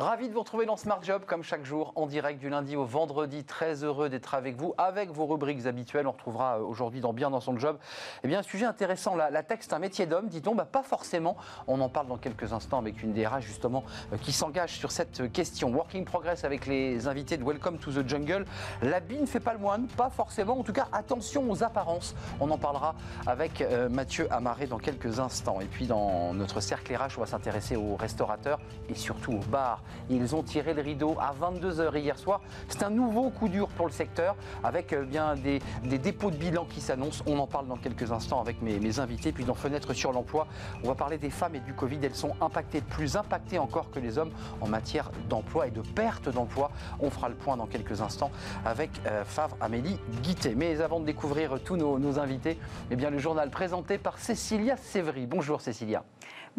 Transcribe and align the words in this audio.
Ravi 0.00 0.30
de 0.30 0.32
vous 0.32 0.40
retrouver 0.40 0.64
dans 0.64 0.78
Smart 0.78 1.02
Job, 1.02 1.24
comme 1.26 1.42
chaque 1.42 1.66
jour, 1.66 1.92
en 1.94 2.06
direct 2.06 2.40
du 2.40 2.48
lundi 2.48 2.74
au 2.74 2.86
vendredi. 2.86 3.44
Très 3.44 3.84
heureux 3.84 4.08
d'être 4.08 4.32
avec 4.32 4.56
vous, 4.56 4.72
avec 4.78 5.10
vos 5.10 5.26
rubriques 5.26 5.66
habituelles. 5.66 6.06
On 6.06 6.12
retrouvera 6.12 6.56
euh, 6.56 6.62
aujourd'hui 6.62 7.02
dans 7.02 7.12
Bien 7.12 7.28
dans 7.28 7.40
son 7.40 7.58
job. 7.58 7.76
Eh 8.24 8.28
bien, 8.28 8.38
un 8.38 8.42
sujet 8.42 8.64
intéressant. 8.64 9.14
La, 9.14 9.28
la 9.28 9.42
tech, 9.42 9.58
c'est 9.60 9.74
un 9.74 9.78
métier 9.78 10.06
d'homme, 10.06 10.28
dit-on. 10.28 10.54
Bah, 10.54 10.64
pas 10.64 10.82
forcément. 10.82 11.36
On 11.66 11.78
en 11.82 11.90
parle 11.90 12.06
dans 12.06 12.16
quelques 12.16 12.54
instants 12.54 12.78
avec 12.78 13.02
une 13.02 13.12
DRH, 13.12 13.44
justement, 13.44 13.84
euh, 14.14 14.16
qui 14.16 14.32
s'engage 14.32 14.78
sur 14.78 14.90
cette 14.90 15.30
question. 15.32 15.70
Working 15.70 16.06
Progress 16.06 16.44
avec 16.44 16.64
les 16.64 17.06
invités 17.06 17.36
de 17.36 17.44
Welcome 17.44 17.76
to 17.76 17.92
the 17.92 18.08
Jungle. 18.08 18.46
L'habit 18.80 19.18
ne 19.18 19.26
fait 19.26 19.38
pas 19.38 19.52
le 19.52 19.58
moine, 19.58 19.86
pas 19.98 20.08
forcément. 20.08 20.58
En 20.58 20.62
tout 20.62 20.72
cas, 20.72 20.88
attention 20.92 21.50
aux 21.50 21.62
apparences. 21.62 22.14
On 22.40 22.50
en 22.50 22.56
parlera 22.56 22.94
avec 23.26 23.60
euh, 23.60 23.90
Mathieu 23.90 24.32
Amaré 24.32 24.66
dans 24.66 24.78
quelques 24.78 25.20
instants. 25.20 25.60
Et 25.60 25.66
puis, 25.66 25.86
dans 25.86 26.32
notre 26.32 26.60
cercle 26.60 26.96
RH, 26.96 27.18
on 27.18 27.20
va 27.20 27.26
s'intéresser 27.26 27.76
aux 27.76 27.96
restaurateurs 27.96 28.60
et 28.88 28.94
surtout 28.94 29.32
aux 29.32 29.50
bars. 29.50 29.82
Ils 30.08 30.34
ont 30.34 30.42
tiré 30.42 30.74
le 30.74 30.82
rideau 30.82 31.16
à 31.20 31.32
22h 31.32 31.96
hier 31.98 32.18
soir. 32.18 32.40
C'est 32.68 32.82
un 32.82 32.90
nouveau 32.90 33.30
coup 33.30 33.48
dur 33.48 33.68
pour 33.68 33.86
le 33.86 33.92
secteur 33.92 34.36
avec 34.64 34.92
euh, 34.92 35.04
bien 35.04 35.34
des, 35.34 35.60
dépôts 35.98 36.30
de 36.30 36.36
bilan 36.36 36.64
qui 36.64 36.80
s'annoncent. 36.80 37.22
On 37.26 37.38
en 37.38 37.46
parle 37.46 37.66
dans 37.66 37.76
quelques 37.76 38.12
instants 38.12 38.40
avec 38.40 38.62
mes, 38.62 38.98
invités. 38.98 39.32
Puis 39.32 39.44
dans 39.44 39.54
Fenêtre 39.54 39.92
sur 39.92 40.12
l'emploi, 40.12 40.46
on 40.82 40.88
va 40.88 40.94
parler 40.94 41.18
des 41.18 41.30
femmes 41.30 41.54
et 41.54 41.60
du 41.60 41.74
Covid. 41.74 41.98
Elles 42.02 42.14
sont 42.14 42.34
impactées, 42.40 42.80
plus 42.80 43.16
impactées 43.16 43.58
encore 43.58 43.90
que 43.90 44.00
les 44.00 44.18
hommes 44.18 44.32
en 44.60 44.66
matière 44.66 45.10
d'emploi 45.28 45.68
et 45.68 45.70
de 45.70 45.80
perte 45.80 46.28
d'emploi. 46.28 46.70
On 47.00 47.10
fera 47.10 47.28
le 47.28 47.34
point 47.34 47.56
dans 47.56 47.66
quelques 47.66 48.00
instants 48.00 48.30
avec 48.64 48.90
euh, 49.06 49.24
Favre 49.24 49.56
Amélie 49.60 49.98
Guité. 50.22 50.54
Mais 50.56 50.80
avant 50.80 51.00
de 51.00 51.06
découvrir 51.06 51.60
tous 51.64 51.76
nos, 51.76 51.98
nos 51.98 52.18
invités, 52.18 52.58
eh 52.90 52.96
bien, 52.96 53.10
le 53.10 53.18
journal 53.18 53.50
présenté 53.50 53.98
par 53.98 54.18
Cécilia 54.18 54.76
Sévry. 54.76 55.26
Bonjour 55.26 55.60
Cécilia. 55.60 56.04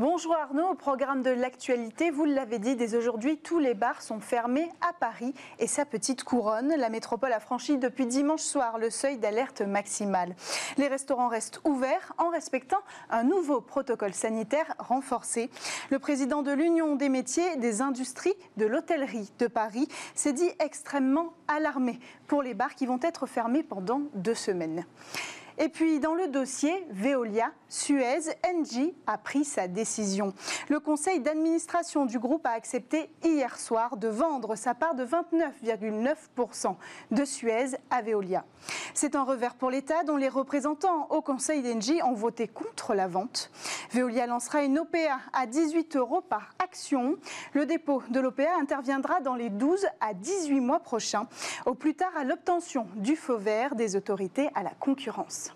Bonjour 0.02 0.36
Arnaud, 0.36 0.72
au 0.72 0.74
programme 0.74 1.22
de 1.22 1.30
l'actualité, 1.30 2.10
vous 2.10 2.26
l'avez 2.26 2.58
dit, 2.58 2.76
dès 2.76 2.96
aujourd'hui, 2.96 3.38
tous 3.38 3.60
les 3.60 3.76
bars 3.76 4.02
sont 4.02 4.20
fermés 4.20 4.68
à 4.82 4.94
Paris 4.94 5.36
et 5.60 5.68
sa 5.68 5.86
petite 5.86 6.24
couronne. 6.24 6.74
La 6.76 6.90
métropole 6.90 7.32
a 7.32 7.40
franchi 7.40 7.78
depuis 7.78 8.08
dimanche 8.08 8.42
soir 8.42 8.80
le 8.80 8.90
seuil 8.90 9.20
d'alerte 9.20 9.62
maximale. 9.62 10.36
Les 10.80 10.88
restaurants 10.88 11.28
restent 11.28 11.62
ouverts 11.66 12.14
en 12.18 12.30
respectant 12.30 12.80
un 13.12 13.22
nouveau 13.22 13.62
protocole 13.62 14.16
sanitaire 14.16 14.74
renforcé. 14.80 15.52
Le 15.92 16.00
président 16.00 16.42
de 16.42 16.52
l'Union 16.52 16.96
des 16.96 17.10
métiers, 17.10 17.58
des 17.58 17.84
industries, 17.84 18.34
de 18.58 18.66
l'hôtellerie 18.66 19.32
de 19.38 19.46
Paris 19.46 19.88
s'est 20.16 20.34
dit 20.34 20.50
extrêmement 20.58 21.34
alarmé 21.48 22.00
pour 22.26 22.42
les 22.42 22.56
bars 22.56 22.74
qui 22.74 22.88
vont 22.88 23.00
être 23.04 23.28
fermés 23.28 23.62
pendant 23.62 24.02
deux 24.16 24.34
semaines. 24.34 24.84
Et 25.64 25.70
puis 25.70 26.00
dans 26.00 26.16
le 26.16 26.28
dossier 26.28 26.73
Veolia, 26.90 27.52
Suez, 27.70 28.34
Engie 28.45 28.95
a 29.06 29.20
pris 29.20 29.45
sa 29.45 29.68
décision. 29.68 30.34
Le 30.70 30.80
conseil 30.80 31.20
d'administration 31.20 32.08
du 32.08 32.18
groupe 32.18 32.48
a 32.48 32.50
accepté 32.50 33.12
hier 33.23 33.59
soir 33.59 33.95
de 33.95 34.08
vendre 34.08 34.56
sa 34.56 34.73
part 34.73 34.95
de 34.95 35.06
29,9% 35.06 36.76
de 37.12 37.26
Suez 37.26 37.78
à 37.92 38.02
Veolia. 38.02 38.44
C'est 38.95 39.16
un 39.16 39.23
revers 39.23 39.53
pour 39.53 39.70
l'État 39.70 40.03
dont 40.03 40.18
les 40.18 40.30
représentants 40.30 41.06
au 41.12 41.22
conseil 41.22 41.62
d'Engie 41.62 42.02
ont 42.02 42.14
voté 42.14 42.48
contre 42.48 42.96
la 42.96 43.08
vente. 43.08 43.52
Veolia 43.92 44.25
lancera 44.25 44.64
une 44.64 44.80
OPA 44.80 45.20
à 45.31 45.46
18 45.46 45.96
euros 45.96 46.22
par 46.22 46.56
action. 46.58 47.18
Le 47.53 47.68
dépôt 47.68 48.02
de 48.09 48.20
l'OPA 48.20 48.56
interviendra 48.59 49.22
dans 49.22 49.36
les 49.36 49.50
12 49.50 49.86
à 50.02 50.16
18 50.16 50.59
mois 50.59 50.80
prochains, 50.80 51.28
au 51.68 51.75
plus 51.75 51.94
tard 51.94 52.12
à 52.18 52.23
l'obtention 52.23 52.88
du 52.96 53.16
feu 53.16 53.36
vert 53.36 53.75
des 53.75 53.96
autorités 53.96 54.50
à 54.56 54.64
la 54.64 54.72
concurrence. 54.72 55.51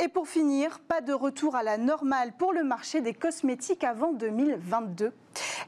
Et 0.00 0.08
pour 0.08 0.28
finir, 0.28 0.78
pas 0.78 1.00
de 1.00 1.12
retour 1.12 1.56
à 1.56 1.62
la 1.62 1.76
normale 1.76 2.32
pour 2.38 2.52
le 2.52 2.62
marché 2.62 3.00
des 3.00 3.14
cosmétiques 3.14 3.82
avant 3.82 4.12
2022. 4.12 5.12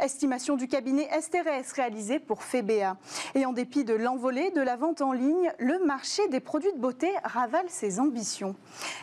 Estimation 0.01 0.57
du 0.57 0.67
cabinet 0.67 1.09
STRS 1.21 1.75
réalisée 1.75 2.19
pour 2.19 2.43
FEBA. 2.43 2.97
Et 3.35 3.45
en 3.45 3.53
dépit 3.53 3.85
de 3.85 3.95
l'envolée 3.95 4.51
de 4.51 4.61
la 4.61 4.77
vente 4.77 5.03
en 5.03 5.13
ligne, 5.13 5.53
le 5.59 5.85
marché 5.85 6.27
des 6.29 6.41
produits 6.41 6.73
de 6.73 6.79
beauté 6.79 7.13
ravale 7.23 7.67
ses 7.69 8.01
ambitions. 8.01 8.57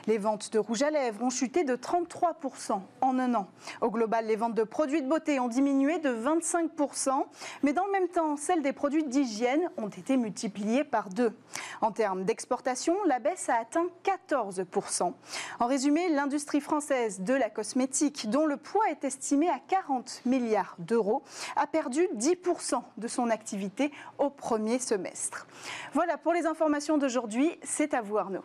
Les 0.07 0.17
ventes 0.17 0.51
de 0.51 0.59
rouge 0.59 0.81
à 0.81 0.89
lèvres 0.89 1.23
ont 1.23 1.29
chuté 1.29 1.63
de 1.63 1.75
33% 1.75 2.81
en 3.01 3.19
un 3.19 3.35
an. 3.35 3.47
Au 3.81 3.91
global, 3.91 4.25
les 4.25 4.35
ventes 4.35 4.55
de 4.55 4.63
produits 4.63 5.01
de 5.01 5.07
beauté 5.07 5.39
ont 5.39 5.47
diminué 5.47 5.99
de 5.99 6.09
25%, 6.09 7.25
mais 7.63 7.73
dans 7.73 7.85
le 7.85 7.91
même 7.91 8.07
temps, 8.07 8.35
celles 8.35 8.63
des 8.63 8.73
produits 8.73 9.03
d'hygiène 9.03 9.69
ont 9.77 9.89
été 9.89 10.17
multipliées 10.17 10.83
par 10.83 11.09
deux. 11.09 11.33
En 11.81 11.91
termes 11.91 12.23
d'exportation, 12.23 12.95
la 13.05 13.19
baisse 13.19 13.49
a 13.49 13.55
atteint 13.55 13.87
14%. 14.03 15.13
En 15.59 15.67
résumé, 15.67 16.09
l'industrie 16.09 16.61
française 16.61 17.21
de 17.21 17.33
la 17.33 17.49
cosmétique, 17.49 18.29
dont 18.29 18.45
le 18.45 18.57
poids 18.57 18.89
est 18.89 19.03
estimé 19.03 19.47
à 19.49 19.59
40 19.59 20.23
milliards 20.25 20.56
d'euros, 20.79 21.23
a 21.56 21.68
perdu 21.68 22.07
10% 22.16 22.81
de 22.97 23.07
son 23.07 23.29
activité 23.29 23.91
au 24.18 24.29
premier 24.29 24.79
semestre. 24.79 25.47
Voilà 25.94 26.18
pour 26.18 26.34
les 26.34 26.45
informations 26.45 26.97
d'aujourd'hui. 26.97 27.57
C'est 27.63 27.94
à 27.94 28.01
vous 28.01 28.18
Arnaud. 28.18 28.44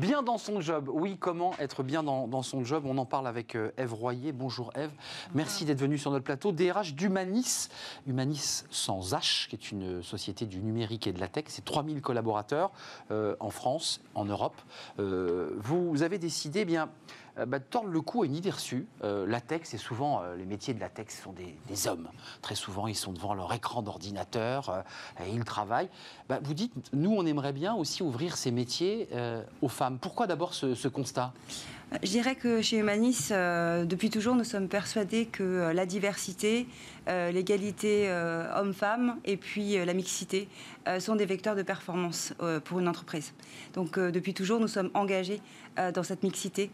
Bien 0.00 0.22
dans 0.22 0.38
son 0.38 0.62
job, 0.62 0.88
oui, 0.90 1.18
comment 1.20 1.52
être 1.58 1.82
bien 1.82 2.02
dans, 2.02 2.40
son 2.40 2.64
job? 2.64 2.84
On 2.86 2.96
en 2.96 3.04
parle 3.04 3.26
avec 3.26 3.54
euh, 3.54 3.70
Eve 3.76 3.92
Royer. 3.92 4.32
Bonjour 4.32 4.72
Eve, 4.74 4.90
merci 5.34 5.66
d'être 5.66 5.78
venue 5.78 5.98
sur 5.98 6.10
notre 6.10 6.24
plateau. 6.24 6.52
DRH 6.52 6.94
d'Humanis, 6.94 7.68
Humanis 8.06 8.64
sans 8.70 9.12
H, 9.12 9.46
qui 9.48 9.56
est 9.56 9.70
une 9.70 10.02
société 10.02 10.46
du 10.46 10.62
numérique 10.62 11.06
et 11.06 11.12
de 11.12 11.20
la 11.20 11.28
tech. 11.28 11.44
C'est 11.48 11.66
3000 11.66 12.00
collaborateurs 12.00 12.70
euh, 13.10 13.36
en 13.40 13.50
France, 13.50 14.00
en 14.14 14.24
Europe. 14.24 14.56
Euh, 14.98 15.50
vous 15.58 16.02
avez 16.02 16.16
décidé, 16.16 16.60
eh 16.60 16.64
bien, 16.64 16.84
euh, 16.84 16.86
bah, 17.46 17.60
tordre 17.60 17.88
le 17.88 18.00
cou 18.00 18.22
à 18.22 18.26
une 18.26 18.34
idée 18.34 18.50
reçue. 18.50 18.86
Euh, 19.04 19.26
la 19.26 19.40
tech, 19.40 19.62
c'est 19.64 19.78
souvent, 19.78 20.22
euh, 20.22 20.36
les 20.36 20.44
métiers 20.44 20.74
de 20.74 20.80
la 20.80 20.88
tech 20.88 21.08
sont 21.08 21.32
des, 21.32 21.86
hommes. 21.86 22.08
Très 22.42 22.54
souvent, 22.54 22.86
ils 22.86 22.96
sont 22.96 23.12
devant 23.12 23.32
leur 23.34 23.52
écran 23.52 23.82
d'ordinateur 23.82 24.84
et 25.24 25.30
ils 25.30 25.44
travaillent. 25.44 25.88
Bah, 26.28 26.38
vous 26.42 26.52
dites, 26.52 26.72
nous, 26.92 27.14
on 27.14 27.24
aimerait 27.24 27.52
bien 27.52 27.74
aussi 27.74 28.02
ouvrir 28.02 28.36
ces 28.36 28.50
métiers 28.50 29.08
aux 29.62 29.68
femmes. 29.68 29.98
Pourquoi 29.98 30.26
d'abord 30.26 30.52
ce 30.52 30.88
constat? 30.88 31.32
Je 32.02 32.08
dirais 32.08 32.36
que 32.36 32.62
chez 32.62 32.78
Humanis, 32.78 33.28
euh, 33.32 33.84
depuis 33.84 34.10
toujours, 34.10 34.36
nous 34.36 34.44
sommes 34.44 34.68
persuadés 34.68 35.26
que 35.26 35.42
euh, 35.42 35.72
la 35.72 35.86
diversité, 35.86 36.68
euh, 37.08 37.32
l'égalité 37.32 38.08
homme-femme 38.56 39.16
et 39.24 39.36
puis 39.36 39.84
la 39.84 39.94
mixité 39.94 40.48
sont 40.98 41.16
des 41.16 41.26
vecteurs 41.26 41.56
de 41.56 41.62
performance 41.62 42.34
pour 42.64 42.78
une 42.78 42.88
entreprise. 42.88 43.32
Donc 43.74 43.98
depuis 43.98 44.34
toujours, 44.34 44.60
nous 44.60 44.68
sommes 44.68 44.90
engagés 44.94 45.40
dans 45.94 46.02
cette 46.02 46.22
mixité 46.22 46.70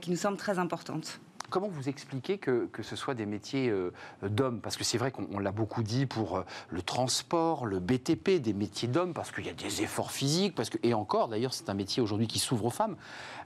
qui 0.00 0.10
nous 0.10 0.16
semble 0.16 0.36
très 0.36 0.58
importante. 0.58 1.20
Comment 1.50 1.68
vous 1.68 1.88
expliquez 1.88 2.36
que, 2.36 2.66
que 2.66 2.82
ce 2.82 2.94
soit 2.94 3.14
des 3.14 3.24
métiers 3.24 3.70
euh, 3.70 3.90
d'hommes? 4.22 4.60
Parce 4.60 4.76
que 4.76 4.84
c'est 4.84 4.98
vrai 4.98 5.10
qu'on 5.10 5.38
l'a 5.38 5.52
beaucoup 5.52 5.82
dit 5.82 6.04
pour 6.04 6.36
euh, 6.36 6.42
le 6.68 6.82
transport, 6.82 7.64
le 7.64 7.80
BTP, 7.80 8.40
des 8.40 8.52
métiers 8.52 8.86
d'hommes, 8.86 9.14
parce 9.14 9.32
qu'il 9.32 9.46
y 9.46 9.48
a 9.48 9.54
des 9.54 9.82
efforts 9.82 10.12
physiques, 10.12 10.54
parce 10.54 10.68
que, 10.68 10.76
et 10.82 10.92
encore, 10.92 11.28
d'ailleurs, 11.28 11.54
c'est 11.54 11.70
un 11.70 11.74
métier 11.74 12.02
aujourd'hui 12.02 12.26
qui 12.26 12.38
s'ouvre 12.38 12.66
aux 12.66 12.70
femmes. 12.70 12.96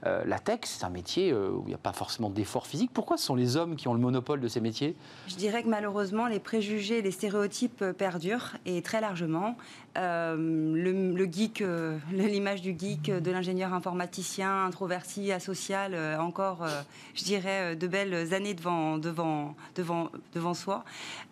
Euh, 0.05 0.25
la 0.25 0.39
tech, 0.39 0.59
c'est 0.63 0.83
un 0.83 0.89
métier 0.89 1.33
où 1.33 1.63
il 1.65 1.69
n'y 1.69 1.73
a 1.73 1.77
pas 1.77 1.93
forcément 1.93 2.29
d'efforts 2.29 2.67
physiques. 2.67 2.91
Pourquoi 2.93 3.15
ce 3.15 3.25
sont 3.25 3.35
les 3.35 3.55
hommes 3.55 3.77
qui 3.77 3.87
ont 3.87 3.93
le 3.93 4.01
monopole 4.01 4.41
de 4.41 4.49
ces 4.49 4.59
métiers? 4.59 4.97
Je 5.27 5.35
dirais 5.35 5.63
que 5.63 5.69
malheureusement, 5.69 6.27
les 6.27 6.39
préjugés, 6.39 7.01
les 7.01 7.11
stéréotypes 7.11 7.85
perdurent, 7.97 8.57
et 8.65 8.81
très 8.81 8.99
largement. 8.99 9.55
Le, 9.95 11.13
le, 11.15 11.25
geek, 11.25 11.63
l'image 12.11 12.61
du 12.61 12.75
geek, 12.77 13.11
de 13.11 13.31
l'ingénieur 13.31 13.73
informaticien, 13.73 14.65
introverti, 14.65 15.31
asocial, 15.31 15.95
encore, 16.19 16.65
je 17.13 17.23
dirais, 17.23 17.75
de 17.75 17.87
belles 17.87 18.33
années 18.33 18.53
devant, 18.53 18.97
devant, 18.97 19.55
devant, 19.75 20.09
devant 20.33 20.53
soi. 20.53 20.83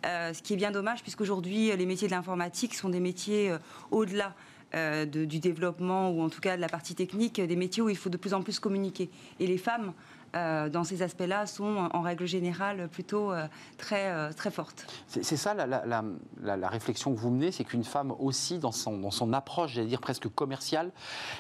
Euh, 0.06 0.34
ce 0.34 0.42
qui 0.42 0.54
est 0.54 0.58
bien 0.58 0.72
dommage, 0.72 1.02
puisqu'aujourd'hui, 1.02 1.76
les 1.76 1.86
métiers 1.86 2.08
de 2.08 2.14
l'informatique 2.14 2.74
sont 2.74 2.90
des 2.90 3.00
métiers 3.00 3.52
euh, 3.52 3.58
au-delà. 3.92 4.34
Euh, 4.74 5.04
du 5.04 5.40
développement 5.40 6.12
ou 6.12 6.22
en 6.22 6.30
tout 6.30 6.40
cas 6.40 6.56
de 6.56 6.62
la 6.62 6.70
partie 6.70 6.96
technique, 6.96 7.42
des 7.42 7.58
métiers 7.58 7.84
où 7.84 7.90
il 7.90 7.98
faut 7.98 8.10
de 8.10 8.16
plus 8.16 8.34
en 8.34 8.42
plus 8.42 8.58
communiquer. 8.58 9.10
Et 9.42 9.46
les 9.46 9.58
femmes 9.58 9.92
euh, 10.36 10.70
dans 10.70 10.84
ces 10.84 11.02
aspects-là 11.02 11.46
sont 11.46 11.90
en 11.92 12.02
règle 12.02 12.26
générale 12.26 12.88
plutôt 12.90 13.34
euh, 13.34 13.48
très, 13.78 14.12
euh, 14.12 14.32
très 14.32 14.50
fortes. 14.50 14.86
C'est 15.08 15.24
ça 15.24 15.54
la, 15.54 15.66
la, 15.68 16.04
la, 16.42 16.70
réflexion 16.70 17.14
que 17.14 17.20
vous 17.20 17.32
menez, 17.32 17.52
c'est 17.52 17.66
qu'une 17.66 17.84
femme 17.84 18.14
aussi, 18.18 18.58
dans 18.58 18.72
son, 18.72 18.98
dans 18.98 19.12
son 19.12 19.34
approche, 19.34 19.74
j'allais 19.74 19.88
dire 19.88 20.00
presque 20.00 20.30
commerciale, 20.30 20.92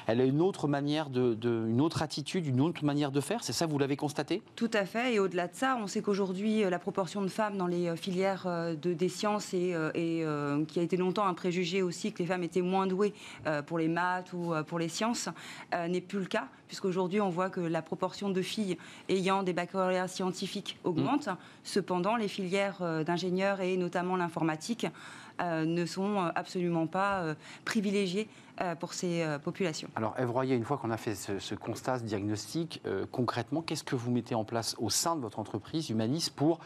elle 0.07 0.19
a 0.19 0.25
une 0.25 0.41
autre 0.41 0.67
manière, 0.67 1.09
de, 1.09 1.33
de, 1.33 1.67
une 1.69 1.79
autre 1.79 2.01
attitude, 2.01 2.45
une 2.45 2.59
autre 2.59 2.83
manière 2.83 3.11
de 3.11 3.21
faire. 3.21 3.43
C'est 3.43 3.53
ça, 3.53 3.65
vous 3.65 3.79
l'avez 3.79 3.95
constaté? 3.95 4.41
Tout 4.55 4.71
à 4.73 4.85
fait. 4.85 5.13
Et 5.13 5.19
au-delà 5.19 5.47
de 5.47 5.55
ça, 5.55 5.77
on 5.81 5.87
sait 5.87 6.01
qu'aujourd'hui, 6.01 6.69
la 6.69 6.79
proportion 6.79 7.21
de 7.21 7.29
femmes 7.29 7.57
dans 7.57 7.67
les 7.67 7.95
filières 7.95 8.45
de, 8.45 8.93
des 8.93 9.09
sciences 9.09 9.53
et, 9.53 9.73
et 9.95 10.25
qui 10.67 10.79
a 10.79 10.83
été 10.83 10.97
longtemps 10.97 11.25
un 11.25 11.33
préjugé 11.33 11.81
aussi 11.81 12.11
que 12.11 12.19
les 12.19 12.25
femmes 12.25 12.43
étaient 12.43 12.61
moins 12.61 12.87
douées 12.87 13.13
pour 13.67 13.77
les 13.77 13.87
maths 13.87 14.33
ou 14.33 14.53
pour 14.67 14.79
les 14.79 14.89
sciences, 14.89 15.29
n'est 15.87 16.01
plus 16.01 16.19
le 16.19 16.25
cas 16.25 16.47
puisqu'aujourd'hui 16.71 17.19
on 17.19 17.27
voit 17.27 17.49
que 17.49 17.59
la 17.59 17.81
proportion 17.81 18.29
de 18.29 18.41
filles 18.41 18.77
ayant 19.09 19.43
des 19.43 19.51
baccalauréats 19.51 20.07
scientifiques 20.07 20.77
augmente. 20.85 21.27
Mmh. 21.27 21.35
Cependant, 21.65 22.15
les 22.15 22.29
filières 22.29 23.03
d'ingénieurs 23.05 23.59
et 23.59 23.75
notamment 23.75 24.15
l'informatique 24.15 24.87
ne 25.41 25.85
sont 25.85 26.31
absolument 26.33 26.87
pas 26.87 27.35
privilégiées 27.65 28.29
euh, 28.50 28.50
pour 28.79 28.93
ces 28.93 29.23
euh, 29.23 29.39
populations. 29.39 29.89
Alors, 29.95 30.15
Eve 30.17 30.31
Royer, 30.31 30.55
une 30.55 30.63
fois 30.63 30.77
qu'on 30.77 30.91
a 30.91 30.97
fait 30.97 31.15
ce, 31.15 31.55
constat, 31.55 31.99
ce 31.99 32.03
diagnostic, 32.03 32.81
euh, 32.85 33.05
concrètement, 33.11 33.61
qu'est-ce 33.61 33.83
que 33.83 33.95
vous 33.95 34.11
mettez 34.11 34.35
en 34.35 34.43
place 34.43 34.75
au 34.79 34.89
sein 34.89 35.15
de 35.15 35.21
votre 35.21 35.39
entreprise 35.39 35.89
Humanis 35.89 36.29
pour 36.35 36.59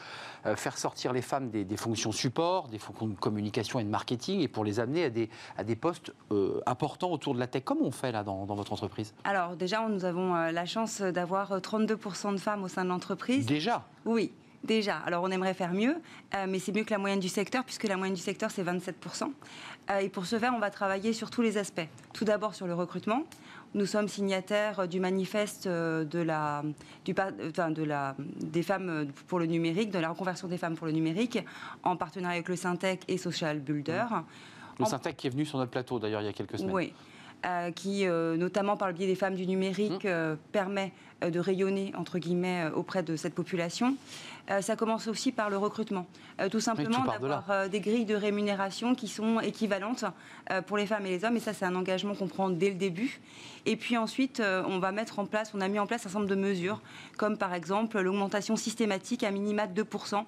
faire 0.56 0.78
sortir 0.78 1.12
les 1.12 1.24
femmes 1.24 1.50
des, 1.50 1.78
fonctions 1.78 2.12
support, 2.12 2.68
des 2.68 2.78
fonctions 2.78 3.08
de 3.08 3.16
communication 3.16 3.80
et 3.80 3.84
de 3.84 3.90
marketing, 3.90 4.42
et 4.42 4.48
pour 4.48 4.64
les 4.64 4.80
amener 4.80 5.06
à 5.06 5.10
des, 5.10 5.30
à 5.58 5.64
des 5.64 5.76
postes 5.76 6.14
importants 6.68 7.12
autour 7.12 7.34
de 7.34 7.40
la 7.40 7.48
tech? 7.48 7.64
Comment 7.66 7.86
on 7.86 7.92
fait 7.92 8.12
là 8.12 8.24
dans, 8.24 8.46
dans 8.46 8.54
votre 8.54 8.72
entreprise? 8.72 9.14
Alors, 9.24 9.56
déjà, 9.56 9.88
nous 9.88 10.06
avons 10.06 10.36
la 10.36 10.66
chance 10.66 11.02
d'avoir 11.02 11.60
32% 11.60 12.34
de 12.34 12.38
femmes 12.38 12.64
au 12.64 12.68
sein 12.68 12.84
de 12.84 12.90
l'entreprise. 12.90 13.46
Déjà? 13.48 13.86
Oui. 14.06 14.32
Déjà, 14.66 14.98
alors 15.06 15.24
on 15.24 15.30
aimerait 15.30 15.54
faire 15.54 15.74
mieux, 15.74 15.96
mais 16.48 16.60
c'est 16.60 16.76
mieux 16.76 16.84
que 16.84 16.92
la 16.92 16.98
moyenne 16.98 17.20
du 17.20 17.30
secteur, 17.30 17.64
puisque 17.64 17.84
la 17.84 17.98
moyenne 17.98 18.16
du 18.16 18.22
secteur, 18.22 18.52
c'est 18.52 18.64
27%. 18.64 19.32
Euh, 19.92 20.00
et 20.00 20.10
pour 20.10 20.26
ce 20.26 20.40
faire, 20.40 20.54
on 20.56 20.60
va 20.60 20.70
travailler 20.70 21.14
sur 21.14 21.30
tous 21.30 21.42
les 21.42 21.58
aspects. 21.58 21.88
Tout 22.14 22.26
d'abord 22.26 22.56
sur 22.56 22.68
le 22.68 22.74
recrutement. 22.74 23.24
Nous 23.74 23.86
sommes 23.86 24.08
signataires 24.08 24.88
du 24.88 25.00
manifeste 25.00 25.68
euh, 25.68 26.06
de 26.06 26.20
la, 26.20 26.64
du, 27.04 27.14
de 27.14 27.84
la, 27.84 28.16
des 28.18 28.64
femmes 28.64 29.08
pour 29.28 29.40
le 29.40 29.46
numérique, 29.46 29.92
de 29.92 30.00
la 30.00 30.10
reconversion 30.10 30.48
des 30.48 30.58
femmes 30.58 30.76
pour 30.76 30.88
le 30.88 30.94
numérique, 30.94 31.40
en 31.84 31.96
partenariat 31.96 32.36
avec 32.36 32.50
le 32.50 32.56
Syntec 32.56 33.02
et 33.08 33.18
Social 33.18 33.60
Builder. 33.60 34.06
Le 34.80 34.86
Syntec 34.86 35.18
qui 35.18 35.28
est 35.28 35.30
venu 35.30 35.46
sur 35.46 35.58
notre 35.58 35.72
plateau 35.72 36.00
d'ailleurs 36.00 36.22
il 36.22 36.26
y 36.26 36.30
a 36.30 36.34
quelques 36.34 36.58
semaines. 36.58 36.74
Oui. 36.74 36.94
Euh, 37.46 37.72
qui, 37.72 38.06
notamment 38.06 38.76
par 38.76 38.88
le 38.88 38.94
biais 38.94 39.08
des 39.08 39.16
femmes 39.16 39.36
du 39.36 39.46
numérique, 39.46 40.06
mmh. 40.06 40.38
permet 40.52 40.92
de 41.22 41.40
rayonner 41.40 41.94
entre 41.96 42.18
guillemets 42.18 42.68
auprès 42.74 43.04
de 43.04 43.16
cette 43.16 43.36
population. 43.36 43.96
Euh, 44.52 44.62
ça 44.62 44.76
commence 44.76 45.08
aussi 45.08 45.32
par 45.32 45.50
le 45.50 45.58
recrutement. 45.58 46.06
Euh, 46.40 46.50
tout 46.50 46.60
simplement 46.60 47.04
d'avoir 47.04 47.50
euh, 47.50 47.68
des 47.68 47.80
grilles 47.80 48.06
de 48.06 48.16
rémunération 48.16 48.94
qui 48.94 49.08
sont 49.08 49.40
équivalentes 49.40 50.06
pour 50.68 50.78
les 50.78 50.86
femmes 50.86 51.06
et 51.06 51.10
les 51.10 51.26
hommes. 51.26 51.38
Et 51.38 51.40
ça, 51.40 51.54
c'est 51.54 51.66
un 51.66 51.76
engagement 51.76 52.14
qu'on 52.14 52.28
prend 52.28 52.50
dès 52.50 52.70
le 52.70 52.76
début. 52.76 53.20
Et 53.66 53.76
puis 53.78 53.98
ensuite, 53.98 54.42
on 54.68 54.78
va 54.78 54.92
mettre 54.92 55.18
en 55.18 55.26
place, 55.26 55.54
on 55.56 55.62
a 55.62 55.68
mis 55.68 55.80
en 55.80 55.88
place 55.88 56.02
un 56.02 56.04
certain 56.04 56.20
nombre 56.20 56.30
de 56.30 56.40
mesures, 56.40 56.82
comme 57.18 57.36
par 57.36 57.56
exemple 57.56 58.00
l'augmentation 58.00 58.56
systématique 58.56 59.24
à 59.24 59.32
minima 59.32 59.66
de 59.66 59.84
2% 59.84 60.24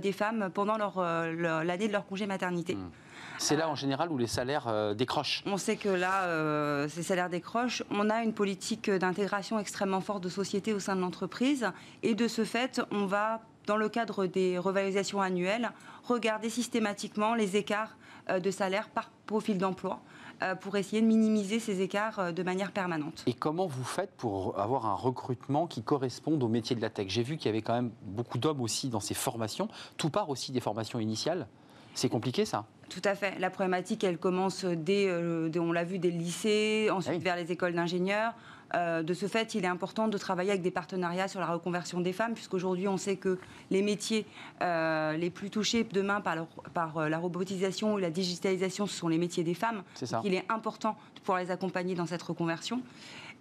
des 0.00 0.12
femmes 0.12 0.48
pendant 0.54 0.78
l'année 0.78 1.88
de 1.88 1.92
leur 1.92 2.06
congé 2.06 2.26
maternité. 2.26 2.76
Mmh. 2.76 2.90
C'est 3.38 3.56
là 3.56 3.68
en 3.68 3.74
général 3.74 4.10
où 4.10 4.18
les 4.18 4.26
salaires 4.26 4.94
décrochent. 4.94 5.42
On 5.46 5.56
sait 5.56 5.76
que 5.76 5.88
là, 5.88 6.88
ces 6.88 7.02
salaires 7.02 7.30
décrochent. 7.30 7.82
On 7.90 8.10
a 8.10 8.22
une 8.22 8.34
politique 8.34 8.90
d'intégration 8.90 9.58
extrêmement 9.58 10.00
forte 10.00 10.22
de 10.22 10.28
société 10.28 10.72
au 10.72 10.80
sein 10.80 10.96
de 10.96 11.00
l'entreprise. 11.00 11.70
Et 12.02 12.14
de 12.14 12.28
ce 12.28 12.44
fait, 12.44 12.80
on 12.90 13.06
va 13.06 13.40
dans 13.68 13.76
le 13.76 13.88
cadre 13.88 14.26
des 14.26 14.58
revalorisations 14.58 15.20
annuelles, 15.20 15.70
regarder 16.02 16.48
systématiquement 16.50 17.34
les 17.34 17.56
écarts 17.56 17.96
euh, 18.30 18.40
de 18.40 18.50
salaire 18.50 18.88
par 18.88 19.10
profil 19.26 19.58
d'emploi 19.58 20.00
euh, 20.42 20.54
pour 20.54 20.76
essayer 20.76 21.02
de 21.02 21.06
minimiser 21.06 21.60
ces 21.60 21.82
écarts 21.82 22.18
euh, 22.18 22.32
de 22.32 22.42
manière 22.42 22.72
permanente. 22.72 23.22
Et 23.26 23.34
comment 23.34 23.66
vous 23.66 23.84
faites 23.84 24.10
pour 24.16 24.58
avoir 24.58 24.86
un 24.86 24.94
recrutement 24.94 25.66
qui 25.66 25.82
corresponde 25.82 26.42
au 26.42 26.48
métier 26.48 26.74
de 26.74 26.80
la 26.80 26.88
tech? 26.88 27.08
J'ai 27.08 27.22
vu 27.22 27.36
qu'il 27.36 27.46
y 27.46 27.48
avait 27.50 27.62
quand 27.62 27.74
même 27.74 27.90
beaucoup 28.02 28.38
d'hommes 28.38 28.62
aussi 28.62 28.88
dans 28.88 29.00
ces 29.00 29.14
formations, 29.14 29.68
tout 29.98 30.08
part 30.08 30.30
aussi 30.30 30.50
des 30.50 30.60
formations 30.60 30.98
initiales. 30.98 31.46
C'est 31.94 32.08
compliqué 32.08 32.46
ça? 32.46 32.64
Tout 32.88 33.02
à 33.04 33.14
fait. 33.14 33.38
La 33.38 33.50
problématique, 33.50 34.04
elle 34.04 34.18
commence 34.18 34.64
dès, 34.64 35.10
on 35.58 35.72
l'a 35.72 35.84
vu, 35.84 35.98
dès 35.98 36.10
le 36.10 36.18
lycée, 36.18 36.88
ensuite 36.90 37.22
vers 37.22 37.36
les 37.36 37.52
écoles 37.52 37.74
d'ingénieurs. 37.74 38.34
Euh, 38.74 39.02
de 39.02 39.14
ce 39.14 39.26
fait, 39.26 39.54
il 39.54 39.64
est 39.64 39.68
important 39.68 40.08
de 40.08 40.18
travailler 40.18 40.50
avec 40.50 40.62
des 40.62 40.70
partenariats 40.70 41.28
sur 41.28 41.40
la 41.40 41.46
reconversion 41.46 42.00
des 42.00 42.12
femmes, 42.12 42.34
puisqu'aujourd'hui, 42.34 42.88
on 42.88 42.96
sait 42.96 43.16
que 43.16 43.38
les 43.70 43.82
métiers 43.82 44.26
euh, 44.62 45.16
les 45.16 45.30
plus 45.30 45.50
touchés 45.50 45.84
demain 45.84 46.20
par, 46.20 46.98
euh, 46.98 47.08
la 47.08 47.18
robotisation 47.18 47.94
ou 47.94 47.98
la 47.98 48.10
digitalisation, 48.10 48.86
ce 48.86 48.94
sont 48.94 49.08
les 49.08 49.18
métiers 49.18 49.44
des 49.44 49.54
femmes. 49.54 49.82
Donc, 50.00 50.24
il 50.24 50.34
est 50.34 50.44
important 50.48 50.96
de 51.14 51.20
pouvoir 51.20 51.38
les 51.40 51.50
accompagner 51.50 51.94
dans 51.94 52.06
cette 52.06 52.22
reconversion 52.22 52.82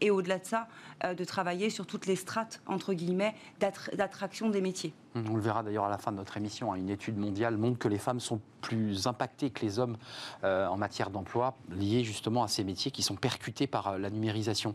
et 0.01 0.11
au-delà 0.11 0.39
de 0.39 0.45
ça, 0.45 0.67
euh, 1.03 1.13
de 1.13 1.23
travailler 1.23 1.69
sur 1.69 1.85
toutes 1.85 2.07
les 2.07 2.15
strates, 2.15 2.59
entre 2.65 2.94
guillemets, 2.94 3.35
d'attraction 3.59 4.49
des 4.49 4.61
métiers. 4.61 4.94
On 5.13 5.35
le 5.35 5.41
verra 5.41 5.61
d'ailleurs 5.61 5.85
à 5.85 5.89
la 5.89 5.99
fin 5.99 6.11
de 6.11 6.17
notre 6.17 6.38
émission. 6.38 6.73
Hein. 6.73 6.77
Une 6.77 6.89
étude 6.89 7.17
mondiale 7.17 7.55
montre 7.57 7.77
que 7.77 7.88
les 7.88 7.99
femmes 7.99 8.19
sont 8.19 8.41
plus 8.61 9.05
impactées 9.05 9.51
que 9.51 9.61
les 9.61 9.77
hommes 9.77 9.97
euh, 10.44 10.65
en 10.67 10.77
matière 10.77 11.11
d'emploi, 11.11 11.55
liées 11.69 12.03
justement 12.03 12.44
à 12.44 12.47
ces 12.47 12.63
métiers 12.63 12.89
qui 12.89 13.03
sont 13.03 13.15
percutés 13.15 13.67
par 13.67 13.88
euh, 13.89 13.97
la 13.99 14.09
numérisation. 14.09 14.73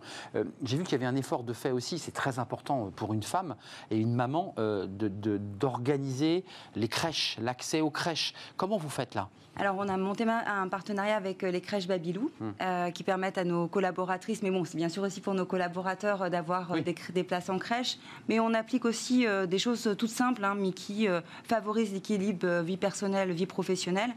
J'ai 0.62 0.76
vu 0.76 0.84
qu'il 0.84 0.92
y 0.92 0.94
avait 0.94 1.06
un 1.06 1.16
effort 1.16 1.42
de 1.42 1.52
fait 1.52 1.72
aussi, 1.72 1.98
c'est 1.98 2.12
très 2.12 2.38
important 2.38 2.92
pour 2.94 3.14
une 3.14 3.24
femme 3.24 3.56
et 3.90 3.98
une 3.98 4.14
maman 4.14 4.54
d'organiser 4.56 6.44
de, 6.74 6.80
les 6.80 6.88
crèches, 6.88 7.36
l'accès 7.40 7.80
aux 7.80 7.90
crèches. 7.90 8.32
Comment 8.56 8.76
vous 8.78 8.88
faites 8.88 9.14
là? 9.14 9.28
Alors, 9.56 9.76
on 9.78 9.88
a 9.88 9.96
monté 9.98 10.24
un 10.24 10.68
partenariat 10.68 11.16
avec 11.16 11.42
les 11.42 11.60
crèches 11.60 11.86
Babylou, 11.86 12.30
hum. 12.40 12.54
qui 12.92 13.04
permettent 13.04 13.36
à 13.38 13.44
nos 13.44 13.68
collaboratrices, 13.68 14.42
mais 14.42 14.50
bon, 14.50 14.64
c'est 14.64 14.78
bien 14.78 14.88
sûr 14.88 15.04
aussi 15.12 15.20
pour 15.20 15.34
nos 15.34 15.44
collaborateurs 15.44 16.22
euh, 16.22 16.28
d'avoir 16.30 16.72
euh, 16.72 16.80
des, 16.80 17.24
places 17.24 17.50
en 17.50 17.58
crèche. 17.58 17.98
Mais 18.28 18.40
on 18.40 18.54
applique 18.54 18.86
aussi 18.86 19.26
euh, 19.26 19.46
des 19.46 19.58
choses 19.58 19.94
toutes 19.98 20.10
simples, 20.10 20.44
hein, 20.44 20.54
mais 20.58 20.72
qui 20.72 21.06
favorisent 21.44 21.92
l'équilibre 21.92 22.62
vie 22.62 22.76
personnelle, 22.76 23.32
vie 23.32 23.46
professionnelle, 23.46 24.10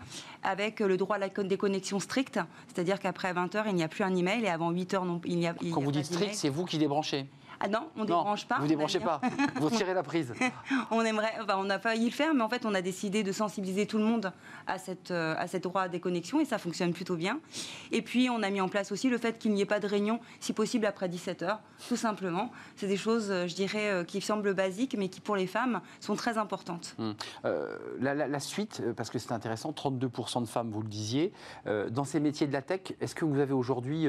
avec 0.44 0.80
le 0.80 0.98
droit 0.98 1.18
à 1.18 1.20
la 1.20 1.30
déconnexion 1.30 2.00
stricte. 2.00 2.40
C'est-à-dire 2.68 3.00
qu'après 3.00 3.34
20h, 3.34 3.64
il 3.68 3.76
n'y 3.76 3.84
a 3.84 3.88
plus 3.88 4.04
un 4.04 4.16
email 4.16 4.44
et 4.44 4.50
avant 4.50 4.72
8h, 4.72 5.06
non, 5.06 5.22
il 5.26 5.38
n'y 5.38 5.48
a, 5.48 5.56
il 5.62 5.72
Quand 5.72 5.82
vous 5.82 5.92
dites 5.92 6.06
strict, 6.06 6.34
c'est 6.34 6.50
vous 6.50 6.66
qui 6.66 6.78
débranchez 6.78 7.26
ah 7.66 7.68
non, 7.68 7.90
on 7.96 8.02
ne 8.02 8.06
débranche 8.06 8.46
pas. 8.46 8.60
Vous 8.60 8.68
débranchez 8.68 9.00
pas. 9.00 9.20
vous 9.56 9.70
tirez 9.72 9.94
la 9.94 10.04
prise. 10.04 10.34
on 10.92 11.02
aimerait, 11.02 11.34
enfin, 11.42 11.56
on 11.58 11.70
a 11.70 11.80
failli 11.80 12.06
le 12.06 12.12
faire, 12.12 12.34
mais 12.34 12.44
en 12.44 12.50
fait, 12.50 12.64
on 12.66 12.76
a 12.76 12.82
décidé 12.82 13.24
de 13.24 13.32
sensibiliser 13.32 13.88
tout 13.88 13.98
le 13.98 14.04
monde 14.04 14.32
à 14.68 14.78
cette 14.78 15.12
euh, 15.12 15.34
à 15.38 15.48
cette 15.48 15.64
droit 15.64 15.84
à 15.84 15.90
déconnexion 15.90 16.40
et 16.40 16.46
ça 16.46 16.60
fonctionne 16.60 16.94
plutôt 16.94 17.16
bien. 17.16 17.40
Et 17.92 18.04
puis, 18.04 18.30
on 18.30 18.44
a 18.44 18.50
mis 18.52 18.62
en 18.62 18.70
place 18.70 18.92
aussi 18.92 19.10
le 19.10 19.18
fait 19.18 19.40
qu'il 19.40 19.54
n'y 19.54 19.62
ait 19.62 19.66
pas 19.66 19.80
de 19.80 19.88
réunion, 19.88 20.20
si 20.40 20.54
possible 20.54 20.86
après 20.86 21.10
17 21.10 21.42
h 21.42 21.58
tout 21.88 21.96
simplement. 21.96 22.52
C'est 22.76 22.88
des 22.88 22.98
choses, 22.98 23.32
euh, 23.32 23.48
je 23.48 23.56
dirais, 23.56 23.92
euh, 23.92 24.04
qui 24.04 24.22
semblent 24.22 24.54
basiques, 24.54 24.96
mais 24.98 25.10
qui 25.10 25.22
pour 25.22 25.36
les 25.36 25.48
femmes 25.48 25.82
sont 26.00 26.16
très 26.16 26.38
importantes. 26.38 26.96
Hum. 27.00 27.16
la, 28.00 28.40
suite, 28.40 28.84
parce 28.96 29.10
que 29.10 29.18
c'est 29.18 29.32
intéressant, 29.32 29.72
32% 29.72 30.42
de 30.42 30.48
femmes, 30.48 30.70
vous 30.70 30.82
le 30.82 30.88
disiez, 30.88 31.34
dans 31.66 32.04
ces 32.04 32.20
métiers 32.20 32.48
de 32.48 32.54
la 32.54 32.62
tech, 32.62 32.94
est-ce 33.02 33.16
que 33.16 33.26
vous 33.26 33.40
avez 33.40 33.54
aujourd'hui 33.54 34.08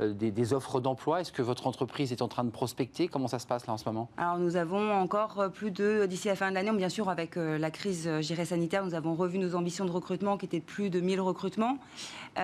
des, 0.00 0.30
des 0.30 0.52
offres 0.52 0.80
d'emploi? 0.80 1.20
Est-ce 1.20 1.32
que 1.32 1.42
votre 1.42 1.66
entreprise 1.66 2.10
est 2.12 2.22
en 2.22 2.28
train 2.28 2.44
de 2.44 2.50
prospecter? 2.50 2.95
Comment 3.10 3.28
ça 3.28 3.38
se 3.38 3.46
passe 3.46 3.66
là 3.66 3.74
en 3.74 3.76
ce 3.76 3.84
moment? 3.84 4.08
Alors 4.16 4.38
nous 4.38 4.56
avons 4.56 4.90
encore 4.92 5.38
euh, 5.38 5.48
plus 5.50 5.70
de, 5.70 6.06
d'ici 6.06 6.28
la 6.28 6.36
fin 6.36 6.48
de 6.48 6.54
l'année, 6.54 6.72
bien 6.72 6.88
sûr 6.88 7.10
avec 7.10 7.36
euh, 7.36 7.58
la 7.58 7.70
crise 7.70 8.08
euh, 8.08 8.22
sanitaire, 8.22 8.84
nous 8.84 8.94
avons 8.94 9.14
revu 9.14 9.38
nos 9.38 9.54
ambitions 9.54 9.84
de 9.84 9.90
recrutement 9.90 10.38
qui 10.38 10.46
étaient 10.46 10.60
de 10.60 10.64
plus 10.64 10.88
de 10.88 11.00
1000 11.00 11.20
recrutements 11.20 11.78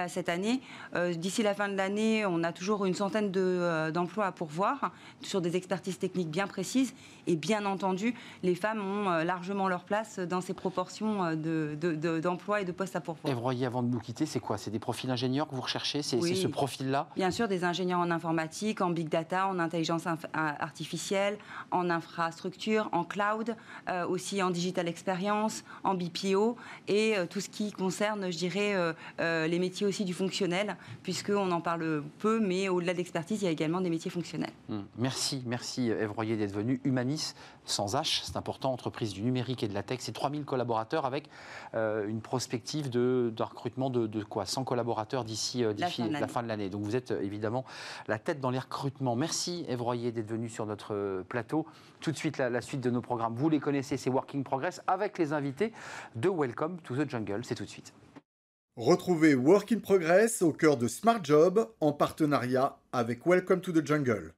cette 0.08 0.30
année. 0.30 0.62
d'ici 1.16 1.42
la 1.42 1.52
fin 1.52 1.68
de 1.68 1.76
l'année, 1.76 2.24
on 2.24 2.42
a 2.44 2.52
toujours 2.52 2.86
une 2.86 2.94
centaine 2.94 3.30
d'emplois 3.30 4.24
à 4.24 4.32
pourvoir 4.32 4.90
sur 5.20 5.42
des 5.42 5.54
expertises 5.54 5.98
techniques 5.98 6.30
bien 6.30 6.46
précises. 6.46 6.94
Et 7.26 7.36
bien 7.36 7.66
entendu, 7.66 8.14
les 8.42 8.54
femmes 8.54 8.80
ont 8.80 9.10
largement 9.22 9.68
leur 9.68 9.84
place 9.84 10.18
dans 10.18 10.40
ces 10.40 10.54
proportions 10.54 11.34
d'emplois 12.22 12.58
de, 12.58 12.62
et 12.62 12.64
de 12.64 12.72
postes 12.72 12.96
à 12.96 13.00
pourvoir. 13.02 13.30
Et 13.30 13.34
vous 13.34 13.42
voyez, 13.42 13.66
avant 13.66 13.82
de 13.82 13.88
nous 13.88 14.00
quitter, 14.00 14.24
c'est 14.24 14.40
quoi? 14.40 14.56
C'est 14.56 14.70
des 14.70 14.78
profils 14.78 15.10
ingénieurs 15.10 15.46
que 15.46 15.54
vous 15.54 15.60
recherchez? 15.60 16.00
C'est 16.00 16.18
ce 16.20 16.48
profil-là? 16.48 17.08
Bien 17.14 17.30
sûr, 17.30 17.46
des 17.46 17.62
ingénieurs 17.62 18.00
en 18.00 18.10
informatique, 18.10 18.80
en 18.80 18.88
big 18.88 19.10
data, 19.10 19.46
en 19.46 19.58
intelligence 19.58 20.06
artificielle, 20.34 21.38
en 21.70 21.90
infrastructure, 21.90 22.88
en 22.92 23.04
cloud, 23.04 23.56
euh, 23.88 24.06
aussi 24.06 24.42
en 24.42 24.50
digital 24.50 24.88
experience, 24.88 25.64
en 25.84 25.94
BPO 25.94 26.56
et 26.88 27.16
euh, 27.16 27.26
tout 27.26 27.40
ce 27.40 27.48
qui 27.48 27.72
concerne, 27.72 28.30
je 28.30 28.36
dirais, 28.36 28.74
euh, 28.74 29.46
les 29.46 29.58
métiers 29.58 29.86
aussi 29.86 30.04
du 30.04 30.14
fonctionnel, 30.14 30.76
puisqu'on 31.02 31.50
en 31.50 31.60
parle 31.60 32.02
peu, 32.18 32.40
mais 32.40 32.68
au-delà 32.68 32.92
de 32.92 32.98
l'expertise, 32.98 33.42
il 33.42 33.44
y 33.44 33.48
a 33.48 33.50
également 33.50 33.80
des 33.80 33.90
métiers 33.90 34.10
fonctionnels. 34.10 34.52
Hum, 34.68 34.84
merci, 34.98 35.42
merci 35.46 35.90
Eve 35.90 36.12
Royer 36.12 36.36
d'être 36.36 36.54
venu. 36.54 36.80
Humanis, 36.84 37.34
sans 37.64 37.94
H, 37.94 38.22
c'est 38.24 38.36
important, 38.36 38.72
entreprise 38.72 39.12
du 39.12 39.22
numérique 39.22 39.62
et 39.62 39.68
de 39.68 39.74
la 39.74 39.82
tech, 39.82 39.98
c'est 40.00 40.12
3000 40.12 40.44
collaborateurs 40.44 41.06
avec 41.06 41.28
une 41.74 42.20
prospective 42.20 42.90
de, 42.90 43.32
recrutement 43.38 43.90
de, 43.90 44.24
quoi 44.24 44.46
100 44.46 44.64
collaborateurs 44.64 45.24
d'ici 45.24 45.62
la, 45.62 45.88
la, 46.20 46.28
fin 46.28 46.42
de 46.42 46.48
l'année. 46.48 46.68
Donc 46.70 46.82
vous 46.82 46.96
êtes 46.96 47.10
évidemment 47.10 47.64
la 48.08 48.18
tête 48.18 48.40
dans 48.40 48.50
les 48.50 48.58
recrutements. 48.58 49.16
Merci 49.16 49.64
Eve 49.68 49.82
Royer 49.82 50.12
d'être 50.12 50.28
venu 50.28 50.48
sur 50.48 50.66
notre 50.66 50.94
euh, 50.94 51.22
plateau. 51.22 51.66
Tout 52.00 52.12
de 52.12 52.16
suite, 52.16 52.38
la, 52.38 52.60
suite 52.60 52.80
de 52.80 52.90
nos 52.90 53.00
programmes, 53.00 53.34
vous 53.34 53.48
les 53.48 53.60
connaissez, 53.60 53.96
c'est 53.96 54.10
Working 54.10 54.44
Progress 54.44 54.82
avec 54.86 55.18
les 55.18 55.32
invités 55.32 55.72
de 56.16 56.28
Welcome 56.28 56.78
to 56.80 56.96
the 56.96 57.08
Jungle. 57.08 57.44
C'est 57.44 57.54
tout 57.54 57.64
de 57.64 57.68
suite. 57.68 57.92
Retrouvez 58.76 59.34
Working 59.34 59.80
Progress 59.80 60.42
au 60.42 60.52
cœur 60.52 60.76
de 60.76 60.88
Smart 60.88 61.22
Job 61.22 61.70
en 61.80 61.92
partenariat 61.92 62.78
avec 62.92 63.26
Welcome 63.26 63.60
to 63.60 63.72
the 63.72 63.86
Jungle. 63.86 64.32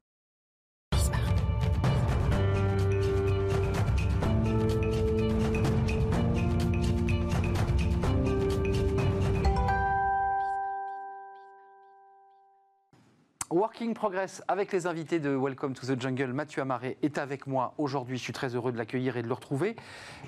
Working 13.65 13.95
Progress 13.95 14.43
avec 14.47 14.73
les 14.73 14.87
invités 14.87 15.21
de 15.21 15.35
Welcome 15.35 15.73
to 15.73 15.87
the 15.87 15.99
Jungle. 15.99 16.35
Mathieu 16.35 16.61
Amaré 16.61 16.99
est 17.01 17.17
avec 17.17 17.47
moi 17.47 17.73
aujourd'hui. 17.79 18.19
Je 18.19 18.23
suis 18.23 18.35
très 18.35 18.55
heureux 18.55 18.73
de 18.73 18.77
l'accueillir 18.77 19.17
et 19.17 19.23
de 19.23 19.27
le 19.27 19.33
retrouver. 19.33 19.75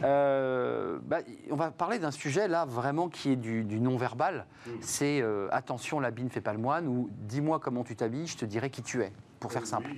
Euh, 0.02 0.99
bah, 1.02 1.19
on 1.50 1.55
va 1.55 1.71
parler 1.71 1.99
d'un 1.99 2.11
sujet 2.11 2.49
là 2.49 2.64
vraiment 2.64 3.11
qui 3.11 3.33
est 3.33 3.37
du, 3.37 3.62
non-verbal. 3.78 4.47
C'est 4.81 5.21
euh, 5.21 5.49
attention, 5.50 6.00
l'habit 6.00 6.25
ne 6.25 6.31
fait 6.31 6.40
pas 6.40 6.55
le 6.55 6.59
moine 6.59 6.88
ou 6.88 7.11
dis-moi 7.12 7.61
comment 7.61 7.85
tu 7.85 7.95
t'habilles, 7.95 8.26
je 8.26 8.38
te 8.38 8.47
dirai 8.47 8.71
qui 8.71 8.81
tu 8.81 9.02
es 9.02 9.12
pour 9.38 9.52
faire 9.52 9.66
simple 9.66 9.90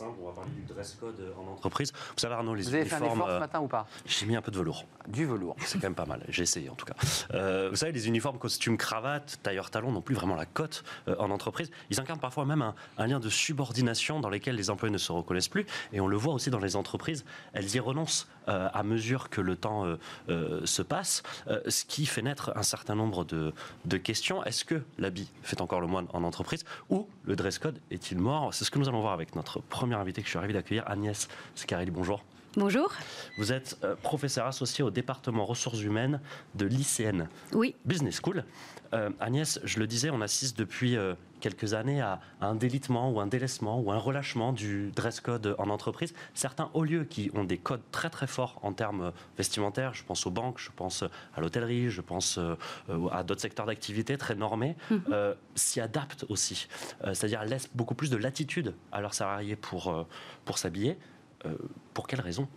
on 0.00 0.26
va 0.26 0.32
parler 0.32 0.50
du 0.52 0.62
dress 0.62 0.96
code 0.98 1.34
en 1.38 1.52
entreprise. 1.52 1.92
Vous 1.92 2.18
savez, 2.18 2.34
Arnaud, 2.34 2.54
les 2.54 2.62
Vous 2.62 2.74
avez 2.74 2.84
fait 2.84 2.96
un 2.96 3.04
effort 3.04 3.26
ce 3.26 3.32
euh, 3.32 3.40
matin 3.40 3.60
ou 3.60 3.68
pas? 3.68 3.86
J'ai 4.06 4.26
mis 4.26 4.36
un 4.36 4.42
peu 4.42 4.50
de 4.50 4.58
velours. 4.58 4.84
Du 5.08 5.26
velours. 5.26 5.56
C'est 5.60 5.78
quand 5.78 5.86
même 5.86 5.94
pas 5.94 6.06
mal. 6.06 6.24
J'ai 6.28 6.42
essayé 6.42 6.70
en 6.70 6.74
tout 6.74 6.86
cas. 6.86 6.94
Euh, 7.34 7.68
vous 7.70 7.76
savez, 7.76 7.92
les 7.92 8.08
uniformes, 8.08 8.38
costumes, 8.38 8.76
cravate, 8.76 9.38
tailleur 9.42 9.70
talon 9.70 9.92
n'ont 9.92 10.00
plus 10.00 10.14
vraiment 10.14 10.34
la 10.34 10.46
cote 10.46 10.84
euh, 11.08 11.16
en 11.18 11.30
entreprise. 11.30 11.70
Ils 11.90 12.00
incarnent 12.00 12.20
parfois 12.20 12.44
même 12.44 12.62
un, 12.98 13.06
lien 13.06 13.20
de 13.20 13.28
subordination 13.28 14.20
dans 14.20 14.30
lequel 14.30 14.54
les 14.54 14.70
employés 14.70 14.92
ne 14.92 14.98
se 14.98 15.12
reconnaissent 15.12 15.48
plus. 15.48 15.66
Et 15.92 16.00
on 16.00 16.06
le 16.06 16.16
voit 16.16 16.34
aussi 16.34 16.50
dans 16.50 16.58
les 16.58 16.76
entreprises. 16.76 17.24
Elles 17.52 17.74
y 17.74 17.80
renoncent 17.80 18.28
à 18.46 18.82
mesure 18.82 19.30
que 19.30 19.40
le 19.40 19.56
temps 19.56 19.86
se 20.28 20.82
passe, 20.82 21.22
ce 21.46 21.84
qui 21.84 22.06
fait 22.06 22.22
naître 22.22 22.52
un 22.56 22.62
certain 22.62 22.94
nombre 22.94 23.24
de, 23.24 23.52
de 23.84 23.96
questions. 23.96 24.44
Est-ce 24.44 24.64
que 24.64 24.82
l'habit 24.98 25.30
fait 25.42 25.60
encore 25.60 25.80
le 25.80 25.86
moine 25.86 26.06
en 26.12 26.24
entreprise 26.24 26.64
ou 26.90 27.08
le 27.24 27.36
dress 27.36 27.58
code 27.58 27.78
est-il 27.90 28.18
mort? 28.18 28.52
C'est 28.54 28.64
ce 28.64 28.70
que 28.70 28.78
nous 28.78 28.88
allons 28.88 29.00
voir 29.00 29.12
avec 29.12 29.36
notre 29.36 29.60
premier 29.60 29.91
invité 29.98 30.20
que 30.20 30.26
je 30.26 30.30
suis 30.30 30.38
ravi 30.38 30.52
d'accueillir, 30.52 30.84
Agnès 30.86 31.28
Scarelli. 31.54 31.90
Bonjour. 31.90 32.24
Bonjour. 32.56 32.92
Vous 33.38 33.52
êtes 33.52 33.78
euh, 33.82 33.96
professeur 33.96 34.46
associé 34.46 34.84
au 34.84 34.90
département 34.90 35.46
ressources 35.46 35.80
humaines 35.80 36.20
de 36.54 36.66
l'ICN 36.66 37.28
oui. 37.54 37.74
Business 37.86 38.20
School. 38.22 38.44
Euh, 38.92 39.08
Agnès, 39.20 39.58
je 39.64 39.78
le 39.78 39.86
disais, 39.86 40.10
on 40.10 40.20
assiste 40.20 40.58
depuis 40.58 40.96
euh, 40.96 41.14
quelques 41.42 41.74
années 41.74 42.00
à, 42.00 42.20
un 42.40 42.54
délitement 42.54 43.10
ou 43.10 43.20
un 43.20 43.26
délaissement 43.26 43.80
ou 43.80 43.92
un 43.92 43.98
relâchement 43.98 44.52
du 44.52 44.90
dress 44.92 45.20
code 45.20 45.54
en 45.58 45.68
entreprise. 45.68 46.14
Certains 46.32 46.70
hauts 46.72 46.84
lieux 46.84 47.04
qui 47.04 47.30
ont 47.34 47.44
des 47.44 47.58
codes 47.58 47.82
très 47.90 48.08
très 48.08 48.26
forts 48.26 48.58
en 48.62 48.72
termes 48.72 49.12
vestimentaires, 49.36 49.92
je 49.92 50.04
pense 50.04 50.26
aux 50.26 50.30
banques, 50.30 50.58
je 50.58 50.70
pense 50.74 51.04
à 51.34 51.40
l'hôtellerie, 51.40 51.90
je 51.90 52.00
pense 52.00 52.38
à 53.10 53.22
d'autres 53.22 53.40
secteurs 53.40 53.66
d'activité 53.66 54.16
très 54.16 54.34
normés, 54.34 54.76
mhm. 54.90 55.02
s'y 55.54 55.80
adaptent 55.80 56.24
aussi. 56.28 56.68
C'est-à-dire 57.04 57.44
laissent 57.44 57.70
beaucoup 57.74 57.94
plus 57.94 58.10
de 58.10 58.16
latitude 58.16 58.74
à 58.92 59.00
leurs 59.00 59.14
salariés 59.14 59.56
pour, 59.56 60.06
pour 60.44 60.58
s'habiller. 60.58 60.96
pour 61.92 62.06
quelles 62.06 62.20
raisons? 62.20 62.48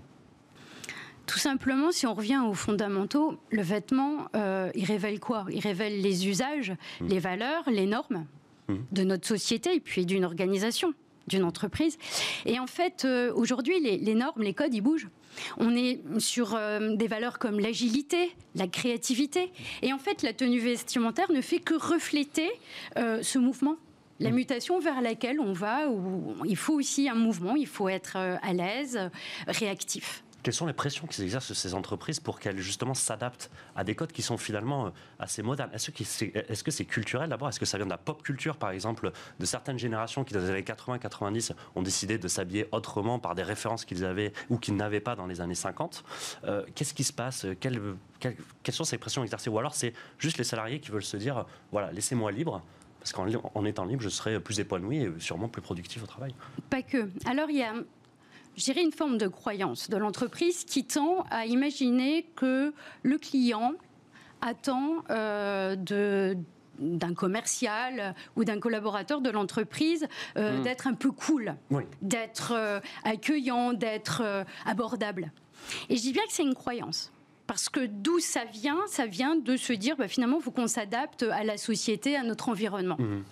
Tout 1.25 1.39
simplement, 1.39 1.91
si 1.91 2.05
on 2.05 2.13
revient 2.13 2.41
aux 2.47 2.53
fondamentaux, 2.53 3.39
le 3.49 3.61
vêtement, 3.61 4.27
euh, 4.35 4.69
il 4.75 4.85
révèle 4.85 5.19
quoi? 5.19 5.45
Il 5.49 5.59
révèle 5.59 6.01
les 6.01 6.27
usages, 6.27 6.71
mmh. 7.01 7.07
les 7.07 7.19
valeurs, 7.19 7.63
les 7.67 7.85
normes 7.85 8.25
mmh. 8.67 8.75
de 8.91 9.03
notre 9.03 9.27
société 9.27 9.75
et 9.75 9.79
puis 9.79 10.05
d'une 10.05 10.25
organisation, 10.25 10.93
d'une 11.27 11.43
entreprise. 11.43 11.97
Et 12.45 12.59
en 12.59 12.67
fait, 12.67 13.05
euh, 13.05 13.33
aujourd'hui, 13.33 13.79
les, 13.79 14.15
normes, 14.15 14.41
les 14.41 14.53
codes, 14.53 14.73
ils 14.73 14.81
bougent. 14.81 15.09
On 15.57 15.75
est 15.75 15.99
sur 16.19 16.55
euh, 16.55 16.95
des 16.95 17.07
valeurs 17.07 17.39
comme 17.39 17.59
l'agilité, 17.59 18.31
la 18.55 18.67
créativité. 18.67 19.51
Et 19.81 19.91
en 19.93 19.99
fait, 19.99 20.21
la 20.23 20.33
tenue 20.33 20.59
vestimentaire 20.59 21.31
ne 21.31 21.41
fait 21.41 21.59
que 21.59 21.73
refléter 21.73 22.49
ce 22.95 23.37
mouvement 23.37 23.75
la 24.21 24.31
mmh. 24.31 24.33
mutation 24.33 24.79
vers 24.79 25.01
laquelle 25.01 25.41
on 25.41 25.51
va, 25.51 25.89
où 25.89 26.35
il 26.45 26.55
faut 26.55 26.75
aussi 26.75 27.09
un 27.09 27.15
mouvement, 27.15 27.57
il 27.57 27.67
faut 27.67 27.89
être 27.89 28.15
à 28.15 28.53
l'aise, 28.53 28.97
réactif. 29.45 30.23
Quelles 30.45 30.53
sont 30.53 30.67
les 30.67 30.73
pressions 30.73 31.07
qui 31.07 31.23
exercent 31.23 31.53
ces 31.53 31.73
entreprises 31.73 32.19
pour 32.19 32.39
qu'elles 32.39 32.59
justement 32.59 32.93
s'adaptent 32.93 33.49
à 33.75 33.83
des 33.83 33.95
codes 33.95 34.11
qui 34.11 34.21
sont 34.21 34.37
finalement 34.37 34.85
euh, 34.85 34.89
assez 35.17 35.41
modernes? 35.41 35.71
Est-ce 35.73 35.89
que 35.89 36.03
c'est 36.03 36.83
-ce 36.83 36.85
culturel 36.85 37.31
d'abord? 37.31 37.49
Est-ce 37.49 37.59
que 37.59 37.65
ça 37.65 37.77
vient 37.77 37.87
de 37.87 37.89
la 37.89 37.97
pop 37.97 38.21
culture 38.21 38.55
par 38.57 38.69
exemple? 38.69 39.11
De 39.39 39.45
certaines 39.47 39.79
générations 39.79 40.23
qui 40.23 40.35
dans 40.35 40.41
les 40.41 40.51
années 40.51 40.61
80-90 40.61 41.53
ont 41.73 41.81
décidé 41.81 42.19
de 42.19 42.27
s'habiller 42.27 42.67
autrement 42.71 43.17
par 43.17 43.33
des 43.33 43.41
références 43.41 43.85
qu'ils 43.85 44.05
avaient 44.05 44.33
ou 44.51 44.59
qu'ils 44.59 44.75
n'avaient 44.75 44.99
pas 44.99 45.15
dans 45.15 45.25
les 45.25 45.41
années 45.41 45.55
50 45.55 46.03
euh, 46.43 46.63
Qu'est-ce 46.75 46.93
qui 46.93 47.03
se 47.03 47.13
passe? 47.13 47.47
Quelles, 47.59 47.81
sont 48.69 48.83
ces 48.83 48.99
pressions 48.99 49.23
exercées? 49.23 49.49
Ou 49.49 49.57
alors 49.57 49.73
c'est 49.73 49.93
juste 50.19 50.37
les 50.37 50.43
salariés 50.43 50.79
qui 50.79 50.91
veulent 50.91 51.11
se 51.15 51.17
dire 51.17 51.47
voilà 51.71 51.91
laissez-moi 51.91 52.31
libre 52.31 52.61
parce 52.99 53.13
qu'en 53.13 53.65
étant 53.65 53.85
libre, 53.85 54.01
je 54.01 54.09
serai 54.09 54.39
plus 54.39 54.59
épanoui 54.59 54.97
et 54.97 55.11
sûrement 55.19 55.47
plus 55.47 55.61
productif 55.61 56.01
au 56.03 56.07
travail. 56.07 56.33
Pas 56.71 56.81
que. 56.81 57.09
Alors, 57.27 57.51
il 57.51 57.57
y 57.57 57.63
a 57.63 57.73
dirais, 58.63 58.81
une 58.81 58.91
forme 58.91 59.17
de 59.17 59.27
croyance 59.27 59.89
de 59.89 59.97
l'entreprise 59.97 60.63
qui 60.63 60.85
tend 60.85 61.25
à 61.29 61.45
imaginer 61.45 62.25
que 62.35 62.73
le 63.03 63.17
client 63.17 63.73
attend 64.41 65.03
euh, 65.09 65.75
de 65.75 66.37
d'un 66.77 67.13
commercial 67.13 68.13
ou 68.35 68.43
d'un 68.43 68.59
collaborateur 68.59 69.21
de 69.21 69.29
l'entreprise 69.29 70.05
euh, 70.35 70.59
hmm. 70.59 70.63
d'être 70.63 70.87
un 70.87 70.93
peu 70.93 71.09
cool, 71.09 71.55
d'être 72.01 72.51
euh, 72.53 72.81
accueillant, 73.05 73.71
d'être 73.71 74.45
abordable. 74.65 75.31
Et 75.87 75.95
je 75.95 76.01
dis 76.01 76.11
bien 76.11 76.23
que 76.23 76.33
c'est 76.33 76.43
une 76.43 76.53
croyance. 76.53 77.13
Parce 77.47 77.69
que 77.69 77.85
d'où 77.85 78.19
ça 78.19 78.43
vient 78.43 78.79
Ça 78.87 79.05
vient 79.05 79.37
de 79.37 79.55
se 79.55 79.71
dire, 79.71 79.95
bah, 79.95 80.09
finalement, 80.09 80.39
il 80.39 80.43
faut 80.43 80.51
qu'on 80.51 80.67
s'adapte 80.67 81.23
à 81.23 81.45
la 81.45 81.55
société, 81.57 82.17
à 82.17 82.23
notre 82.23 82.49
environnement. 82.49 82.97
Hmm. 82.99 83.23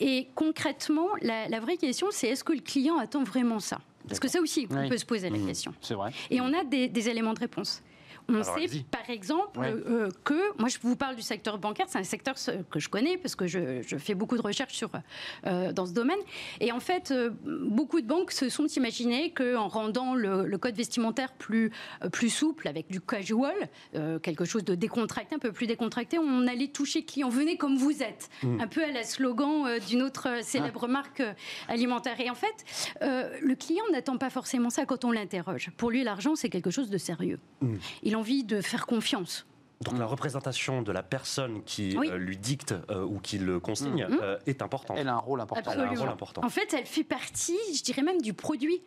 Et 0.00 0.26
concrètement, 0.34 1.10
la 1.22 1.60
vraie 1.60 1.76
question, 1.76 2.08
c'est 2.10 2.26
est-ce 2.26 2.42
que 2.42 2.54
le 2.54 2.60
client 2.60 2.98
attend 2.98 3.22
vraiment 3.22 3.60
ça? 3.60 3.78
Parce 4.08 4.20
que 4.20 4.28
ça 4.28 4.40
aussi, 4.40 4.66
on 4.70 4.88
peut 4.88 4.98
se 4.98 5.06
poser 5.06 5.30
la 5.30 5.38
question. 5.38 5.74
C'est 5.80 5.94
vrai. 5.94 6.12
Et 6.30 6.40
on 6.40 6.52
a 6.52 6.64
des 6.64 7.08
éléments 7.08 7.34
de 7.34 7.40
réponse. 7.40 7.82
On 8.30 8.42
sait, 8.42 8.84
par 8.90 9.08
exemple, 9.08 9.60
euh, 9.62 10.08
que, 10.24 10.58
moi 10.58 10.68
je 10.68 10.78
vous 10.80 10.96
parle 10.96 11.16
du 11.16 11.22
secteur 11.22 11.58
bancaire, 11.58 11.86
c'est 11.88 11.98
un 11.98 12.04
secteur 12.04 12.36
que 12.70 12.78
je 12.78 12.88
connais 12.88 13.16
parce 13.16 13.34
que 13.34 13.46
je, 13.46 13.82
fais 13.98 14.14
beaucoup 14.14 14.36
de 14.36 14.42
recherches 14.42 14.74
sur, 14.74 14.90
euh, 15.46 15.72
dans 15.72 15.86
ce 15.86 15.92
domaine. 15.92 16.18
Et 16.60 16.72
en 16.72 16.80
fait, 16.80 17.10
euh, 17.10 17.30
beaucoup 17.44 18.00
de 18.00 18.06
banques 18.06 18.32
se 18.32 18.48
sont 18.48 18.66
imaginées 18.66 19.32
qu'en 19.32 19.68
rendant 19.68 20.14
le, 20.14 20.58
code 20.58 20.74
vestimentaire 20.74 21.32
plus, 21.32 21.72
plus 22.12 22.28
souple, 22.28 22.68
avec 22.68 22.90
du 22.90 23.00
casual, 23.00 23.54
quelque 24.22 24.44
chose 24.44 24.62
de 24.62 24.74
décontracté, 24.74 25.34
un 25.34 25.38
peu 25.38 25.52
plus 25.52 25.66
décontracté, 25.66 26.18
on 26.18 26.46
allait 26.46 26.68
toucher 26.68 27.04
clients. 27.04 27.30
Venez 27.30 27.56
comme 27.56 27.76
vous 27.76 28.02
êtes, 28.02 28.28
mm. 28.42 28.60
un 28.60 28.66
peu 28.66 28.84
à 28.84 28.90
la 28.90 29.04
slogan 29.04 29.78
d'une 29.88 30.02
autre 30.02 30.28
célèbre 30.42 30.84
ah. 30.84 30.88
marque 30.88 31.22
alimentaire. 31.68 32.20
Et 32.20 32.28
en 32.28 32.34
fait, 32.34 32.98
le 33.00 33.54
client 33.54 33.84
n'attend 33.92 34.18
pas 34.18 34.28
forcément 34.28 34.68
ça 34.68 34.84
quand 34.84 35.04
on 35.04 35.12
l'interroge. 35.12 35.70
Pour 35.78 35.90
lui, 35.90 36.04
l'argent, 36.04 36.36
c'est 36.36 36.50
quelque 36.50 36.70
chose 36.70 36.90
de 36.90 36.98
sérieux. 36.98 37.38
Mm. 37.62 37.76
Il 38.02 38.16
envie 38.20 38.44
de 38.44 38.60
faire 38.60 38.86
confiance. 38.86 39.46
Donc 39.80 39.98
la 39.98 40.04
représentation 40.04 40.82
de 40.82 40.92
la 40.92 41.02
personne 41.02 41.62
qui 41.64 41.96
euh, 41.96 42.18
lui 42.18 42.36
dicte 42.36 42.74
euh, 42.90 43.02
ou 43.02 43.18
qui 43.18 43.38
le 43.38 43.60
consigne 43.60 44.06
mm. 44.06 44.18
euh, 44.20 44.38
est 44.46 44.60
importante. 44.60 44.98
Elle 45.00 45.08
a 45.08 45.14
un 45.14 45.18
rôle 45.18 45.40
important. 45.40 45.70
Elle 45.72 45.80
a 45.80 45.84
un 45.84 45.94
rôle 45.94 46.08
important. 46.08 46.44
En 46.44 46.50
fait, 46.50 46.74
elle 46.74 46.84
fait 46.84 47.04
partie, 47.04 47.56
je 47.74 47.82
dirais 47.82 48.02
même, 48.02 48.20
du 48.20 48.34
produit. 48.34 48.82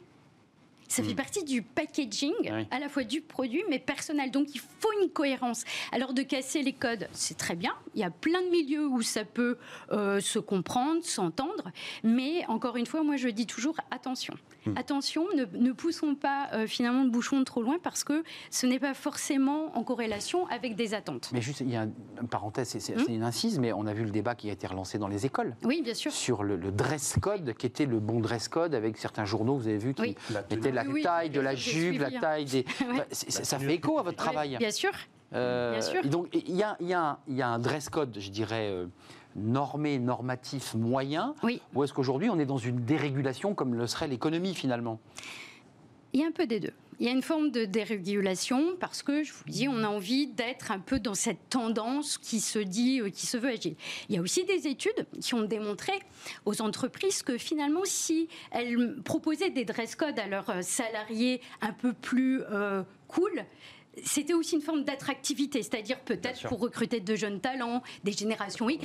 Ça 0.87 1.01
fait 1.01 1.13
mm. 1.13 1.15
partie 1.15 1.43
du 1.43 1.63
packaging, 1.63 2.67
à 2.69 2.77
la 2.77 2.89
fois 2.89 3.03
du 3.03 3.21
produit, 3.21 3.63
mais 3.71 3.79
personnel. 3.79 4.29
Donc 4.29 4.53
il 4.53 4.59
faut 4.59 4.91
une 5.01 5.09
cohérence. 5.09 5.63
Alors 5.91 6.13
de 6.13 6.21
casser 6.21 6.61
les 6.61 6.73
codes, 6.73 7.07
c'est 7.11 7.37
très 7.37 7.55
bien. 7.55 7.73
Il 7.95 8.01
y 8.01 8.03
a 8.03 8.11
plein 8.11 8.43
de 8.43 8.49
milieux 8.49 8.85
où 8.85 9.01
ça 9.01 9.25
peut 9.25 9.57
se 9.89 10.37
comprendre, 10.37 11.03
s'entendre. 11.03 11.71
Mais 12.03 12.45
encore 12.47 12.77
une 12.77 12.85
fois, 12.85 13.01
moi 13.01 13.15
je 13.15 13.29
dis 13.29 13.47
toujours 13.47 13.77
attention. 13.89 14.35
Hmm. 14.65 14.77
Attention, 14.77 15.25
ne, 15.35 15.71
poussons 15.71 16.15
pas 16.15 16.49
euh, 16.53 16.67
finalement 16.67 17.03
le 17.03 17.09
bouchon 17.09 17.43
trop 17.43 17.61
loin 17.61 17.77
parce 17.81 18.03
que 18.03 18.23
ce 18.49 18.65
n'est 18.65 18.79
pas 18.79 18.93
forcément 18.93 19.75
en 19.77 19.83
corrélation 19.83 20.47
avec 20.47 20.75
des 20.75 20.93
attentes. 20.93 21.29
Mais 21.33 21.41
juste, 21.41 21.61
il 21.61 21.69
y 21.69 21.75
a 21.75 21.83
une 21.83 22.27
parenthèse, 22.29 22.75
c'est 22.79 22.95
hmm. 22.95 23.05
une 23.09 23.23
incise, 23.23 23.59
mais 23.59 23.73
on 23.73 23.85
a 23.85 23.93
vu 23.93 24.03
le 24.03 24.11
débat 24.11 24.35
qui 24.35 24.49
a 24.49 24.53
été 24.53 24.67
relancé 24.67 24.97
dans 24.97 25.07
les 25.07 25.25
écoles. 25.25 25.55
Oui, 25.63 25.81
bien 25.81 25.93
sûr. 25.93 26.11
Sur 26.11 26.43
le, 26.43 26.57
dress 26.57 27.17
code, 27.21 27.53
qui 27.53 27.65
était 27.65 27.85
le 27.85 27.99
bon 27.99 28.19
dress 28.19 28.47
code 28.47 28.73
avec 28.75 28.97
certains 28.97 29.25
journaux, 29.25 29.55
vous 29.55 29.67
avez 29.67 29.77
vu, 29.77 29.93
qui 29.93 30.15
étaient 30.49 30.71
la 30.71 30.85
taille 30.85 31.29
de 31.29 31.39
la 31.39 31.55
jupe, 31.55 31.99
la 31.99 32.11
taille 32.11 32.45
des. 32.45 32.65
ça 33.11 33.59
fait 33.59 33.73
écho 33.73 33.99
à 33.99 34.03
votre 34.03 34.17
travail. 34.17 34.57
Bien 34.57 34.71
sûr. 34.71 34.91
Euh, 35.33 35.71
bien 35.71 35.81
sûr. 35.81 36.05
donc, 36.05 36.27
il 36.33 36.55
y, 36.55 36.63
y, 36.85 37.41
a 37.41 37.47
un 37.47 37.59
dress 37.59 37.89
code, 37.89 38.15
je 38.19 38.29
dirais. 38.29 38.69
Euh, 38.69 38.85
normé, 39.35 39.99
normatif, 39.99 40.73
moyen 40.73 41.35
oui. 41.43 41.61
Ou 41.73 41.83
est-ce 41.83 41.93
qu'aujourd'hui 41.93 42.29
on 42.29 42.39
est 42.39 42.45
dans 42.45 42.57
une 42.57 42.83
dérégulation 42.83 43.53
comme 43.53 43.75
le 43.75 43.87
serait 43.87 44.07
l'économie 44.07 44.53
finalement? 44.53 44.99
Il 46.13 46.19
y 46.19 46.23
a 46.23 46.27
un 46.27 46.31
peu 46.31 46.45
des 46.45 46.59
deux. 46.59 46.73
Il 46.99 47.07
y 47.07 47.09
a 47.09 47.11
une 47.11 47.23
forme 47.23 47.49
de 47.49 47.65
dérégulation 47.65 48.75
parce 48.79 49.01
que, 49.01 49.23
je 49.23 49.33
vous 49.33 49.43
dis, 49.47 49.67
on 49.67 49.83
a 49.83 49.87
envie 49.87 50.27
d'être 50.27 50.71
un 50.71 50.79
peu 50.79 50.99
dans 50.99 51.15
cette 51.15 51.49
tendance 51.49 52.19
qui 52.19 52.39
se 52.39 52.59
dit, 52.59 53.01
euh, 53.01 53.09
qui 53.09 53.25
se 53.25 53.35
veut 53.35 53.49
agile. 53.49 53.75
Il 54.09 54.15
y 54.15 54.17
a 54.19 54.21
aussi 54.21 54.45
des 54.45 54.67
études 54.67 55.07
qui 55.19 55.33
ont 55.33 55.41
démontré 55.41 55.93
aux 56.45 56.61
entreprises 56.61 57.23
que 57.23 57.37
finalement, 57.37 57.81
si 57.83 58.27
elles 58.51 59.01
proposaient 59.03 59.49
des 59.49 59.65
dress 59.65 59.95
codes 59.95 60.19
à 60.19 60.27
leurs 60.27 60.63
salariés 60.63 61.41
un 61.61 61.73
peu 61.73 61.93
plus 61.93 62.41
euh, 62.51 62.83
cool, 63.07 63.43
c'était 64.03 64.33
aussi 64.33 64.55
une 64.55 64.61
forme 64.61 64.83
d'attractivité, 64.83 65.61
c'est-à-dire 65.61 65.99
peut-être 65.99 66.47
pour 66.47 66.59
recruter 66.59 66.99
de 66.99 67.15
jeunes 67.15 67.39
talents, 67.39 67.83
des 68.03 68.11
générations 68.11 68.69
Y, 68.69 68.83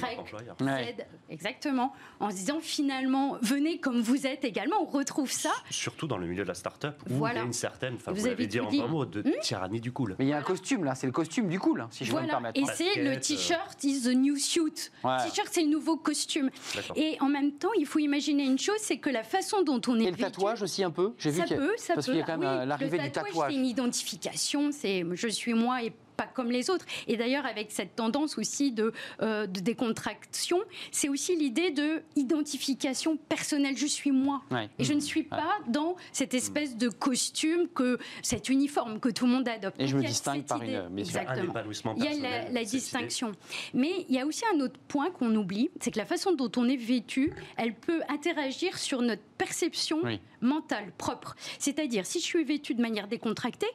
Z, 0.61 1.05
exactement, 1.31 1.93
en 2.21 2.31
se 2.31 2.37
disant 2.37 2.61
finalement, 2.61 3.39
venez 3.43 3.79
comme 3.79 4.01
vous 4.01 4.27
êtes 4.27 4.45
également, 4.45 4.83
on 4.83 4.87
retrouve 4.87 5.31
ça. 5.31 5.53
Surtout 5.71 6.07
dans 6.07 6.19
le 6.19 6.27
milieu 6.27 6.43
de 6.43 6.49
la 6.49 6.55
start-up, 6.55 7.03
où 7.11 7.27
il 7.27 7.35
y 7.35 7.39
a 7.39 7.43
une 7.43 7.53
certaine, 7.53 7.95
enfin, 7.95 8.13
vous, 8.13 8.27
avez 8.27 8.47
dit 8.47 8.61
en 8.61 8.69
un 8.69 8.87
mot, 8.87 9.05
de 9.05 9.23
hmm 9.23 9.39
tyrannie 9.41 9.81
du 9.81 9.93
cool. 9.93 10.17
Mais 10.19 10.27
il 10.27 10.29
y 10.29 10.33
a 10.33 10.39
un 10.39 10.43
costume 10.43 10.85
là, 10.85 10.95
c'est 10.95 11.07
le 11.07 11.13
costume 11.13 11.49
du 11.49 11.59
cool, 11.61 11.87
si 11.91 12.05
je 12.05 12.11
voilà. 12.11 12.27
me 12.27 12.31
permettre. 12.31 12.61
Et 12.61 12.65
c'est 12.75 13.03
le 13.03 13.19
t-shirt 13.19 13.83
is 13.85 14.03
the 14.03 14.15
new 14.15 14.37
suit. 14.37 14.91
Le 15.05 15.25
T-shirt, 15.25 15.49
c'est 15.51 15.63
le 15.63 15.69
nouveau 15.69 15.97
costume. 15.97 16.51
Et 16.97 17.17
en 17.21 17.29
même 17.29 17.53
temps, 17.53 17.73
il 17.79 17.87
faut 17.87 17.99
imaginer 17.99 18.45
une 18.45 18.59
chose, 18.59 18.79
c'est 18.79 18.99
que 18.99 19.11
la 19.11 19.23
façon 19.23 19.63
dont 19.63 19.81
on 19.87 19.99
est 19.99 20.05
Et 20.05 20.11
le 20.11 20.17
tatouage 20.17 20.63
aussi 20.63 20.85
un 20.85 20.91
peu, 20.91 21.15
j'ai 21.19 21.31
vu. 21.31 21.47
Ça 21.47 21.55
peut, 21.55 21.75
ça 21.77 21.95
parce 21.95 22.07
qu'il 22.07 22.17
y 22.17 22.21
a 22.21 22.25
quand 22.25 22.39
même 22.39 22.49
euh, 22.49 22.65
l'arrivée 22.65 22.99
du 22.99 23.11
tatouage. 23.11 23.51
C'est 23.51 23.57
une 23.57 23.67
identification, 23.67 24.71
c'est 24.73 24.98
je 25.13 25.29
suis 25.29 25.55
moi 25.55 25.83
et 25.83 25.93
pas 26.19 26.27
comme 26.27 26.51
les 26.51 26.69
autres. 26.69 26.85
Et 27.07 27.17
d'ailleurs, 27.17 27.47
avec 27.47 27.71
cette 27.71 27.95
tendance 27.95 28.37
aussi 28.37 28.73
de, 28.73 28.93
euh, 29.23 29.47
de 29.47 29.61
décontraction, 29.61 30.59
c'est 30.91 31.09
aussi 31.09 31.37
l'idée 31.37 31.71
de 31.71 32.03
identification 32.17 33.17
personnelle. 33.17 33.77
Je 33.79 33.87
suis 33.87 34.11
moi. 34.11 34.43
Et 34.79 34.85
je 34.85 34.93
ne 34.93 35.01
suis 35.01 35.23
pas 35.23 35.59
dans 35.69 35.97
cette 36.13 36.35
espèce 36.35 36.77
de 36.77 36.89
costume, 36.89 37.69
que 37.69 37.99
cet 38.23 38.49
uniforme 38.49 38.99
que 38.99 39.09
tout 39.09 39.27
le 39.27 39.33
monde 39.33 39.49
adopte. 39.49 39.81
Et 39.81 39.87
je 39.87 39.97
me 39.97 40.03
distingue 40.03 40.45
par 40.45 40.61
une, 40.63 40.75
un 40.75 40.91
Il 40.97 42.03
y 42.03 42.27
a 42.27 42.51
la, 42.51 42.65
distinction. 42.65 43.33
Mais 43.73 44.05
il 44.09 44.15
y 44.15 44.19
a 44.19 44.27
aussi 44.27 44.43
un 44.53 44.61
autre 44.61 44.79
point 44.89 45.11
qu'on 45.11 45.35
oublie, 45.37 45.71
c'est 45.81 45.93
que 45.93 45.99
la 45.99 46.05
façon 46.05 46.33
dont 46.33 46.51
on 46.57 46.69
est 46.69 46.77
vêtu, 46.77 47.33
elle 47.57 47.75
peut 47.75 48.03
interagir 48.09 48.77
sur 48.77 49.03
notre 49.03 49.23
perception 49.39 50.01
mentale 50.41 50.91
propre. 50.99 51.37
C'est-à-dire, 51.61 52.05
si 52.07 52.19
je 52.19 52.25
suis 52.25 52.45
vêtu 52.45 52.75
de 52.75 52.83
manière 52.83 53.07
décontractée, 53.07 53.69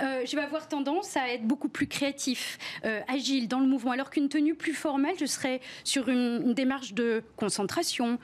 euh, 0.00 0.22
je 0.26 0.36
vais 0.36 0.42
avoir 0.42 0.68
tendance 0.68 1.16
à 1.16 1.28
être 1.32 1.44
beaucoup 1.44 1.68
plus 1.68 1.86
créatif, 1.86 2.58
euh, 2.84 3.00
agile 3.08 3.48
dans 3.48 3.60
le 3.60 3.66
mouvement, 3.66 3.92
alors 3.92 4.10
qu'une 4.10 4.28
tenue 4.28 4.54
plus 4.54 4.74
formelle, 4.74 5.14
je 5.18 5.26
serais 5.26 5.60
sur 5.84 6.08
une 6.08 6.54
démarche 6.54 6.94
de 6.94 7.22
concentration, 7.36 8.18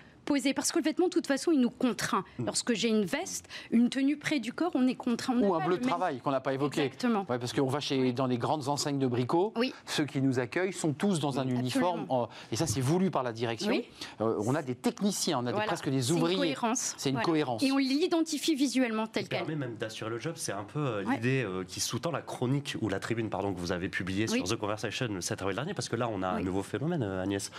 parce 0.55 0.73
que 0.73 0.79
le 0.79 0.85
vêtement, 0.85 1.07
de 1.07 1.13
toute 1.13 1.27
façon, 1.27 1.53
il 1.53 1.61
nous 1.61 1.71
contraint. 1.71 2.25
Mm. 2.39 2.47
Lorsque 2.47 2.75
j'ai 2.75 2.89
une 2.89 3.05
veste, 3.05 3.47
une 3.71 3.89
tenue 3.91 4.17
près 4.17 4.41
du 4.41 4.53
corps, 4.53 4.73
on 4.75 4.87
est 4.87 4.95
contraint. 4.95 5.37
Ou 5.39 5.55
un 5.55 5.65
bleu 5.65 5.79
de 5.79 5.83
travail 5.83 6.21
qu'on 6.21 6.31
n'a 6.31 6.41
pas 6.41 6.55
évoqué. 6.55 6.83
Exactement. 6.83 7.25
parce 7.25 7.53
qu'on 7.53 7.67
va 7.67 7.81
chez, 7.81 8.13
dans 8.13 8.27
les 8.27 8.39
grandes 8.39 8.69
enseignes 8.69 8.99
de 8.99 9.07
bricots. 9.07 9.55
Ceux 9.87 10.05
qui 10.05 10.21
nous 10.21 10.39
accueillent 10.39 10.73
sont 10.73 10.93
tous 10.93 11.21
dans 11.21 11.39
un 11.39 11.49
uniforme. 11.49 12.07
et 12.53 12.57
ça, 12.57 12.67
c'est 12.67 12.81
voulu 12.81 13.11
par 13.11 13.23
la 13.23 13.33
direction. 13.33 13.73
Euh, 14.21 14.43
on 14.45 14.55
a 14.55 14.63
des 14.63 14.75
techniciens, 14.75 15.41
on 15.43 15.47
a 15.47 15.53
presque 15.53 15.89
des 15.89 16.13
ouvriers. 16.13 16.55
C'est 16.75 17.11
une 17.11 17.21
cohérence. 17.21 17.63
Et 17.63 17.73
on 17.73 17.79
l'identifie 17.79 18.55
visuellement 18.55 19.07
tel 19.07 19.29
quel. 19.29 19.41
permet 19.41 19.57
même 19.57 19.77
d'assurer 19.77 20.11
le 20.11 20.19
job. 20.19 20.35
C'est 20.37 20.53
un 20.53 20.65
peu 20.65 20.81
euh, 20.81 21.05
l'idée 21.11 21.45
euh, 21.45 21.65
qui 21.65 21.81
sous-tend 21.81 22.11
la 22.11 22.23
chronique 22.23 22.77
ou 22.81 22.89
la 22.89 23.01
tribune 23.01 23.31
pardon, 23.31 23.53
que 23.53 23.61
vous 23.61 23.73
avez 23.73 23.89
publiée 23.89 24.27
sur 24.27 24.45
The 24.45 24.57
Conversation 24.57 25.09
le 25.11 25.21
7 25.21 25.43
avril 25.43 25.57
dernier. 25.57 25.75
Parce 25.75 25.89
que 25.89 25.97
là, 25.97 26.09
on 26.13 26.23
a 26.23 26.29
un 26.29 26.41
nouveau 26.41 26.63
phénomène, 26.63 27.03
Agnès. 27.03 27.51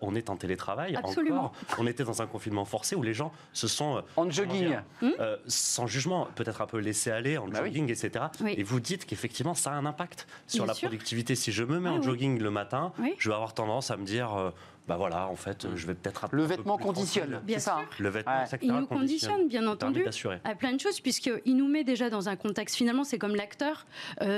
on 0.00 0.14
est 0.14 0.30
en 0.30 0.36
télétrravil. 0.36 0.96
Absolument. 0.96 1.52
On 1.78 1.86
était 1.86 2.04
dans 2.04 2.13
un 2.22 2.26
confinement 2.26 2.64
forcé 2.64 2.96
où 2.96 3.02
les 3.02 3.14
gens 3.14 3.32
se 3.52 3.68
sont... 3.68 3.98
Euh, 3.98 4.00
en 4.16 4.30
jogging. 4.30 4.76
Hmm 5.00 5.10
euh, 5.20 5.36
sans 5.46 5.86
jugement, 5.86 6.28
peut-être 6.34 6.60
un 6.60 6.66
peu 6.66 6.78
laissé 6.78 7.10
aller, 7.10 7.38
en 7.38 7.48
bah 7.48 7.60
jogging, 7.64 7.90
etc. 7.90 8.26
Et 8.46 8.62
vous 8.62 8.80
dites 8.80 9.06
qu'effectivement, 9.06 9.54
ça 9.54 9.72
a 9.72 9.74
un 9.74 9.86
impact 9.86 10.26
sur 10.46 10.66
la 10.66 10.74
productivité. 10.74 11.34
Si 11.34 11.52
je 11.52 11.64
me 11.64 11.78
mets 11.80 11.90
en 11.90 12.02
jogging 12.02 12.40
le 12.40 12.50
matin, 12.50 12.92
je 13.18 13.28
vais 13.28 13.34
avoir 13.34 13.54
tendance 13.54 13.90
à 13.90 13.96
me 13.96 14.04
dire... 14.04 14.34
Euh, 14.34 14.50
bah 14.86 14.98
voilà, 14.98 15.28
en 15.28 15.36
fait, 15.36 15.66
je 15.74 15.86
vais 15.86 15.94
peut-être 15.94 16.28
le 16.32 16.42
vêtement 16.42 16.76
conditionne, 16.76 17.40
bien 17.42 17.58
ça. 17.58 17.78
Hein. 17.78 17.86
Le 17.98 18.10
vêtement, 18.10 18.44
il 18.60 18.70
nous 18.70 18.86
conditionne, 18.86 19.48
bien 19.48 19.66
entendu, 19.66 20.04
à 20.44 20.54
plein 20.54 20.74
de 20.74 20.78
choses, 20.78 21.00
puisqu'il 21.00 21.56
nous 21.56 21.68
met 21.68 21.84
déjà 21.84 22.10
dans 22.10 22.28
un 22.28 22.36
contexte. 22.36 22.76
Finalement, 22.76 23.02
c'est 23.02 23.16
comme 23.16 23.34
l'acteur 23.34 23.86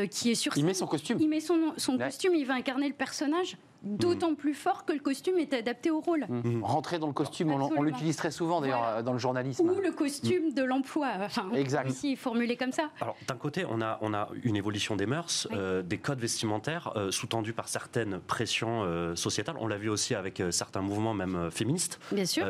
qui 0.09 0.30
est 0.30 0.37
sur. 0.37 0.56
Il 0.56 0.64
met 0.64 0.73
son 0.73 0.87
costume. 0.87 1.18
Il 1.21 1.28
met 1.28 1.40
son, 1.40 1.75
son 1.76 1.99
costume, 1.99 2.37
il 2.37 2.47
va 2.47 2.54
incarner 2.54 2.87
le 2.87 2.95
personnage 2.95 3.56
d'autant 3.87 4.35
plus 4.35 4.55
fort 4.55 4.85
que 4.85 4.93
le 4.93 4.99
costume 4.99 5.38
est 5.38 5.52
adapté 5.55 5.90
au 5.90 6.00
rôle. 6.00 6.26
Mmh. 6.28 6.62
Rentrer 6.62 6.99
dans 6.99 7.07
le 7.07 7.12
costume, 7.12 7.52
on, 7.52 7.83
l'utilise 7.83 8.16
très 8.16 8.31
souvent 8.31 8.61
d'ailleurs 8.61 9.02
dans 9.02 9.12
le 9.12 9.19
journalisme. 9.19 9.69
Ou 9.69 9.81
le 9.81 9.93
costume 9.93 10.52
de 10.52 10.62
l'emploi, 10.62 11.09
enfin, 11.21 11.50
exact. 11.55 11.88
aussi 11.88 12.16
formulé 12.16 12.57
comme 12.57 12.73
ça. 12.73 12.90
Alors 13.00 13.16
d'un 13.26 13.37
côté, 13.37 13.64
on 13.69 13.81
a, 13.81 13.99
on 14.02 14.12
a 14.14 14.28
une 14.43 14.57
évolution 14.57 14.97
des 14.97 15.07
mœurs, 15.07 15.49
euh, 15.52 15.83
des 15.83 15.99
codes 15.99 16.19
vestimentaires 16.19 16.93
euh, 16.97 17.11
sous-tendus 17.11 17.52
par 17.52 17.69
certaines 17.69 18.19
pressions 18.21 18.83
euh, 18.85 19.14
sociétales. 19.14 19.57
On 19.61 19.66
l'a 19.66 19.78
vu 19.78 19.88
aussi 19.88 20.14
avec 20.14 20.43
certains 20.50 20.81
mouvements 20.81 21.14
même 21.14 21.50
féministes 21.50 22.00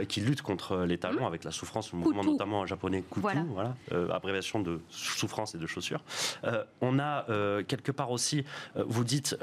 qui 0.08 0.20
luttent 0.20 0.42
contre 0.42 0.78
les 0.78 0.98
talons 0.98 1.22
mmh. 1.22 1.26
avec 1.26 1.44
la 1.44 1.50
souffrance, 1.50 1.92
le 1.92 1.98
mouvement 1.98 2.24
notamment 2.24 2.66
japonais 2.66 3.02
Kutu, 3.02 3.20
voilà, 3.50 3.74
abréviation 4.12 4.60
de 4.60 4.80
souffrance 4.88 5.54
et 5.54 5.58
de 5.58 5.66
chaussures. 5.66 6.02
on 6.80 6.98
a 6.98 7.26
quelque 7.64 7.92
part 7.92 8.10
aussi, 8.10 8.44
vous 8.74 9.04
dites 9.04 9.36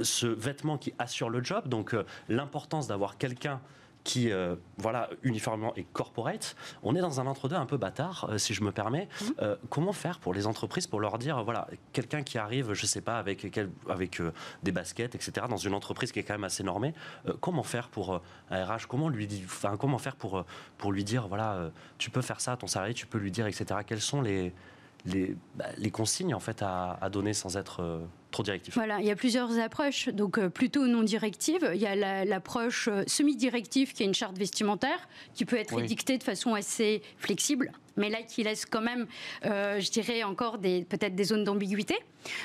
ce 0.00 0.26
vêtement 0.26 0.78
qui 0.78 0.94
assure 0.98 1.30
le 1.30 1.42
job, 1.42 1.68
donc 1.68 1.94
euh, 1.94 2.04
l'importance 2.28 2.86
d'avoir 2.86 3.18
quelqu'un 3.18 3.60
qui, 4.04 4.32
euh, 4.32 4.56
voilà, 4.78 5.08
uniformément 5.22 5.72
est 5.76 5.84
corporate. 5.84 6.56
On 6.82 6.96
est 6.96 7.00
dans 7.00 7.20
un 7.20 7.26
entre-deux 7.28 7.54
un 7.54 7.66
peu 7.66 7.76
bâtard, 7.76 8.26
euh, 8.28 8.36
si 8.36 8.52
je 8.52 8.64
me 8.64 8.72
permets. 8.72 9.08
Mhm. 9.20 9.56
comment 9.70 9.92
faire 9.92 10.18
pour 10.18 10.34
les 10.34 10.48
entreprises 10.48 10.88
pour 10.88 10.98
leur 10.98 11.18
dire, 11.18 11.44
voilà, 11.44 11.68
quelqu'un 11.92 12.24
qui 12.24 12.36
arrive, 12.36 12.72
je 12.72 12.84
sais 12.84 13.00
pas, 13.00 13.18
avec, 13.18 13.46
avec 13.88 14.20
des 14.64 14.72
baskets, 14.72 15.14
etc., 15.14 15.46
dans 15.48 15.56
une 15.56 15.74
entreprise 15.74 16.10
qui 16.10 16.18
est 16.18 16.24
quand 16.24 16.34
même 16.34 16.42
assez 16.42 16.64
normée, 16.64 16.94
comment 17.40 17.62
faire 17.62 17.88
pour 17.88 18.20
un 18.50 18.64
RH 18.64 18.88
Comment 18.88 19.08
lui, 19.08 19.28
enfin, 19.44 19.76
comment 19.76 19.98
faire 19.98 20.16
pour 20.16 20.44
pour 20.78 20.90
lui 20.90 21.04
dire, 21.04 21.28
voilà, 21.28 21.70
tu 21.98 22.10
peux 22.10 22.22
faire 22.22 22.40
ça 22.40 22.52
à 22.52 22.56
ton 22.56 22.66
salarié, 22.66 22.94
tu 22.94 23.06
peux 23.06 23.18
lui 23.18 23.30
dire, 23.30 23.46
etc. 23.46 23.80
Quelles 23.86 24.00
sont 24.00 24.20
les 24.20 24.52
les, 25.04 25.36
bah, 25.56 25.66
les 25.78 25.90
consignes 25.90 26.34
en 26.34 26.40
fait 26.40 26.62
à, 26.62 27.08
donner 27.10 27.34
sans 27.34 27.56
être 27.56 27.80
euh, 27.80 28.04
trop 28.30 28.42
directif 28.42 28.74
Voilà, 28.74 29.00
il 29.00 29.06
y 29.06 29.10
a 29.10 29.16
plusieurs 29.16 29.58
approches, 29.58 30.08
donc 30.08 30.38
euh, 30.38 30.48
plutôt 30.48 30.86
non 30.86 31.02
directives. 31.02 31.70
Il 31.74 31.80
y 31.80 31.86
a 31.86 32.24
l'approche 32.24 32.88
euh, 32.88 33.02
semi-directive 33.06 33.92
qui 33.92 34.02
est 34.02 34.06
une 34.06 34.14
charte 34.14 34.38
vestimentaire 34.38 35.08
qui 35.34 35.44
peut 35.44 35.56
être 35.56 35.78
édictée 35.78 36.18
de 36.18 36.22
façon 36.22 36.54
assez 36.54 37.02
flexible, 37.18 37.72
mais 37.96 38.10
là 38.10 38.22
qui 38.22 38.42
laisse 38.42 38.64
quand 38.64 38.80
même, 38.80 39.06
je 39.42 39.90
dirais 39.90 40.22
encore 40.22 40.58
peut-être 40.58 41.14
des 41.14 41.24
zones 41.24 41.44
d'ambiguïté. 41.44 41.96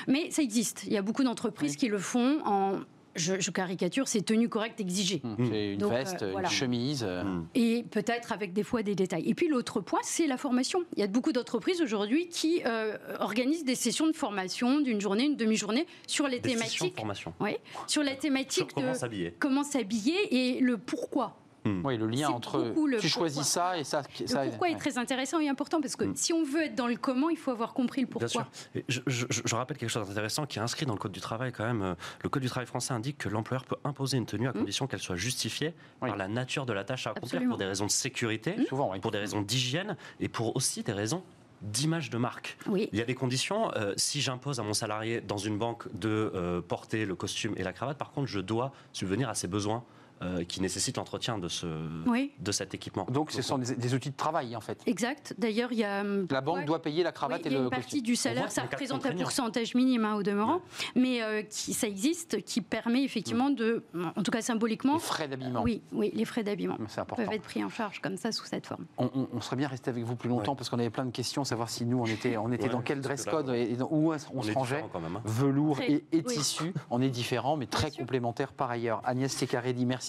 Mais 0.06 0.30
ça 0.30 0.42
existe. 0.42 0.84
Il 0.86 0.92
y 0.92 0.96
a 0.96 1.02
beaucoup 1.02 1.24
d'entreprises 1.24 1.76
qui 1.76 1.88
le 1.88 1.98
font 1.98 2.40
en 2.44 2.80
je, 3.18 3.50
caricature, 3.50 4.08
c'est 4.08 4.22
tenue 4.22 4.48
correcte 4.48 4.80
exigée. 4.80 5.20
Mmh. 5.22 5.34
C'est 5.50 5.72
une 5.74 5.84
veste, 5.86 6.22
euh, 6.22 6.38
une 6.38 6.46
chemise. 6.46 7.04
Euh. 7.06 7.24
Mmh. 7.24 7.46
Et 7.54 7.84
peut-être 7.90 8.32
avec 8.32 8.52
des 8.52 8.62
fois 8.62 8.82
des 8.82 8.94
détails. 8.94 9.28
Et 9.28 9.34
puis 9.34 9.48
l'autre 9.48 9.80
point, 9.80 10.00
c'est 10.02 10.26
la 10.26 10.36
formation. 10.36 10.84
Il 10.96 11.00
y 11.00 11.02
a 11.02 11.06
beaucoup 11.06 11.32
d'entreprises 11.32 11.80
aujourd'hui 11.80 12.28
qui 12.28 12.62
euh, 12.64 12.96
organisent 13.20 13.64
des 13.64 13.74
sessions 13.74 14.06
de 14.06 14.12
formation 14.12 14.80
d'une 14.80 15.00
journée, 15.00 15.24
une 15.24 15.36
demi-journée 15.36 15.86
sur 16.06 16.28
les 16.28 16.40
thématiques. 16.40 16.94
De 16.94 16.98
formation. 16.98 17.34
Oui, 17.40 17.56
sur 17.86 18.02
la 18.02 18.14
thématique 18.14 18.70
comment 18.74 18.94
s'habiller. 18.94 19.34
Comment 19.38 19.64
s'habiller 19.64 20.16
et 20.30 20.60
le 20.60 20.78
pourquoi. 20.78 21.36
Hmm. 21.68 21.86
Oui, 21.86 21.96
le 21.96 22.06
lien 22.06 22.28
entre 22.28 22.74
tu 23.00 23.08
choisis 23.08 23.46
ça 23.46 23.78
et 23.78 23.84
ça. 23.84 24.02
Le 24.20 24.48
pourquoi 24.48 24.70
est 24.70 24.76
très 24.76 24.98
intéressant 24.98 25.40
et 25.40 25.48
important 25.48 25.80
parce 25.80 25.96
que 25.96 26.04
hmm. 26.04 26.16
si 26.16 26.32
on 26.32 26.44
veut 26.44 26.64
être 26.64 26.74
dans 26.74 26.86
le 26.86 26.96
comment, 26.96 27.30
il 27.30 27.36
faut 27.36 27.50
avoir 27.50 27.74
compris 27.74 28.02
le 28.02 28.06
pourquoi. 28.06 28.46
Bien 28.74 28.82
sûr. 28.88 29.02
Je, 29.06 29.26
je, 29.28 29.54
rappelle 29.54 29.76
quelque 29.76 29.90
chose 29.90 30.06
d'intéressant 30.06 30.46
qui 30.46 30.58
est 30.58 30.62
inscrit 30.62 30.86
dans 30.86 30.94
le 30.94 30.98
Code 30.98 31.12
du 31.12 31.20
travail 31.20 31.52
quand 31.52 31.64
même. 31.64 31.96
Le 32.22 32.28
Code 32.28 32.42
du 32.42 32.48
travail 32.48 32.66
français 32.66 32.94
indique 32.94 33.18
que 33.18 33.28
l'employeur 33.28 33.64
peut 33.64 33.76
imposer 33.84 34.16
une 34.16 34.26
tenue 34.26 34.48
à 34.48 34.50
hmm. 34.50 34.60
condition 34.60 34.86
qu'elle 34.86 35.00
soit 35.00 35.16
justifiée 35.16 35.74
par 36.00 36.16
la 36.16 36.28
nature 36.28 36.66
de 36.66 36.72
la 36.72 36.84
tâche 36.84 37.06
à 37.06 37.10
accomplir 37.10 37.42
pour 37.48 37.56
des 37.56 37.66
raisons 37.66 37.86
de 37.86 37.90
sécurité, 37.90 38.56
Souvent, 38.68 38.92
pour 39.00 39.10
des 39.10 39.18
raisons 39.18 39.40
d'hygiène 39.40 39.96
et 40.20 40.28
pour 40.28 40.56
aussi 40.56 40.82
des 40.82 40.92
raisons 40.92 41.22
d'image 41.62 42.10
de 42.10 42.18
marque. 42.18 42.56
Oui. 42.68 42.88
Il 42.92 42.98
y 42.98 43.02
a 43.02 43.04
des 43.04 43.14
conditions. 43.14 43.72
Euh, 43.74 43.92
si 43.96 44.20
j'impose 44.20 44.60
à 44.60 44.62
mon 44.62 44.74
salarié 44.74 45.20
dans 45.20 45.38
une 45.38 45.58
banque 45.58 45.92
de 45.94 46.30
euh, 46.34 46.60
porter 46.60 47.04
le 47.04 47.14
costume 47.14 47.54
et 47.56 47.62
la 47.62 47.72
cravate, 47.72 47.98
par 47.98 48.12
contre, 48.12 48.28
je 48.28 48.40
dois 48.40 48.72
subvenir 48.92 49.28
à 49.28 49.34
ses 49.34 49.48
besoins 49.48 49.84
euh, 50.22 50.44
qui 50.44 50.60
nécessite 50.60 50.96
l'entretien 50.96 51.38
de, 51.38 51.48
ce, 51.48 51.66
de 51.66 52.52
cet 52.52 52.74
équipement. 52.74 53.06
Donc, 53.10 53.30
ce 53.30 53.42
sont 53.42 53.58
des, 53.58 53.94
outils 53.94 54.10
de 54.10 54.16
travail, 54.16 54.56
en 54.56 54.60
fait. 54.60 54.80
Exact. 54.86 55.34
D'ailleurs, 55.38 55.72
il 55.72 55.78
y 55.78 55.84
a. 55.84 56.00
Hum, 56.00 56.26
la 56.30 56.40
banque 56.40 56.64
doit 56.64 56.82
payer 56.82 57.02
la 57.02 57.12
cravate 57.12 57.46
et 57.46 57.50
le. 57.50 57.56
Il 57.56 57.58
y 57.58 57.60
a 57.60 57.64
une 57.64 57.70
partie 57.70 58.02
du 58.02 58.16
salaire, 58.16 58.50
ça 58.50 58.62
représente 58.62 59.06
un 59.06 59.12
pourcentage 59.12 59.74
minime 59.74 60.04
hein, 60.04 60.14
au 60.14 60.22
demeurant, 60.22 60.60
mais 60.94 61.22
euh, 61.22 61.42
qui, 61.42 61.72
ça 61.72 61.86
existe, 61.86 62.42
qui 62.44 62.60
permet 62.60 63.04
effectivement 63.04 63.50
de, 63.50 63.84
en 63.94 64.22
tout 64.22 64.30
cas 64.30 64.42
symboliquement. 64.42 64.94
Les 64.94 65.00
frais 65.00 65.28
d'habillement. 65.28 65.62
Oui, 65.62 65.82
oui, 65.92 66.10
les 66.14 66.24
frais 66.24 66.42
d'habillement 66.42 66.78
peuvent 67.16 67.32
être 67.32 67.42
pris 67.42 67.64
en 67.64 67.68
charge 67.68 68.00
comme 68.00 68.16
ça 68.16 68.32
sous 68.32 68.44
cette 68.44 68.66
forme. 68.66 68.86
On, 68.98 69.40
serait 69.40 69.56
bien 69.56 69.68
resté 69.68 69.90
avec 69.90 70.04
vous 70.04 70.16
plus 70.16 70.28
longtemps 70.28 70.56
parce 70.56 70.68
qu'on 70.68 70.78
avait 70.78 70.90
plein 70.90 71.06
de 71.06 71.10
questions, 71.10 71.44
savoir 71.44 71.70
si 71.70 71.84
nous 71.86 72.00
on 72.00 72.06
était, 72.06 72.36
on 72.36 72.50
était 72.52 72.68
dans 72.68 72.82
quel 72.82 73.00
dress 73.00 73.24
code 73.24 73.50
et 73.50 73.76
où 73.90 74.12
on, 74.12 74.42
se 74.42 74.52
rangeait. 74.52 74.82
Hein. 74.82 75.22
Velours 75.24 75.80
et, 75.80 76.02
tissu, 76.24 76.72
on 76.90 77.00
est 77.00 77.10
différents, 77.10 77.56
mais 77.56 77.66
très 77.66 77.90
complémentaires 77.90 78.52
par 78.52 78.70
ailleurs. 78.70 79.00
Agnès 79.04 79.32
Secarelli, 79.32 79.86
merci. 79.86 80.07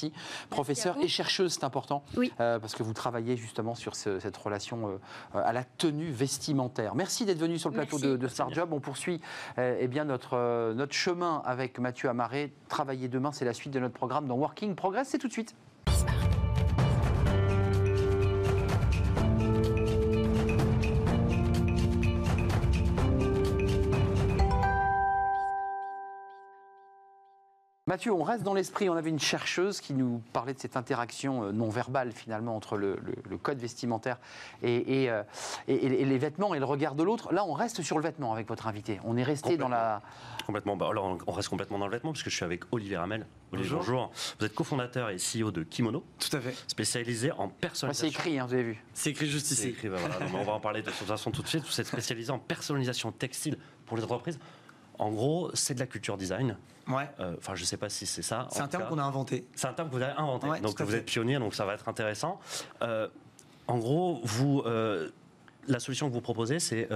Professeur 0.50 0.98
et 1.02 1.08
chercheuse, 1.08 1.54
c'est 1.54 1.64
important, 1.64 2.04
euh, 2.40 2.60
parce 2.60 2.76
que 2.76 2.84
vous 2.84 2.94
travaillez 2.94 3.38
justement 3.38 3.76
sur 3.76 3.96
cette 3.96 4.38
relation 4.38 5.00
euh, 5.36 5.42
à 5.42 5.54
la 5.54 5.64
tenue 5.64 6.12
vestimentaire. 6.12 6.96
Merci 6.96 7.26
d'être 7.26 7.40
venu 7.40 7.58
sur 7.58 7.70
le 7.70 7.76
plateau 7.76 8.00
de, 8.00 8.16
de 8.18 8.28
Star 8.28 8.54
Job. 8.54 8.70
On 8.72 8.80
poursuit 8.80 9.22
euh, 9.58 9.78
eh 9.80 9.88
bien, 9.88 10.06
notre, 10.06 10.74
notre 10.74 10.94
chemin 10.94 11.42
avec 11.46 11.80
Mathieu 11.80 12.10
Amaré. 12.10 12.54
Travailler 12.68 13.08
demain, 13.08 13.32
c'est 13.32 13.46
la 13.46 13.54
suite 13.54 13.74
de 13.74 13.80
notre 13.80 13.94
programme 13.94 14.28
dans 14.28 14.36
Working 14.36 14.76
Progress. 14.76 15.10
C'est 15.10 15.18
tout 15.18 15.28
de 15.28 15.34
suite. 15.34 15.56
Mathieu, 27.90 28.14
on 28.14 28.22
reste 28.22 28.44
dans 28.44 28.54
l'esprit. 28.54 28.88
On 28.88 28.96
avait 28.96 29.10
une 29.10 29.20
chercheuse 29.20 29.82
qui 29.82 29.96
nous 29.96 30.22
parlait 30.32 30.54
de 30.54 30.60
cette 30.60 30.78
interaction 30.78 31.46
euh, 31.46 31.52
non 31.52 31.70
verbale 31.70 32.12
finalement 32.12 32.56
entre 32.56 32.78
le, 32.78 33.00
code 33.42 33.58
vestimentaire 33.58 34.20
et, 34.62 35.10
euh, 35.10 35.24
et, 35.68 35.74
et, 35.74 36.06
les 36.06 36.18
vêtements 36.20 36.54
et 36.54 36.60
le 36.60 36.66
regard 36.66 36.94
de 36.94 37.02
l'autre. 37.02 37.34
Là, 37.34 37.44
on 37.46 37.54
reste 37.54 37.82
sur 37.82 37.98
le 37.98 38.04
vêtement 38.04 38.32
avec 38.32 38.48
votre 38.48 38.68
invité. 38.68 39.00
On 39.06 39.18
est 39.18 39.24
resté 39.24 39.58
dans 39.58 39.70
la. 39.70 40.04
Complètement. 40.46 40.78
Bah, 40.78 40.90
alors, 40.92 41.18
on 41.26 41.32
reste 41.32 41.50
complètement 41.50 41.80
dans 41.80 41.88
le 41.88 41.92
vêtement 41.92 42.12
puisque 42.12 42.30
je 42.30 42.36
suis 42.36 42.46
avec 42.46 42.62
Olivier 42.72 42.98
Ramel. 42.98 43.26
Olivier, 43.54 43.76
bonjour. 43.76 44.12
Vous 44.40 44.46
êtes 44.46 44.54
cofondateur 44.54 45.10
et 45.10 45.16
CEO 45.16 45.50
de 45.50 45.64
Kimono. 45.64 46.04
Tout 46.20 46.38
à 46.38 46.42
fait. 46.42 46.56
Spécialisé 46.68 47.32
en 47.32 47.50
personnalisation. 47.50 48.08
c'est 48.08 48.14
écrit, 48.14 48.38
hein, 48.38 48.46
vous 48.46 48.54
avez 48.54 48.64
vu. 48.64 48.84
C'est 48.94 49.10
écrit 49.10 49.28
juste 49.28 49.50
ici. 49.50 49.70
Écrit, 49.70 49.90
bah, 49.90 49.98
on 50.36 50.44
va 50.44 50.52
en 50.52 50.60
parler 50.60 50.84
de 50.84 50.92
toute 50.92 51.08
façon 51.08 51.32
tout 51.32 51.42
de 51.42 51.48
suite. 51.48 51.64
Vous 51.66 51.82
êtes 51.82 51.88
spécialisé 51.88 52.32
en 52.32 52.38
personnalisation 52.38 53.12
textile 53.12 53.58
pour 53.88 53.98
les 53.98 54.04
entreprises. 54.04 54.38
En 55.00 55.12
gros, 55.12 55.50
c'est 55.54 55.74
de 55.74 55.80
la 55.80 55.88
culture 55.88 56.18
design. 56.18 56.58
Ouais. 56.88 57.10
Euh, 57.20 57.36
enfin, 57.38 57.56
je 57.56 57.62
ne 57.62 57.66
sais 57.66 57.78
pas 57.78 57.90
si 57.90 58.06
c'est 58.06 58.22
ça. 58.22 58.48
C'est 58.52 58.62
un 58.62 58.68
terme 58.68 58.88
qu'on 58.88 58.98
a 58.98 59.04
inventé. 59.04 59.48
C'est 59.56 59.68
un 59.68 59.74
terme 59.74 59.90
que 59.90 59.96
vous 59.96 60.02
avez 60.02 60.14
inventé. 60.18 60.48
donc 60.62 60.80
vous 60.82 60.96
êtes 60.96 61.06
pionnier, 61.06 61.40
donc 61.40 61.56
ça 61.56 61.66
va 61.66 61.74
être 61.74 61.88
intéressant. 61.88 62.40
Euh, 62.82 63.08
en 63.68 63.78
gros, 63.78 64.20
vous, 64.24 64.62
euh, 64.66 65.10
la 65.68 65.80
solution 65.80 66.10
que 66.10 66.14
vous 66.14 66.22
proposez, 66.22 66.60
c'est 66.60 66.90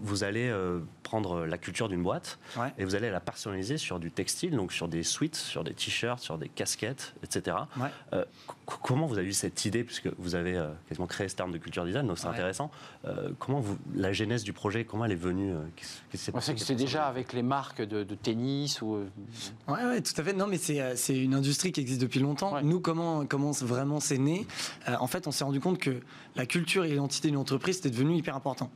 vous 0.00 0.24
allez 0.24 0.48
euh, 0.48 0.80
prendre 1.02 1.46
la 1.46 1.58
culture 1.58 1.88
d'une 1.88 2.02
boîte 2.02 2.38
et 2.78 2.84
vous 2.84 2.94
allez 2.94 3.10
la 3.10 3.20
personnaliser 3.20 3.78
sur 3.78 3.98
du 3.98 4.10
textile, 4.10 4.56
donc 4.56 4.72
sur 4.72 4.88
des 4.88 5.02
suites, 5.02 5.36
sur 5.36 5.64
des 5.64 5.72
t-shirts, 5.72 6.20
sur 6.20 6.38
des 6.38 6.48
casquettes, 6.48 7.14
etc. 7.22 7.56
Euh, 8.12 8.24
comment 8.82 9.06
vous 9.06 9.18
avez 9.18 9.28
eu 9.28 9.32
cette 9.32 9.64
idée, 9.64 9.84
puisque 9.84 10.08
vous 10.18 10.34
avez 10.34 10.56
euh, 10.56 10.68
quasiment 10.88 11.06
créé 11.06 11.28
ce 11.28 11.36
terme 11.36 11.52
de 11.52 11.58
culture 11.58 11.84
design, 11.84 12.06
donc 12.06 12.18
c'est 12.18 12.26
intéressant. 12.26 12.70
comment 13.38 13.60
vous, 13.60 13.78
la 13.94 14.12
genèse 14.12 14.42
du 14.42 14.52
projet, 14.52 14.84
comment 14.84 15.04
elle 15.04 15.12
est 15.12 15.14
venue 15.14 15.54
C'est 16.12 16.74
déjà 16.74 17.06
avec 17.06 17.32
les 17.32 17.42
marques 17.42 17.82
de, 17.82 18.04
tennis 18.14 18.82
ou. 18.82 19.04
Oui, 19.68 19.78
ouais, 19.84 20.00
tout 20.02 20.18
à 20.20 20.24
fait. 20.24 20.32
Non, 20.32 20.46
mais 20.46 20.58
c'est 20.58 21.16
une 21.16 21.34
industrie 21.34 21.72
qui 21.72 21.80
existe 21.80 22.00
depuis 22.00 22.20
longtemps. 22.20 22.60
Nous, 22.62 22.80
comment, 22.80 23.26
comment 23.26 23.52
vraiment 23.52 24.00
c'est 24.00 24.18
né? 24.18 24.46
En 24.86 25.06
fait, 25.06 25.26
on 25.26 25.30
s'est 25.30 25.44
rendu 25.44 25.60
compte 25.60 25.78
que 25.78 26.00
la 26.34 26.46
culture 26.46 26.84
et 26.84 26.88
l'identité 26.88 27.28
d'une 27.28 27.38
entreprise, 27.38 27.76
c'était 27.76 27.90
devenu 27.90 28.16
hyper 28.16 28.36
important. 28.36 28.70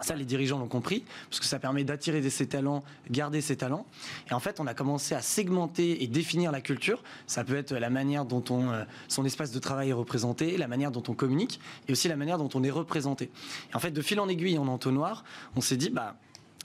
Ça, 0.00 0.14
les 0.14 0.24
dirigeants 0.24 0.58
l'ont 0.58 0.68
compris, 0.68 1.04
parce 1.28 1.40
que 1.40 1.46
ça 1.46 1.58
permet 1.58 1.84
d'attirer 1.84 2.28
ses 2.30 2.46
talents, 2.46 2.82
garder 3.10 3.40
ses 3.40 3.56
talents. 3.56 3.86
Et 4.30 4.34
en 4.34 4.40
fait, 4.40 4.60
on 4.60 4.66
a 4.66 4.74
commencé 4.74 5.14
à 5.14 5.22
segmenter 5.22 6.02
et 6.02 6.06
définir 6.06 6.52
la 6.52 6.60
culture. 6.60 7.02
Ça 7.26 7.44
peut 7.44 7.56
être 7.56 7.74
la 7.74 7.90
manière 7.90 8.24
dont 8.24 8.44
on, 8.50 8.70
euh, 8.70 8.84
son 9.08 9.24
espace 9.24 9.52
de 9.52 9.58
travail 9.58 9.90
est 9.90 9.94
représenté, 9.94 10.56
la 10.56 10.68
manière 10.68 10.90
dont 10.90 11.02
on 11.08 11.14
communique, 11.14 11.60
et 11.88 11.92
aussi 11.92 12.08
la 12.08 12.16
manière 12.16 12.38
dont 12.38 12.50
on 12.54 12.62
est 12.62 12.70
représenté. 12.70 13.30
Et 13.72 13.76
en 13.76 13.78
fait, 13.78 13.90
de 13.90 14.02
fil 14.02 14.20
en 14.20 14.28
aiguille 14.28 14.58
en 14.58 14.68
entonnoir, 14.68 15.24
on 15.56 15.60
s'est 15.60 15.76
dit, 15.76 15.90
bah, 15.90 16.16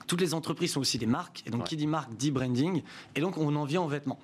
toutes 0.07 0.21
les 0.21 0.33
entreprises 0.33 0.73
sont 0.73 0.81
aussi 0.81 0.97
des 0.97 1.05
marques, 1.05 1.43
et 1.45 1.49
donc 1.49 1.65
qui 1.65 1.77
dit 1.77 1.87
marque 1.87 2.15
dit 2.15 2.31
branding, 2.31 2.83
et 3.15 3.21
donc 3.21 3.37
on 3.37 3.55
en 3.55 3.65
vient 3.65 3.81
aux 3.81 3.87
vêtements. 3.87 4.19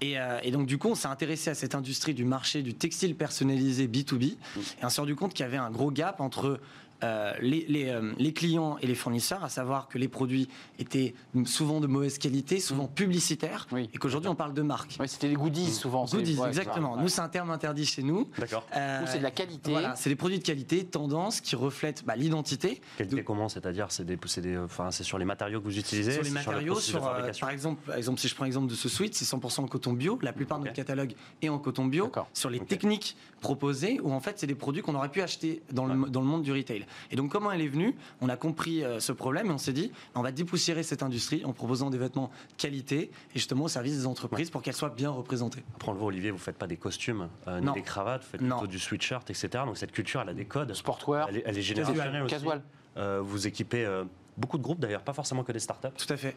Et, 0.00 0.18
euh, 0.18 0.38
et, 0.42 0.50
donc, 0.50 0.66
du 0.66 0.78
coup, 0.78 0.88
on 0.88 0.94
s'est 0.94 1.08
intéressé 1.08 1.50
à 1.50 1.54
cette 1.54 1.74
industrie 1.74 2.14
du 2.14 2.24
marché 2.24 2.62
du 2.62 2.74
textile 2.74 3.16
personnalisé 3.16 3.88
B2B. 3.88 4.24
Et 4.24 4.36
on 4.84 4.88
s'est 4.88 5.00
rendu 5.00 5.16
compte 5.16 5.34
qu'il 5.34 5.44
y 5.44 5.48
avait 5.48 5.56
un 5.56 5.70
gros 5.70 5.90
gap 5.90 6.20
entre 6.20 6.60
euh, 7.04 7.32
euh, 7.42 8.12
les, 8.18 8.32
clients 8.32 8.76
et 8.80 8.86
les 8.86 8.94
fournisseurs, 8.94 9.44
à 9.44 9.48
savoir 9.48 9.88
que 9.88 9.98
les 9.98 10.08
produits 10.08 10.48
étaient 10.78 11.14
souvent 11.44 11.80
de 11.80 11.86
mauvaise 11.86 12.18
qualité, 12.18 12.58
souvent 12.60 12.84
mm. 12.84 12.94
publicitaires, 12.94 13.66
et 13.76 13.98
qu'aujourd'hui 13.98 14.28
on 14.28 14.34
parle 14.34 14.54
de 14.54 14.62
marque. 14.62 14.96
Oui, 14.98 15.08
c'était 15.08 15.28
des 15.28 15.34
goodies 15.34 15.70
souvent. 15.70 16.04
Goodies, 16.06 16.38
exactement. 16.46 16.96
Nous, 16.96 17.08
c'est 17.08 17.20
un 17.20 17.28
terme 17.28 17.50
interdit 17.50 17.86
chez 17.86 18.02
nous. 18.02 18.28
D'accord. 18.38 18.66
Euh, 18.74 19.02
c'est 19.06 19.18
de 19.18 19.22
la 19.22 19.30
qualité. 19.30 19.70
Voilà, 19.70 19.94
c'est 19.96 20.10
des 20.10 20.16
produits 20.16 20.38
de 20.38 20.44
qualité, 20.44 20.84
tendance, 20.84 21.40
qui 21.40 21.56
reflètent 21.56 22.04
bah, 22.04 22.16
l'identité. 22.16 22.80
Qualité 22.96 23.22
comment 23.22 23.48
C'est-à-dire, 23.48 23.86
c'est 23.90 24.04
des, 24.04 24.58
enfin, 24.58 24.90
c'est 24.90 25.04
sur 25.04 25.18
les 25.18 25.24
matériaux 25.24 25.60
que 25.60 25.64
vous 25.64 25.78
utilisez 25.78 26.12
Sur 26.12 26.22
les 26.22 26.30
matériaux, 26.30 26.80
sur, 26.80 27.00
par 27.00 27.50
exemple, 27.50 27.80
par 27.86 27.96
exemple, 27.96 28.20
si 28.20 28.28
je 28.28 28.34
prends 28.34 28.44
l'exemple 28.44 28.68
de 28.68 28.74
ce 28.74 28.88
suite, 28.88 29.14
c'est 29.14 29.24
100% 29.24 29.60
en 29.60 29.66
coton 29.66 29.92
bio. 29.92 30.18
La 30.22 30.32
plupart 30.32 30.58
de 30.58 30.64
notre 30.64 30.76
catalogue 30.76 31.14
est 31.42 31.48
en 31.48 31.58
coton 31.58 31.86
bio. 31.86 32.10
Sur 32.32 32.50
les 32.50 32.60
techniques 32.60 33.16
proposées, 33.40 34.00
où 34.02 34.12
en 34.12 34.20
fait, 34.20 34.38
c'est 34.38 34.46
des 34.46 34.54
produits 34.54 34.82
qu'on 34.82 34.94
aurait 34.94 35.08
pu 35.08 35.22
acheter 35.22 35.62
dans, 35.72 35.86
le, 35.86 36.08
dans 36.08 36.20
le 36.20 36.26
monde 36.26 36.42
du 36.42 36.52
retail. 36.52 36.86
Et 37.10 37.16
donc, 37.16 37.30
comment 37.30 37.50
elle 37.52 37.60
est 37.60 37.68
venue? 37.68 37.94
On 38.20 38.28
a 38.28 38.36
compris 38.36 38.84
euh, 38.84 39.00
ce 39.00 39.12
problème 39.12 39.48
et 39.48 39.50
on 39.50 39.58
s'est 39.58 39.72
dit, 39.72 39.92
on 40.14 40.22
va 40.22 40.32
dépoussiérer 40.32 40.82
cette 40.82 41.02
industrie 41.02 41.44
en 41.44 41.52
proposant 41.52 41.90
des 41.90 41.98
vêtements 41.98 42.30
qualité 42.56 43.10
et 43.34 43.34
justement 43.34 43.64
au 43.64 43.68
service 43.68 43.96
des 43.96 44.06
entreprises 44.06 44.50
pour 44.50 44.62
qu'elles 44.62 44.74
soient 44.74 44.90
bien 44.90 45.10
représentées. 45.10 45.62
Après, 45.74 45.88
on 45.90 45.92
le 45.92 45.98
voit, 45.98 46.08
Olivier, 46.08 46.30
vous 46.30 46.38
faites 46.38 46.58
pas 46.58 46.66
des 46.66 46.76
costumes 46.76 47.28
euh, 47.46 47.60
ni 47.60 47.72
des 47.72 47.82
cravates, 47.82 48.22
vous 48.22 48.30
faites 48.30 48.40
plutôt 48.40 48.66
du 48.66 48.78
sweatshirt, 48.78 49.28
etc. 49.30 49.48
Donc 49.66 49.76
cette 49.76 49.92
culture, 49.92 50.20
elle 50.20 50.30
a 50.30 50.34
des 50.34 50.44
codes. 50.44 50.72
Sportwear. 50.74 51.28
Elle 51.28 51.58
est, 51.58 51.62
générationnelle 51.62 52.22
aussi. 52.22 52.34
Casual. 52.34 52.62
Euh, 52.96 53.20
vous 53.22 53.46
équipez 53.46 53.86
beaucoup 54.36 54.58
de 54.58 54.62
groupes 54.62 54.80
d'ailleurs, 54.80 55.02
pas 55.02 55.12
forcément 55.12 55.44
que 55.44 55.52
des 55.52 55.58
startups. 55.60 55.88
Tout 55.96 56.12
à 56.12 56.16
fait. 56.16 56.36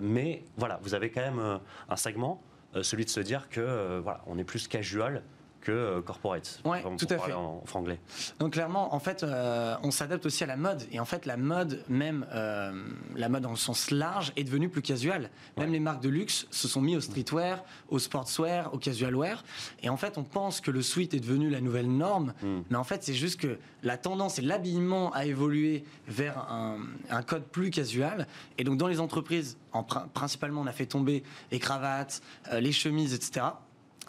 mais 0.00 0.44
voilà, 0.56 0.78
vous 0.82 0.94
avez 0.94 1.10
quand 1.10 1.22
même 1.22 1.60
un 1.88 1.96
segment, 1.96 2.42
celui 2.82 3.04
de 3.04 3.10
se 3.10 3.20
dire 3.20 3.48
que 3.48 4.00
voilà, 4.00 4.22
on 4.26 4.38
est 4.38 4.44
plus 4.44 4.68
casual 4.68 5.22
que 5.64 5.72
euh, 5.72 6.02
corporate. 6.02 6.60
Oui, 6.64 6.78
tout 6.98 7.06
à 7.10 7.18
fait. 7.18 7.32
En, 7.32 7.62
franglais. 7.64 7.98
Donc 8.38 8.52
clairement, 8.52 8.94
en 8.94 9.00
fait, 9.00 9.22
euh, 9.22 9.74
on 9.82 9.90
s'adapte 9.90 10.26
aussi 10.26 10.44
à 10.44 10.46
la 10.46 10.56
mode. 10.56 10.84
Et 10.92 11.00
en 11.00 11.04
fait, 11.04 11.26
la 11.26 11.36
mode, 11.36 11.82
même 11.88 12.26
euh, 12.32 12.84
la 13.16 13.28
mode 13.28 13.42
dans 13.42 13.50
le 13.50 13.56
sens 13.56 13.90
large, 13.90 14.32
est 14.36 14.44
devenue 14.44 14.68
plus 14.68 14.82
casual. 14.82 15.30
Même 15.56 15.72
les 15.72 15.80
marques 15.80 16.02
de 16.02 16.08
luxe 16.08 16.46
se 16.50 16.68
sont 16.68 16.80
mis 16.80 16.96
au 16.96 17.00
streetwear, 17.00 17.64
au 17.88 17.98
sportswear, 17.98 18.72
au 18.72 18.78
casualwear. 18.78 19.42
Et 19.82 19.88
en 19.88 19.96
fait, 19.96 20.18
on 20.18 20.22
pense 20.22 20.60
que 20.60 20.70
le 20.70 20.82
sweat 20.82 21.14
est 21.14 21.20
devenu 21.20 21.50
la 21.50 21.60
nouvelle 21.60 21.90
norme. 21.90 22.34
Hmm. 22.42 22.60
Mais 22.70 22.76
en 22.76 22.84
fait, 22.84 23.02
c'est 23.02 23.14
juste 23.14 23.40
que 23.40 23.58
la 23.82 23.96
tendance 23.96 24.38
et 24.38 24.42
l'habillement 24.42 25.12
a 25.12 25.24
évolué 25.24 25.84
vers 26.06 26.38
un, 26.50 26.78
un, 27.10 27.22
code 27.22 27.44
plus 27.44 27.70
casual. 27.70 28.26
Et 28.58 28.64
donc, 28.64 28.76
dans 28.76 28.88
les 28.88 29.00
entreprises, 29.00 29.56
en, 29.72 29.82
principalement, 29.82 30.60
on 30.60 30.66
a 30.66 30.72
fait 30.72 30.86
tomber 30.86 31.22
les 31.50 31.58
cravates, 31.58 32.22
les 32.52 32.72
chemises, 32.72 33.14
etc. 33.14 33.46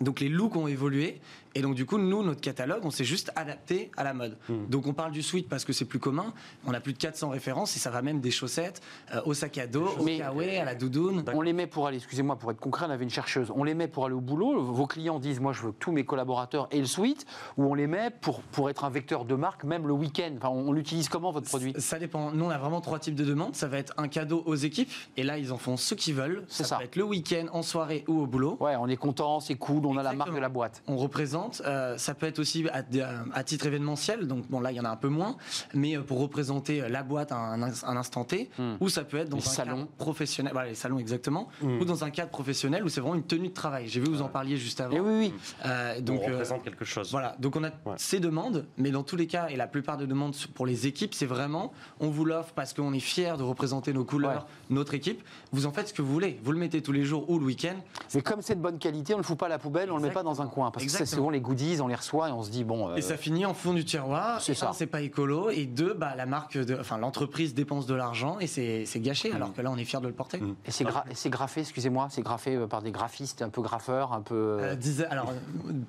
Donc 0.01 0.19
les 0.19 0.29
looks 0.29 0.55
ont 0.55 0.67
évolué 0.67 1.21
et 1.57 1.61
donc, 1.61 1.73
du 1.73 1.85
coup, 1.85 1.97
nous, 1.97 2.21
notre 2.21 2.41
catalogue, 2.41 2.81
on 2.83 2.91
s'est 2.91 3.05
juste 3.05 3.31
adapté 3.37 3.89
à 3.95 4.03
la 4.03 4.13
mode. 4.13 4.37
Hmm. 4.49 4.65
Donc, 4.67 4.87
on 4.87 4.93
parle 4.93 5.13
du 5.13 5.23
sweat 5.23 5.47
parce 5.47 5.63
que 5.63 5.71
c'est 5.71 5.85
plus 5.85 5.99
commun. 5.99 6.33
On 6.67 6.73
a 6.73 6.81
plus 6.81 6.91
de 6.91 6.97
400 6.97 7.29
références 7.29 7.77
et 7.77 7.79
ça 7.79 7.89
va 7.89 8.01
même 8.01 8.19
des 8.19 8.29
chaussettes 8.29 8.81
euh, 9.13 9.21
au 9.25 9.33
sac 9.33 9.57
à 9.57 9.65
dos, 9.65 9.87
au 9.97 10.03
kawaii, 10.03 10.57
à 10.57 10.65
la 10.65 10.75
doudoune. 10.75 11.23
On 11.33 11.39
les 11.39 11.53
met 11.53 11.65
pour 11.65 11.87
aller, 11.87 11.95
excusez-moi, 11.95 12.35
pour 12.35 12.51
être 12.51 12.59
concret, 12.59 12.85
on 12.87 12.91
avait 12.91 13.05
une 13.05 13.09
chercheuse. 13.09 13.53
On 13.55 13.63
les 13.63 13.73
met 13.73 13.87
pour 13.87 14.05
aller 14.05 14.15
au 14.15 14.19
boulot. 14.19 14.61
Vos 14.61 14.85
clients 14.85 15.17
disent, 15.17 15.39
moi, 15.39 15.53
je 15.53 15.61
veux 15.61 15.71
que 15.71 15.77
tous 15.79 15.93
mes 15.93 16.03
collaborateurs 16.03 16.67
aient 16.71 16.79
le 16.79 16.85
sweat. 16.85 17.25
Ou 17.55 17.71
on 17.71 17.73
les 17.73 17.87
met 17.87 18.09
pour, 18.09 18.41
pour 18.41 18.69
être 18.69 18.83
un 18.83 18.89
vecteur 18.89 19.23
de 19.23 19.35
marque, 19.35 19.63
même 19.63 19.87
le 19.87 19.93
week-end. 19.93 20.33
Enfin, 20.35 20.49
on, 20.49 20.73
l'utilise 20.73 21.07
comment, 21.07 21.31
votre 21.31 21.47
produit? 21.47 21.73
Ça 21.77 21.99
dépend. 21.99 22.31
Nous, 22.31 22.43
on 22.43 22.49
a 22.49 22.57
vraiment 22.57 22.81
trois 22.81 22.99
types 22.99 23.15
de 23.15 23.23
demandes. 23.23 23.55
Ça 23.55 23.69
va 23.69 23.77
être 23.77 23.93
un 23.95 24.09
cadeau 24.09 24.43
aux 24.45 24.55
équipes. 24.55 24.91
Et 25.15 25.23
là, 25.23 25.37
ils 25.37 25.53
en 25.53 25.57
font 25.57 25.77
ce 25.77 25.95
qu'ils 25.95 26.15
veulent. 26.15 26.43
Ça, 26.49 26.65
ça. 26.65 26.77
va 26.79 26.83
être 26.83 26.97
le 26.97 27.03
week-end, 27.03 27.45
en 27.53 27.61
soirée 27.61 28.03
ou 28.09 28.19
au 28.19 28.27
boulot. 28.27 28.57
Ouais, 28.59 28.75
on 28.75 28.87
est 28.87 28.97
content, 28.97 29.39
c'est 29.39 29.55
cool, 29.55 29.85
on 29.85 29.95
a 29.95 30.03
la 30.03 30.11
marque 30.11 30.33
de 30.33 30.39
la 30.39 30.49
boîte. 30.49 30.83
On 30.87 30.97
représente. 30.97 31.44
Euh, 31.65 31.97
ça 31.97 32.13
peut 32.13 32.25
être 32.25 32.39
aussi 32.39 32.65
à, 32.71 33.43
titre 33.43 33.65
événementiel, 33.65 34.27
donc 34.27 34.49
bon 34.49 34.60
là 34.60 34.71
il 34.71 34.75
y 34.75 34.79
en 34.79 34.86
a 34.86 34.89
un 34.89 34.95
peu 34.95 35.08
moins, 35.08 35.38
mais 35.73 35.97
euh, 35.97 36.01
pour 36.01 36.19
représenter 36.19 36.81
euh, 36.81 36.89
la 36.89 37.03
boîte 37.03 37.31
à 37.31 37.38
un, 37.38 37.62
instant 37.97 38.23
T, 38.23 38.49
hmm. 38.58 38.75
ou 38.79 38.89
ça 38.89 39.03
peut 39.03 39.17
être 39.17 39.29
dans 39.29 39.38
un 39.38 39.41
salon. 39.41 39.77
cadre 39.77 39.88
professionnel, 39.97 40.53
voilà 40.53 40.69
les 40.69 40.75
salons 40.75 40.99
exactement, 40.99 41.47
hmm. 41.62 41.79
ou 41.79 41.86
dans 41.86 42.03
un 42.03 42.10
cadre 42.10 42.31
professionnel 42.31 42.84
où 42.84 42.89
c'est 42.89 43.01
vraiment 43.01 43.15
une 43.15 43.23
tenue 43.23 43.49
de 43.49 43.53
travail. 43.53 43.88
J'ai 43.88 43.99
vu 43.99 44.08
vous 44.08 44.21
en 44.21 44.29
parliez 44.29 44.58
juste 44.58 44.81
avant. 44.81 44.95
Et 44.95 44.97
eh 44.97 44.99
oui, 44.99 45.13
oui. 45.19 45.34
Euh, 45.65 46.01
donc 46.01 46.21
on 46.23 46.31
représente 46.31 46.63
quelque 46.63 46.86
chose. 46.86 47.12
Voilà, 47.12 47.36
donc 47.39 47.55
on 47.55 47.63
a 47.63 47.71
ces 47.97 48.19
demandes, 48.19 48.65
mais 48.77 48.91
dans 48.91 49.03
tous 49.03 49.15
les 49.15 49.27
cas 49.27 49.47
et 49.47 49.55
la 49.55 49.67
plupart 49.67 49.97
des 49.97 50.08
demandes 50.08 50.36
pour 50.53 50.65
les 50.65 50.88
équipes, 50.88 51.13
c'est 51.13 51.25
vraiment 51.25 51.71
on 51.99 52.10
vous 52.10 52.25
l'offre 52.25 52.53
parce 52.53 52.73
qu'on 52.73 52.93
est 52.93 52.99
fier 52.99 53.38
de 53.38 53.43
représenter 53.43 53.93
nos 53.93 54.05
couleurs, 54.05 54.47
notre 54.69 54.93
équipe. 54.93 55.23
Vous 55.51 55.65
en 55.65 55.71
faites 55.71 55.89
ce 55.89 55.93
que 55.93 56.01
vous 56.01 56.12
voulez, 56.12 56.39
vous 56.43 56.51
le 56.51 56.60
mettez 56.60 56.81
tous 56.81 56.91
les 56.91 57.03
jours 57.03 57.29
ou 57.29 57.39
le 57.39 57.45
week-end. 57.45 57.75
Mais 58.13 58.21
comme 58.21 58.41
c'est 58.41 58.55
de 58.55 58.62
bonne 58.62 58.79
qualité, 58.79 59.13
on 59.13 59.17
ne 59.17 59.23
le 59.23 59.27
fout 59.27 59.38
pas 59.38 59.47
à 59.47 59.49
la 59.49 59.60
poubelle, 59.60 59.91
on 59.91 59.95
ne 59.95 60.01
le 60.01 60.08
met 60.08 60.13
pas 60.13 60.23
dans 60.23 60.41
un 60.41 60.47
coin 60.47 60.71
parce 60.71 60.86
que 60.86 60.91
c'est 60.91 61.05
souvent 61.05 61.29
les 61.35 61.41
goodies, 61.41 61.79
on 61.81 61.87
les 61.87 61.95
reçoit 61.95 62.29
et 62.29 62.31
on 62.31 62.43
se 62.43 62.49
dit 62.49 62.63
bon. 62.63 62.95
Et 62.95 63.01
ça 63.01 63.17
finit 63.17 63.45
en 63.45 63.53
fond 63.53 63.73
du 63.73 63.85
tiroir. 63.85 64.41
C'est 64.41 64.53
ça. 64.53 64.71
C'est 64.73 64.87
pas 64.87 65.01
écolo. 65.01 65.49
Et 65.49 65.65
deux, 65.65 65.93
bah 65.93 66.15
la 66.15 66.25
marque, 66.25 66.57
de, 66.57 66.77
enfin 66.79 66.97
l'entreprise 66.97 67.53
dépense 67.53 67.85
de 67.85 67.93
l'argent 67.95 68.37
et 68.39 68.47
c'est 68.47 68.99
gâché. 68.99 69.31
Alors 69.31 69.53
que 69.53 69.61
là, 69.61 69.71
on 69.71 69.77
est 69.77 69.85
fier 69.85 70.01
de 70.01 70.07
le 70.07 70.13
porter. 70.13 70.39
Mm. 70.39 70.55
Et 70.65 70.71
c'est 70.71 71.29
graffé, 71.29 71.61
excusez-moi, 71.61 72.07
c'est 72.09 72.21
graffé 72.21 72.55
euh, 72.55 72.67
par 72.67 72.81
des 72.81 72.91
graphistes, 72.91 73.41
un 73.41 73.49
peu 73.49 73.61
graffeurs, 73.61 74.13
un 74.13 74.21
peu. 74.21 74.35
Euh, 74.35 74.75
euh, 74.75 75.05
alors 75.09 75.33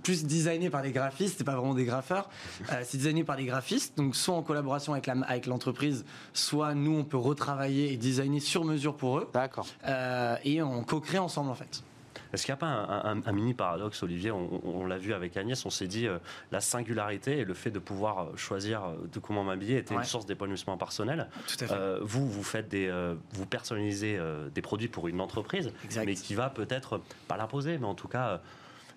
plus 0.02 0.24
designé 0.24 0.70
par 0.70 0.82
des 0.82 0.92
graphistes, 0.92 1.36
c'est 1.38 1.44
pas 1.44 1.56
vraiment 1.56 1.74
des 1.74 1.84
graffeurs. 1.84 2.28
c'est 2.82 2.96
designé 2.96 3.24
par 3.24 3.36
des 3.36 3.44
graphistes, 3.44 3.96
donc 3.96 4.16
soit 4.16 4.34
en 4.34 4.42
collaboration 4.42 4.92
avec 4.92 5.08
avec 5.08 5.46
l'entreprise, 5.46 6.04
soit 6.32 6.74
nous 6.74 6.96
on 6.98 7.04
peut 7.04 7.16
retravailler 7.16 7.92
et 7.92 7.96
designer 7.96 8.40
sur 8.40 8.64
mesure 8.64 8.96
pour 8.96 9.18
eux. 9.18 9.30
D'accord. 9.32 9.66
et 10.44 10.62
on 10.62 10.82
co-crée 10.82 11.18
ensemble 11.18 11.50
en 11.50 11.54
fait. 11.54 11.82
Est-ce 12.36 12.44
qu'il 12.44 12.52
n'y 12.52 12.58
a 12.58 12.58
pas 12.58 13.02
un, 13.02 13.32
mini 13.32 13.54
paradoxe, 13.54 14.02
Olivier? 14.02 14.30
On, 14.30 14.84
l'a 14.84 14.98
vu 14.98 15.14
avec 15.14 15.38
Agnès, 15.38 15.64
on 15.64 15.70
s'est 15.70 15.86
dit 15.86 16.06
euh, 16.06 16.18
la 16.52 16.60
singularité 16.60 17.38
et 17.38 17.44
le 17.46 17.54
fait 17.54 17.70
de 17.70 17.78
pouvoir 17.78 18.18
euh, 18.18 18.36
choisir 18.36 18.84
euh, 18.84 18.94
de 19.10 19.18
comment 19.20 19.42
m'habiller 19.42 19.78
était 19.78 19.94
une 19.94 20.04
source 20.04 20.26
d'épanouissement 20.26 20.76
personnel. 20.76 21.30
Tout 21.48 21.64
à 21.64 21.66
fait. 21.66 21.98
vous, 22.02 22.28
vous 22.28 22.42
faites 22.42 22.68
des, 22.68 22.92
vous 23.32 23.46
personnalisez 23.46 24.20
des 24.54 24.60
produits 24.60 24.88
pour 24.88 25.08
une 25.08 25.22
entreprise, 25.22 25.72
mais 26.04 26.14
qui 26.14 26.34
va 26.34 26.50
peut-être 26.50 27.00
pas 27.26 27.38
l'imposer, 27.38 27.78
mais 27.78 27.86
en 27.86 27.94
tout 27.94 28.08
cas 28.08 28.42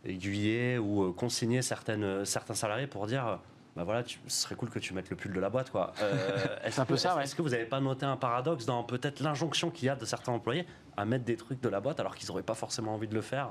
aiguiller 0.05 0.77
ou 0.77 1.13
consigner 1.13 1.61
certaines, 1.61 2.25
certains 2.25 2.55
salariés 2.55 2.87
pour 2.87 3.07
dire 3.07 3.39
bah 3.75 3.83
voilà, 3.83 4.03
ce 4.05 4.41
serait 4.41 4.55
cool 4.55 4.69
que 4.69 4.79
tu 4.79 4.93
mettes 4.93 5.09
le 5.09 5.15
pull 5.15 5.31
de 5.31 5.39
la 5.39 5.49
boîte, 5.49 5.69
quoi. 5.69 5.93
Euh, 6.01 6.47
c'est 6.69 6.81
un 6.81 6.85
peu 6.85 6.97
ça, 6.97 7.21
Est-ce 7.21 7.35
que 7.35 7.41
vous 7.41 7.49
n'avez 7.49 7.65
pas 7.65 7.79
noté 7.79 8.05
un 8.05 8.17
paradoxe 8.17 8.65
dans 8.65 8.83
peut-être 8.83 9.21
l'injonction 9.21 9.69
qu'il 9.69 9.85
y 9.85 9.89
a 9.89 9.95
de 9.95 10.05
certains 10.05 10.31
employés 10.31 10.65
à 10.97 11.05
mettre 11.05 11.25
des 11.25 11.37
trucs 11.37 11.61
de 11.61 11.69
la 11.69 11.79
boîte 11.79 11.99
alors 11.99 12.15
qu'ils 12.15 12.27
n'auraient 12.27 12.43
pas 12.43 12.55
forcément 12.55 12.93
envie 12.95 13.07
de 13.07 13.15
le 13.15 13.21
faire? 13.21 13.49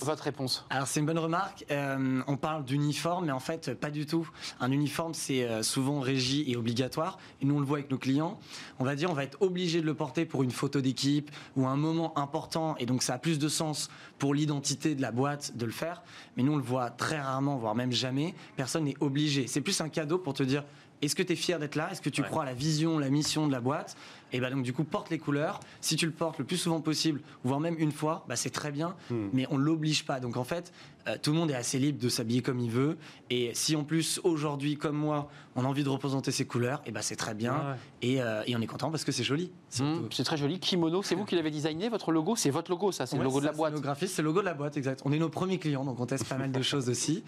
Votre 0.00 0.24
réponse 0.24 0.64
Alors 0.70 0.86
c'est 0.86 1.00
une 1.00 1.06
bonne 1.06 1.18
remarque. 1.18 1.64
Euh, 1.70 2.22
on 2.26 2.36
parle 2.36 2.64
d'uniforme, 2.64 3.26
mais 3.26 3.32
en 3.32 3.40
fait 3.40 3.74
pas 3.74 3.90
du 3.90 4.06
tout. 4.06 4.28
Un 4.60 4.72
uniforme 4.72 5.14
c'est 5.14 5.44
euh, 5.44 5.62
souvent 5.62 6.00
régi 6.00 6.44
et 6.50 6.56
obligatoire. 6.56 7.18
Et 7.40 7.44
nous 7.44 7.56
on 7.56 7.60
le 7.60 7.66
voit 7.66 7.78
avec 7.78 7.90
nos 7.90 7.98
clients. 7.98 8.38
On 8.78 8.84
va 8.84 8.96
dire 8.96 9.10
on 9.10 9.14
va 9.14 9.24
être 9.24 9.40
obligé 9.40 9.80
de 9.80 9.86
le 9.86 9.94
porter 9.94 10.24
pour 10.24 10.42
une 10.42 10.50
photo 10.50 10.80
d'équipe 10.80 11.30
ou 11.56 11.66
un 11.66 11.76
moment 11.76 12.16
important. 12.18 12.76
Et 12.78 12.86
donc 12.86 13.02
ça 13.02 13.14
a 13.14 13.18
plus 13.18 13.38
de 13.38 13.48
sens 13.48 13.88
pour 14.18 14.34
l'identité 14.34 14.94
de 14.94 15.02
la 15.02 15.12
boîte 15.12 15.56
de 15.56 15.64
le 15.64 15.72
faire. 15.72 16.02
Mais 16.36 16.42
nous 16.42 16.52
on 16.52 16.56
le 16.56 16.62
voit 16.62 16.90
très 16.90 17.20
rarement, 17.20 17.56
voire 17.56 17.74
même 17.74 17.92
jamais. 17.92 18.34
Personne 18.56 18.84
n'est 18.84 18.96
obligé. 19.00 19.46
C'est 19.46 19.60
plus 19.60 19.80
un 19.80 19.88
cadeau 19.88 20.18
pour 20.18 20.34
te 20.34 20.42
dire 20.42 20.64
est-ce 21.02 21.14
que 21.14 21.22
tu 21.22 21.32
es 21.32 21.36
fier 21.36 21.58
d'être 21.58 21.76
là? 21.76 21.90
Est-ce 21.90 22.02
que 22.02 22.10
tu 22.10 22.22
crois 22.22 22.42
à 22.42 22.46
la 22.46 22.54
vision, 22.54 22.98
la 22.98 23.10
mission 23.10 23.46
de 23.46 23.52
la 23.52 23.60
boîte? 23.60 23.96
Et 24.32 24.40
ben 24.40 24.50
donc 24.50 24.62
du 24.62 24.72
coup, 24.72 24.84
porte 24.84 25.10
les 25.10 25.18
couleurs. 25.18 25.60
Si 25.80 25.96
tu 25.96 26.06
le 26.06 26.12
portes 26.12 26.38
le 26.38 26.44
plus 26.44 26.58
souvent 26.58 26.80
possible, 26.80 27.20
voire 27.44 27.60
même 27.60 27.76
une 27.78 27.92
fois, 27.92 28.24
bah, 28.28 28.36
c'est 28.36 28.50
très 28.50 28.70
bien. 28.70 28.94
Hmm. 29.10 29.28
Mais 29.32 29.46
on 29.50 29.56
l'oblige 29.56 30.04
pas. 30.04 30.20
Donc 30.20 30.36
en 30.36 30.44
fait, 30.44 30.72
euh, 31.06 31.16
tout 31.20 31.32
le 31.32 31.38
monde 31.38 31.50
est 31.50 31.54
assez 31.54 31.78
libre 31.78 31.98
de 31.98 32.08
s'habiller 32.08 32.42
comme 32.42 32.58
il 32.60 32.70
veut. 32.70 32.98
Et 33.30 33.52
si 33.54 33.74
en 33.74 33.84
plus 33.84 34.20
aujourd'hui, 34.24 34.76
comme 34.76 34.96
moi, 34.96 35.30
on 35.56 35.64
a 35.64 35.66
envie 35.66 35.82
de 35.82 35.88
représenter 35.88 36.30
ces 36.30 36.46
couleurs, 36.46 36.82
et 36.84 36.90
ben 36.90 37.00
c'est 37.00 37.16
très 37.16 37.34
bien. 37.34 37.76
Euh, 38.04 38.42
et, 38.46 38.56
on 38.56 38.60
est 38.60 38.66
content 38.66 38.90
parce 38.90 39.04
que 39.04 39.12
c'est 39.12 39.24
joli. 39.24 39.50
Hmm, 39.78 40.08
c'est 40.10 40.24
très 40.24 40.36
joli. 40.36 40.58
Kimono, 40.58 41.02
c'est 41.02 41.14
vous 41.14 41.24
qui 41.24 41.36
l'avez 41.36 41.50
designé? 41.50 41.88
Votre 41.88 42.12
logo 42.12 42.36
C'est 42.36 42.50
votre 42.50 42.70
logo, 42.70 42.92
ça 42.92 43.06
C'est 43.06 43.16
le 43.16 43.24
logo 43.24 43.40
de 43.40 43.46
la 43.46 43.52
boîte. 43.52 43.74
C'est 44.06 44.22
le 44.22 44.26
logo 44.26 44.40
de 44.40 44.46
la 44.46 44.54
boîte, 44.54 44.76
exact. 44.76 45.00
On 45.04 45.12
est 45.12 45.18
nos 45.18 45.30
premiers 45.30 45.58
clients, 45.58 45.84
donc 45.84 46.00
on 46.00 46.06
teste 46.06 46.28
pas 46.28 46.36
mal 46.36 46.52
de 46.52 46.62
choses 46.62 46.90
aussi 46.90 47.22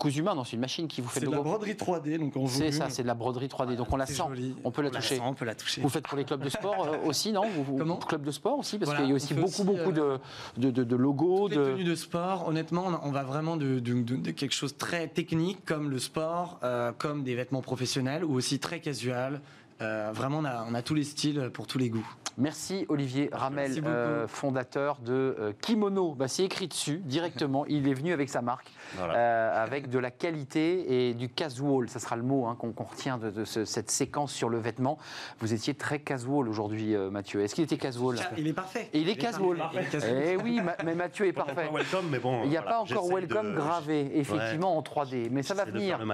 cousu 0.00 0.22
main, 0.22 0.34
non, 0.34 0.44
c'est 0.44 0.54
une 0.54 0.60
machine 0.60 0.88
qui 0.88 1.00
vous 1.00 1.08
fait 1.08 1.20
de 1.20 1.30
la 1.30 1.40
broderie 1.40 1.74
3D, 1.74 2.18
donc 2.18 2.34
on 2.36 2.46
C'est 2.46 2.72
ça, 2.72 2.88
c'est 2.88 3.02
de 3.02 3.06
la 3.06 3.14
broderie 3.14 3.46
3D, 3.46 3.76
donc 3.76 3.92
on 3.92 3.96
la 3.96 4.06
sent, 4.06 4.22
on 4.64 4.70
peut 4.70 4.82
la 4.82 4.90
toucher. 4.90 5.20
on 5.22 5.34
peut 5.34 5.44
la 5.44 5.54
toucher. 5.54 5.80
Vous 5.80 5.88
faites 5.88 6.06
pour 6.06 6.16
les 6.16 6.24
clubs 6.24 6.42
de 6.42 6.48
sport 6.48 6.86
euh, 6.86 7.08
aussi, 7.08 7.32
non 7.32 7.44
vous, 7.48 7.76
Comment 7.76 7.96
Club 7.96 8.22
de 8.22 8.30
sport 8.30 8.58
aussi, 8.58 8.78
parce 8.78 8.96
qu'il 8.96 9.06
y 9.06 9.12
a 9.12 9.14
aussi 9.14 9.34
beaucoup, 9.34 9.64
beaucoup 9.64 9.92
de, 9.92 10.18
de, 10.56 10.96
logos. 10.96 11.48
De... 11.48 11.54
tenues 11.54 11.84
de 11.84 11.94
sport, 11.94 12.48
honnêtement, 12.48 13.00
on 13.04 13.12
va 13.12 13.22
vraiment 13.22 13.56
de, 13.56 13.78
quelque 14.30 14.54
chose 14.54 14.76
très 14.76 15.06
technique, 15.06 15.64
comme 15.64 15.90
le 15.90 15.98
sport, 15.98 16.58
euh, 16.64 16.92
comme 16.96 17.22
des 17.22 17.34
vêtements 17.34 17.62
professionnels, 17.62 18.24
ou 18.24 18.34
aussi 18.34 18.58
très 18.58 18.80
casual. 18.80 19.40
Euh, 19.82 20.10
vraiment, 20.12 20.38
on 20.38 20.44
a, 20.44 20.66
on 20.68 20.74
a 20.74 20.82
tous 20.82 20.94
les 20.94 21.04
styles 21.04 21.50
pour 21.52 21.66
tous 21.66 21.78
les 21.78 21.88
goûts. 21.88 22.06
Merci 22.36 22.86
Olivier 22.88 23.28
Ramel, 23.32 23.82
euh, 23.84 24.28
fondateur 24.28 24.98
de 25.04 25.36
euh, 25.38 25.52
Kimono. 25.60 26.14
Bah, 26.14 26.28
c'est 26.28 26.44
écrit 26.44 26.68
dessus 26.68 27.02
directement. 27.04 27.66
Il 27.68 27.88
est 27.88 27.94
venu 27.94 28.12
avec 28.12 28.28
sa 28.28 28.42
marque, 28.42 28.70
euh, 28.98 29.62
avec 29.62 29.88
de 29.88 29.98
la 29.98 30.10
qualité 30.10 31.08
et 31.08 31.14
du 31.14 31.28
casual. 31.28 31.88
Ça 31.88 31.98
sera 31.98 32.16
le 32.16 32.22
mot 32.22 32.46
hein, 32.46 32.56
qu'on 32.56 32.84
retient 32.84 33.18
de, 33.18 33.44
cette 33.44 33.90
séquence 33.90 34.32
sur 34.32 34.48
le 34.48 34.58
vêtement. 34.58 34.98
Vous 35.40 35.52
étiez 35.52 35.74
très 35.74 36.00
casual 36.00 36.48
aujourd'hui, 36.48 36.96
Mathieu. 37.10 37.42
Est-ce 37.42 37.54
qu'il 37.54 37.64
était 37.64 37.76
casual? 37.76 38.16
Il 38.36 38.46
est 38.46 38.52
parfait. 38.52 38.88
Et 38.92 39.00
il 39.00 39.08
est 39.08 39.16
casual. 39.16 39.62
Eh 40.08 40.36
oui, 40.36 40.60
mais 40.84 40.94
Mathieu 40.94 41.26
est 41.26 41.32
parfait. 41.32 41.68
il 42.44 42.50
n'y 42.50 42.56
a 42.56 42.62
pas 42.62 42.80
encore 42.80 43.08
welcome 43.08 43.54
gravé, 43.54 44.18
effectivement, 44.18 44.76
en 44.76 44.82
3D. 44.82 45.28
Mais 45.30 45.42
ça 45.42 45.54
va 45.54 45.64
venir. 45.64 45.98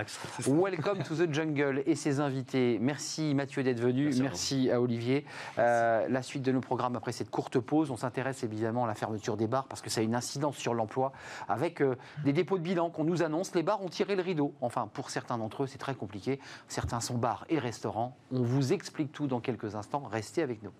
Welcome 0.46 1.02
to 1.02 1.14
the 1.14 1.32
jungle 1.32 1.82
et 1.86 1.94
ses 1.94 2.20
invités. 2.20 2.78
Merci 2.80 3.34
Mathieu 3.34 3.62
d'être 3.62 3.80
venu. 3.80 4.10
Merci, 4.20 4.70
à, 4.70 4.80
Olivier 4.80 5.24
la 5.56 6.22
suite 6.22 6.42
de 6.42 6.52
nos 6.52 6.60
programmes 6.60 6.96
après 6.96 7.12
cette 7.12 7.30
courte 7.30 7.58
pause. 7.58 7.90
On 7.90 7.96
s'intéresse 7.96 8.42
évidemment 8.44 8.84
à 8.84 8.86
la 8.86 8.94
fermeture 8.94 9.36
des 9.36 9.46
bars 9.46 9.66
parce 9.66 9.82
que 9.82 9.90
ça 9.90 10.00
a 10.00 10.04
une 10.04 10.14
incidence 10.14 10.56
sur 10.56 10.74
l'emploi 10.74 11.12
avec 11.48 11.80
euh, 11.80 11.96
des 12.24 12.32
dépôts 12.32 12.58
de 12.58 12.62
qu'on 12.74 13.04
nous 13.04 13.22
annonce. 13.22 13.54
Les 13.54 13.62
bars 13.62 13.82
ont 13.82 13.88
tiré 13.88 14.16
le 14.16 14.22
rideau. 14.22 14.52
Enfin, 14.60 14.88
pour 14.92 15.10
certains 15.10 15.38
d'entre 15.38 15.64
eux, 15.64 15.66
c'est 15.66 15.78
très 15.78 15.94
compliqué. 15.94 16.40
Certains 16.68 17.00
sont 17.00 17.16
bars 17.16 17.44
et 17.48 17.58
restaurants. 17.58 18.16
On 18.32 18.42
vous 18.42 18.72
explique 18.72 19.12
tout 19.12 19.26
dans 19.26 19.40
quelques 19.40 19.74
instants. 19.74 20.02
Restez 20.10 20.42
avec 20.42 20.62
nous. 20.62 20.72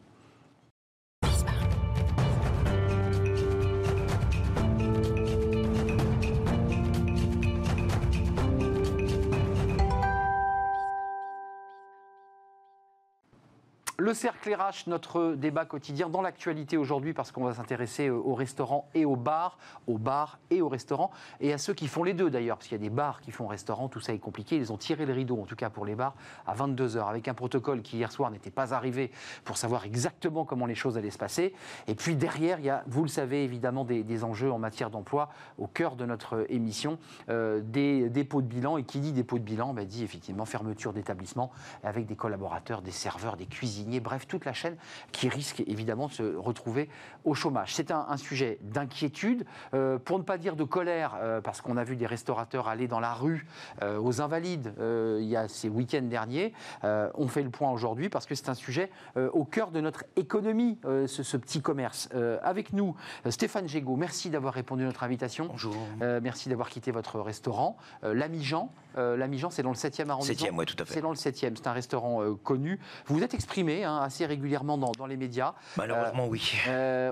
Le 14.06 14.14
cercle 14.14 14.54
RH, 14.54 14.88
notre 14.88 15.34
débat 15.34 15.64
quotidien 15.64 16.08
dans 16.08 16.22
l'actualité 16.22 16.76
aujourd'hui, 16.76 17.12
parce 17.12 17.32
qu'on 17.32 17.42
va 17.42 17.54
s'intéresser 17.54 18.06
euh, 18.06 18.14
aux 18.14 18.36
restaurants 18.36 18.88
et 18.94 19.04
aux 19.04 19.16
bars, 19.16 19.58
aux 19.88 19.98
bars 19.98 20.38
et 20.48 20.62
aux 20.62 20.68
restaurants, 20.68 21.10
et 21.40 21.52
à 21.52 21.58
ceux 21.58 21.74
qui 21.74 21.88
font 21.88 22.04
les 22.04 22.14
deux 22.14 22.30
d'ailleurs, 22.30 22.56
parce 22.56 22.68
qu'il 22.68 22.76
y 22.76 22.80
a 22.80 22.88
des 22.88 22.94
bars 22.94 23.20
qui 23.20 23.32
font 23.32 23.48
restaurant, 23.48 23.88
tout 23.88 23.98
ça 23.98 24.12
est 24.12 24.20
compliqué. 24.20 24.58
Ils 24.58 24.72
ont 24.72 24.76
tiré 24.76 25.06
le 25.06 25.12
rideau, 25.12 25.40
en 25.42 25.44
tout 25.44 25.56
cas 25.56 25.70
pour 25.70 25.84
les 25.84 25.96
bars, 25.96 26.14
à 26.46 26.54
22h, 26.54 27.08
avec 27.08 27.26
un 27.26 27.34
protocole 27.34 27.82
qui 27.82 27.96
hier 27.96 28.12
soir 28.12 28.30
n'était 28.30 28.52
pas 28.52 28.74
arrivé 28.74 29.10
pour 29.42 29.56
savoir 29.56 29.84
exactement 29.84 30.44
comment 30.44 30.66
les 30.66 30.76
choses 30.76 30.96
allaient 30.96 31.10
se 31.10 31.18
passer. 31.18 31.52
Et 31.88 31.96
puis 31.96 32.14
derrière, 32.14 32.60
il 32.60 32.66
y 32.66 32.70
a, 32.70 32.84
vous 32.86 33.02
le 33.02 33.08
savez 33.08 33.42
évidemment, 33.42 33.84
des, 33.84 34.22
enjeux 34.22 34.52
en 34.52 34.60
matière 34.60 34.90
d'emploi 34.90 35.30
au 35.58 35.66
cœur 35.66 35.96
de 35.96 36.06
notre 36.06 36.46
émission, 36.48 37.00
euh, 37.28 37.60
des 37.60 38.08
dépôts 38.08 38.40
de 38.40 38.46
bilan. 38.46 38.76
Et 38.76 38.84
qui 38.84 39.00
dit 39.00 39.12
dépôt 39.12 39.40
de 39.40 39.42
bilan, 39.42 39.74
bah, 39.74 39.84
dit 39.84 40.04
effectivement 40.04 40.44
fermeture 40.44 40.92
d'établissement 40.92 41.50
avec 41.82 42.06
des 42.06 42.14
collaborateurs, 42.14 42.82
des 42.82 42.92
serveurs, 42.92 43.36
des 43.36 43.46
cuisiniers 43.46 43.95
bref, 44.00 44.26
toute 44.26 44.44
la 44.44 44.52
chaîne 44.52 44.76
qui 45.12 45.28
risque 45.28 45.62
évidemment 45.66 46.08
de 46.08 46.12
se 46.12 46.36
retrouver 46.36 46.88
au 47.26 47.34
chômage. 47.34 47.74
C'est 47.74 47.90
un, 47.90 48.16
sujet 48.16 48.58
d'inquiétude, 48.62 49.44
euh, 49.74 49.98
pour 49.98 50.18
ne 50.18 50.22
pas 50.22 50.38
dire 50.38 50.56
de 50.56 50.64
colère, 50.64 51.16
euh, 51.20 51.42
parce 51.42 51.60
qu'on 51.60 51.76
a 51.76 51.84
vu 51.84 51.96
des 51.96 52.06
restaurateurs 52.06 52.68
aller 52.68 52.88
dans 52.88 53.00
la 53.00 53.12
rue 53.12 53.46
euh, 53.82 53.98
aux 53.98 54.22
Invalides 54.22 54.72
il 54.78 55.26
y 55.26 55.36
a 55.36 55.48
ces 55.48 55.68
week-ends 55.68 56.02
derniers. 56.02 56.52
on 56.82 57.28
fait 57.28 57.42
le 57.42 57.50
point 57.50 57.70
aujourd'hui 57.70 58.08
parce 58.08 58.26
que 58.26 58.34
c'est 58.34 58.48
un 58.48 58.54
sujet 58.54 58.90
au 59.16 59.44
cœur 59.44 59.70
de 59.70 59.80
notre 59.80 60.04
économie, 60.14 60.78
ce, 60.84 61.36
petit 61.36 61.60
commerce. 61.60 62.08
avec 62.42 62.72
nous, 62.72 62.94
Stéphane 63.28 63.68
Gégaud, 63.68 63.96
merci 63.96 64.30
d'avoir 64.30 64.54
répondu 64.54 64.84
à 64.84 64.86
notre 64.86 65.02
invitation. 65.02 65.46
Bonjour. 65.46 65.76
merci 66.00 66.48
d'avoir 66.48 66.68
quitté 66.68 66.92
votre 66.92 67.20
restaurant. 67.20 67.76
L'Ami 68.02 68.42
Jean, 68.42 68.70
L'Ami 68.96 69.38
Jean, 69.38 69.50
c'est 69.50 69.62
dans 69.62 69.70
le 69.70 69.76
7e 69.76 70.08
arrondissement. 70.08 70.48
7e, 70.48 70.56
oui, 70.56 70.66
tout 70.66 70.76
à 70.80 70.84
fait. 70.84 70.94
C'est 70.94 71.00
dans 71.00 71.10
le 71.10 71.16
7e, 71.16 71.56
c'est 71.56 71.66
un 71.66 71.72
restaurant 71.72 72.34
connu. 72.36 72.78
Vous 73.06 73.16
vous 73.16 73.24
êtes 73.24 73.34
exprimé 73.34 73.56
Hein, 73.84 74.00
assez 74.02 74.26
régulièrement 74.26 74.78
dans, 74.78 75.06
les 75.06 75.16
médias. 75.16 75.54
Malheureusement, 75.76 76.26
oui. 76.26 76.58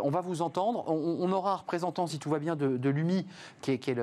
Euh, 0.05 0.07
on 0.07 0.11
va 0.11 0.21
vous 0.21 0.43
entendre. 0.43 0.85
On, 0.89 1.31
aura 1.33 1.53
un 1.53 1.57
représentant, 1.57 2.07
si 2.07 2.19
tout 2.19 2.31
va 2.31 2.39
bien, 2.39 2.57
de, 2.57 2.89
l'UMI, 2.89 3.27
qui 3.61 3.73
est, 3.73 4.01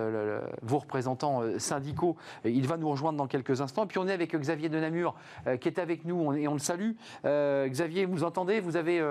vos 0.62 0.80
représentants 0.80 1.42
euh, 1.42 1.60
syndicaux. 1.60 2.16
Il 2.46 2.68
va 2.68 2.78
nous 2.78 2.90
rejoindre 2.90 3.18
dans 3.18 3.28
quelques 3.28 3.62
instants. 3.62 3.86
puis 3.86 3.98
on 3.98 4.08
est 4.08 4.14
avec 4.14 4.36
Xavier 4.36 4.70
de 4.70 4.80
Namur, 4.80 5.16
euh, 5.48 5.58
qui 5.58 5.68
est 5.68 5.80
avec 5.80 6.06
nous, 6.06 6.34
et 6.34 6.48
on 6.48 6.54
le 6.54 6.60
salue. 6.60 6.92
Xavier, 7.24 8.06
vous 8.06 8.24
entendez? 8.24 8.60
Vous 8.60 8.76
avez 8.76 9.02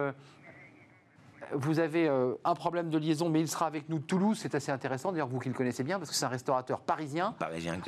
vous 1.52 1.78
avez 1.78 2.08
euh, 2.08 2.34
un 2.44 2.54
problème 2.54 2.90
de 2.90 2.98
liaison, 2.98 3.28
mais 3.28 3.40
il 3.40 3.48
sera 3.48 3.66
avec 3.66 3.88
nous 3.88 3.98
de 3.98 4.04
Toulouse. 4.04 4.38
C'est 4.40 4.54
assez 4.54 4.72
intéressant, 4.72 5.12
d'ailleurs, 5.12 5.28
vous 5.28 5.38
qui 5.38 5.48
le 5.48 5.54
connaissez 5.54 5.82
bien, 5.82 5.98
parce 5.98 6.10
que 6.10 6.16
c'est 6.16 6.24
un 6.24 6.28
restaurateur 6.28 6.80
parisien, 6.80 7.34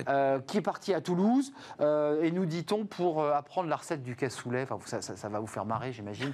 euh, 0.08 0.40
qui 0.40 0.58
est 0.58 0.62
parti 0.62 0.94
à 0.94 1.00
Toulouse, 1.00 1.52
euh, 1.80 2.22
et 2.22 2.30
nous 2.30 2.46
dit-on, 2.46 2.86
pour 2.86 3.24
apprendre 3.24 3.68
la 3.68 3.76
recette 3.76 4.02
du 4.02 4.16
cassoulet. 4.16 4.66
Enfin, 4.68 4.78
ça, 4.84 5.00
ça, 5.00 5.28
va 5.28 5.40
vous 5.40 5.46
faire 5.46 5.64
marrer, 5.64 5.92
j'imagine. 5.92 6.32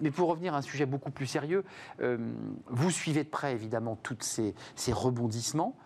mais 0.00 0.10
pour 0.10 0.28
revenir 0.28 0.54
à 0.54 0.58
un 0.58 0.62
sujet 0.62 0.86
beaucoup 0.86 1.10
plus 1.10 1.26
sérieux, 1.26 1.64
vous 2.68 2.90
suivez 2.90 3.24
de 3.24 3.28
près, 3.28 3.52
évidemment, 3.52 3.96
tous 4.02 4.16
ces, 4.20 4.54
ces, 4.74 4.92
rebondissements. 4.92 5.76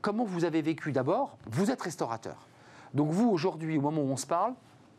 comment 0.00 0.24
vous 0.24 0.44
avez 0.44 0.62
vécu 0.62 0.92
d'abord? 0.92 1.36
Vous 1.46 1.70
êtes 1.70 1.82
restaurateur. 1.82 2.48
Donc 2.94 3.10
vous, 3.10 3.28
aujourd'hui, 3.28 3.78
au 3.78 3.82
moment 3.82 4.02
où 4.02 4.10
on 4.10 4.16
se 4.16 4.26
parle, 4.26 4.54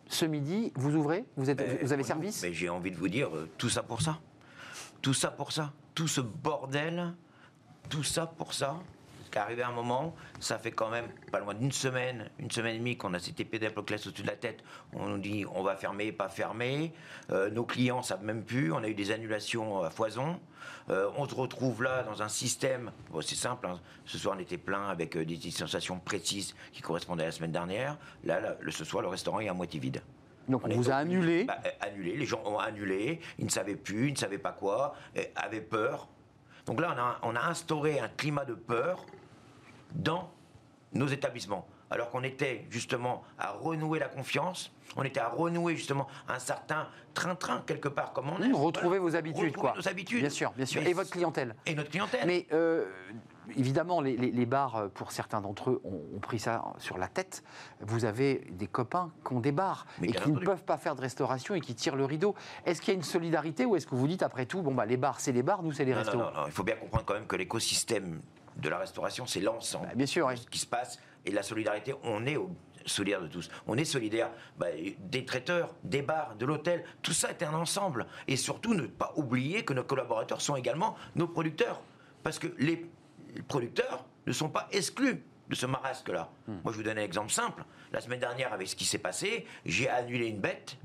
ce 0.08 0.26
midi, 0.26 0.72
vous 0.76 0.96
ouvrez 0.96 1.26
vous, 1.38 1.50
êtes, 1.50 1.84
vous 1.84 1.94
avez 1.94 2.04
service? 2.04 2.46
J'ai 2.52 2.70
envie 2.70 2.92
de 2.92 2.98
vous 2.98 3.10
dire, 3.10 3.30
tout 3.58 3.70
ça 3.70 3.84
pour 3.84 4.02
ça. 4.02 4.20
Tout 5.02 5.14
ça 5.14 5.32
pour 5.32 5.52
ça. 5.52 5.72
Tout 5.96 6.08
ce 6.08 6.22
bordel, 6.22 7.14
tout 7.90 8.04
ça 8.04 8.26
pour 8.26 8.54
ça. 8.54 8.78
Qu'arrivé 9.32 9.62
à 9.62 9.70
un 9.70 9.74
moment, 9.74 10.16
ça 10.40 10.58
fait 10.58 10.72
quand 10.72 10.90
même 10.90 11.08
pas 11.32 11.40
loin 11.40 11.54
d'une 11.54 11.72
semaine, 11.72 12.30
une 12.40 12.50
semaine 12.50 12.76
et 12.76 12.80
demie 12.80 12.98
qu'on 12.98 13.14
a 13.14 13.20
cette 13.20 13.40
épée 13.40 13.60
d'Apoclès 13.60 14.06
au-dessus 14.08 14.24
de 14.24 14.28
la 14.28 14.36
tête. 14.36 14.64
On 14.94 15.08
nous 15.08 15.20
dit 15.20 15.46
on 15.54 15.62
va 15.62 15.76
fermer, 15.76 16.12
pas 16.12 16.30
fermer. 16.30 16.94
Euh, 17.32 17.50
nos 17.52 17.64
clients 17.64 18.02
savent 18.02 18.24
même 18.24 18.44
plus. 18.44 18.74
On 18.74 18.78
a 18.78 18.88
eu 18.88 18.96
des 18.96 19.12
annulations 19.12 19.84
à 19.84 19.92
foison. 19.92 20.40
Euh, 20.90 21.10
on 21.16 21.30
se 21.30 21.36
retrouve 21.36 21.84
là 21.84 22.04
dans 22.04 22.24
un 22.24 22.28
système. 22.28 22.92
c'est 23.22 23.36
simple. 23.36 23.68
Hein. 23.68 23.80
Ce 24.06 24.18
soir, 24.18 24.36
on 24.36 24.40
était 24.40 24.58
plein 24.58 24.88
avec 24.88 25.16
euh, 25.16 25.26
des 25.26 25.52
sensations 25.52 26.00
précises 26.00 26.56
qui 26.74 26.82
correspondaient 26.82 27.24
à 27.24 27.28
la 27.28 27.32
semaine 27.32 27.52
dernière. 27.52 27.98
Là, 28.24 28.58
le, 28.60 28.72
ce 28.72 28.84
soir, 28.84 29.04
le 29.04 29.10
restaurant 29.10 29.40
est 29.40 29.50
à 29.50 29.54
moitié 29.54 29.80
vide. 29.80 30.02
Donc 30.48 30.66
on, 30.66 30.70
vous 30.70 30.90
a 30.90 30.96
annulé 30.96 31.44
bah, 31.44 31.58
euh, 31.66 31.70
Annulé, 31.82 32.16
les 32.16 32.26
gens 32.26 32.42
ont 32.46 32.58
annulé, 32.58 33.20
ils 33.38 33.46
ne 33.46 33.52
savaient 33.52 33.76
plus, 33.76 34.08
ils 34.08 34.14
ne 34.14 34.18
savaient 34.18 34.38
pas 34.38 34.52
quoi, 34.52 34.96
avaient 35.36 35.62
peur. 35.62 36.08
Donc 36.66 36.82
là, 36.82 36.94
on 36.96 37.00
a, 37.00 37.20
on 37.24 37.36
a 37.36 37.42
instauré 37.42 38.00
un 38.00 38.08
climat 38.08 38.46
de 38.46 38.54
peur 38.54 39.06
dans 39.92 40.32
nos 40.94 41.08
établissements. 41.08 41.68
alors 41.92 42.10
qu'on 42.10 42.24
était 42.24 42.66
justement 42.70 43.24
à 43.38 43.52
renouer 43.52 44.00
la 44.00 44.08
confiance, 44.08 44.72
on 44.96 45.04
était 45.04 45.20
à 45.20 45.28
renouer 45.28 45.76
justement 45.76 46.08
un 46.28 46.40
certain 46.40 46.88
train-train 47.14 47.64
quelque 47.66 47.88
part, 47.88 48.14
comme 48.14 48.30
on 48.30 48.42
est. 48.42 48.52
retrouver 48.52 49.00
vos 49.00 49.16
habitudes, 49.16 49.56
quoi. 49.56 49.74
Nos 49.76 49.88
habitudes. 49.88 50.20
Bien 50.20 50.30
sûr, 50.30 50.52
bien 50.56 50.66
sûr. 50.66 50.82
et 50.86 50.94
votre 50.94 51.10
clientèle. 51.10 51.56
Et 51.66 51.74
notre 51.76 51.90
clientèle. 51.90 52.26
Mais 52.26 52.48
euh, 52.52 52.86
évidemment, 53.58 54.02
les, 54.02 54.46
bars, 54.46 54.76
euh, 54.76 54.88
pour 54.88 55.12
certains 55.12 55.42
d'entre 55.42 55.72
eux, 55.72 55.82
ont, 55.84 56.20
pris 56.20 56.40
ça 56.40 56.64
sur 56.78 56.98
la 56.98 57.08
tête. 57.08 57.44
Vous 57.82 58.06
avez 58.06 58.48
des 58.52 58.68
copains 58.68 59.12
qui 59.26 59.34
ont 59.34 59.40
des 59.40 59.52
bars 59.52 59.86
et 60.02 60.12
qui 60.12 60.32
ne 60.32 60.40
peuvent 60.40 60.64
pas 60.64 60.78
faire 60.78 60.96
de 60.96 61.02
restauration 61.02 61.56
et 61.56 61.62
qui 61.62 61.76
tirent 61.76 61.96
le 61.96 62.06
rideau. 62.06 62.36
Est-ce 62.66 62.82
qu'il 62.82 62.94
y 62.94 62.96
a 62.96 62.98
une 62.98 63.04
solidarité 63.04 63.66
ou 63.66 63.76
est-ce 63.76 63.88
que 63.88 63.96
vous 63.96 64.08
dites 64.08 64.24
après 64.24 64.46
tout, 64.46 64.62
bon 64.62 64.74
bah 64.74 64.86
les 64.86 64.98
bars 64.98 65.20
c'est 65.20 65.32
les 65.32 65.44
bars, 65.44 65.64
nous 65.64 65.72
c'est 65.72 65.86
les 65.86 65.94
restos 65.94 66.18
non, 66.18 66.26
non, 66.26 66.32
non, 66.32 66.44
il 66.46 66.52
faut 66.52 66.64
bien 66.64 66.76
comprendre 66.76 67.06
quand 67.06 67.14
même 67.14 67.28
que 67.28 67.36
l'écosystème 67.36 68.22
de 68.58 68.70
la 68.70 68.78
restauration 68.78 69.26
c'est 69.26 69.40
l'ensemble. 69.40 69.88
Bah, 69.88 69.94
bien 69.96 70.06
sûr, 70.06 70.30
ce 70.36 70.48
qui 70.48 70.60
se 70.60 70.68
passe 70.68 71.00
et 71.26 71.32
la 71.32 71.44
solidarité, 71.44 71.94
on 72.04 72.26
est 72.26 72.38
solidaire 72.86 73.22
de 73.22 73.28
tous. 73.28 73.50
On 73.68 73.78
est 73.78 73.86
solidaire 73.86 74.30
bah, 74.58 74.68
des 75.00 75.26
traiteurs, 75.26 75.76
des 75.84 76.02
bars, 76.02 76.36
de 76.36 76.46
l'hôtel. 76.46 76.84
Tout 77.02 77.14
ça 77.14 77.30
est 77.30 77.44
un 77.44 77.54
ensemble. 77.54 78.08
Et 78.28 78.36
surtout, 78.36 78.74
ne 78.74 78.88
pas 78.88 79.14
oublier 79.16 79.64
que 79.64 79.74
nos 79.74 79.84
collaborateurs 79.84 80.42
sont 80.42 80.56
également 80.56 80.96
nos 81.16 81.28
producteurs. 81.28 81.82
Parce 82.24 82.40
que 82.40 82.48
les 82.58 82.90
les 83.36 83.42
producteurs 83.42 84.06
ne 84.28 84.32
sont 84.32 84.50
pas 84.50 84.68
exclus 84.72 85.24
de 85.50 85.56
ce 85.56 85.66
marasque-là. 85.66 86.30
Hmm. 86.48 86.58
Moi, 86.64 86.72
je 86.74 86.78
vous 86.78 86.84
donne 86.84 86.98
un 86.98 87.04
exemple 87.04 87.32
simple. 87.32 87.64
La 87.92 88.02
semaine 88.02 88.20
dernière, 88.20 88.54
avec 88.54 88.68
ce 88.68 88.76
qui 88.76 88.86
s'est 88.86 89.00
passé, 89.00 89.46
j'ai 89.66 89.90
annulé 89.90 90.28
une 90.28 90.40
bête. 90.40 90.78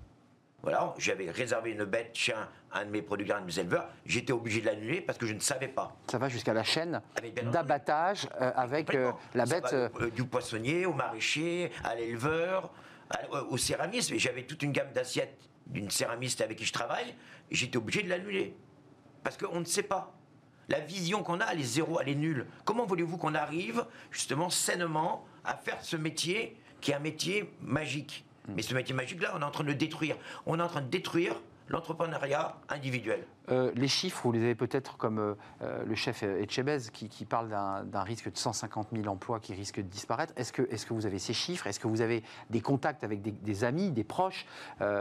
Voilà, 0.63 0.95
j'avais 0.97 1.31
réservé 1.31 1.73
une 1.73 1.85
bête 1.85 2.13
chez 2.15 2.33
un, 2.73 2.85
de 2.87 2.91
mes 2.91 3.03
producteurs, 3.03 3.37
un 3.37 3.43
de 3.43 3.47
mes 3.47 3.59
éleveurs. 3.59 3.87
J'étais 4.07 4.33
obligé 4.33 4.63
de 4.63 4.67
l'annuler 4.67 5.03
parce 5.03 5.19
que 5.19 5.27
je 5.27 5.35
ne 5.35 5.41
savais 5.41 5.69
pas. 5.69 5.95
Ça 6.11 6.17
va 6.17 6.31
jusqu'à 6.31 6.55
la 6.55 6.65
chaîne 6.65 7.03
d'abattage 7.53 8.27
euh, 8.41 8.51
avec 8.57 8.95
euh, 8.95 9.13
la 9.35 9.45
bête. 9.45 9.71
Euh, 9.75 10.11
du 10.17 10.25
poissonnier 10.25 10.87
au 10.87 10.95
maraîcher, 10.95 11.71
à 11.85 11.95
l'éleveur, 11.95 12.71
au 13.51 13.59
céramiste. 13.59 14.17
J'avais 14.17 14.45
toute 14.45 14.63
une 14.63 14.73
gamme 14.73 14.91
d'assiettes 14.95 15.39
d'une 15.67 15.91
céramiste 15.91 16.41
avec 16.41 16.57
qui 16.57 16.65
je 16.65 16.73
travaille. 16.73 17.15
J'étais 17.51 17.77
obligé 17.77 18.03
de 18.03 18.09
l'annuler 18.09 18.57
parce 19.23 19.37
qu'on 19.37 19.61
ne 19.61 19.67
sait 19.67 19.83
pas. 19.83 20.15
La 20.69 20.81
vision 20.81 21.23
qu'on 21.23 21.41
a, 21.41 21.47
elle 21.53 21.61
est 21.61 21.65
zéro, 21.65 22.01
elle 22.01 22.09
est 22.09 22.15
nulle. 22.15 22.47
Comment 22.65 22.87
voulez-vous 22.87 23.17
qu'on 23.17 23.35
arrive, 23.35 23.85
justement, 24.11 24.51
sainement, 24.51 25.25
à 25.45 25.57
faire 25.57 25.79
ce 25.83 25.97
métier 25.97 26.57
qui 26.81 26.91
est 26.91 26.95
un 26.95 27.01
métier 27.01 27.51
magique? 27.61 28.25
Mais 28.49 28.63
ce 28.63 28.75
métier 28.75 28.95
magique-là, 28.95 29.33
on 29.37 29.41
est 29.41 29.45
en 29.45 29.51
train 29.51 29.65
de 29.65 29.69
le 29.69 29.75
détruire. 29.75 30.17
On 30.47 30.59
est 30.59 30.63
en 30.63 30.69
train 30.69 30.83
de 30.83 30.89
détruire 30.89 31.41
l'entrepreneuriat 31.69 32.57
individuel. 32.69 33.27
Euh, 33.51 33.71
les 33.75 33.89
chiffres, 33.89 34.21
vous 34.25 34.33
les 34.33 34.43
avez 34.43 34.55
peut-être 34.55 34.97
comme 34.97 35.19
euh, 35.19 35.35
euh, 35.63 35.85
le 35.85 35.95
chef 35.95 36.23
Etchebez 36.23 36.79
qui, 36.93 37.09
qui 37.09 37.25
parle 37.25 37.49
d'un 37.49 38.03
risque 38.03 38.31
de 38.31 38.37
150 38.37 38.89
000 38.93 39.07
emplois 39.07 39.41
qui 39.41 39.55
risquent 39.55 39.81
de 39.81 39.89
disparaître. 39.89 40.33
Est-ce 40.37 40.53
que, 40.53 40.63
est 40.63 40.85
que 40.85 40.95
vous 40.95 41.07
avez 41.07 41.19
ces 41.19 41.35
chiffres? 41.35 41.67
Est-ce 41.67 41.81
que 41.81 41.89
vous 41.89 42.01
avez 42.01 42.23
des 42.51 42.61
contacts 42.61 43.05
avec 43.05 43.21
des, 43.23 43.65
amis, 43.65 43.91
des 43.91 44.05
proches, 44.05 44.47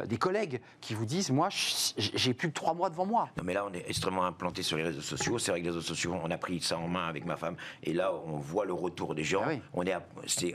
des 0.06 0.18
collègues 0.18 0.62
qui 0.80 0.94
vous 0.94 1.06
disent 1.06 1.32
Moi, 1.32 1.50
j'ai 1.52 2.34
plus 2.34 2.50
que 2.50 2.54
trois 2.54 2.74
mois 2.74 2.90
devant 2.90 3.06
moi? 3.06 3.30
Non, 3.38 3.44
mais 3.44 3.54
là, 3.54 3.66
on 3.70 3.74
est 3.74 3.84
extrêmement 3.90 4.26
implanté 4.26 4.64
sur 4.64 4.78
les 4.78 4.84
réseaux 4.84 5.02
sociaux. 5.02 5.40
C'est 5.40 5.52
vrai 5.52 5.60
que 5.60 5.66
les 5.66 5.72
réseaux 5.72 5.82
sociaux, 5.82 6.16
on 6.22 6.32
a 6.32 6.38
pris 6.38 6.62
ça 6.62 6.78
en 6.78 6.88
main 6.88 7.08
avec 7.08 7.26
ma 7.26 7.36
femme. 7.36 7.56
Et 7.84 7.94
là, 7.94 8.14
on 8.26 8.38
voit 8.38 8.66
le 8.66 8.74
retour 8.74 9.16
des 9.16 9.24
gens. 9.24 9.44
Ah 9.46 9.54
on, 9.74 9.84
est, 9.86 9.96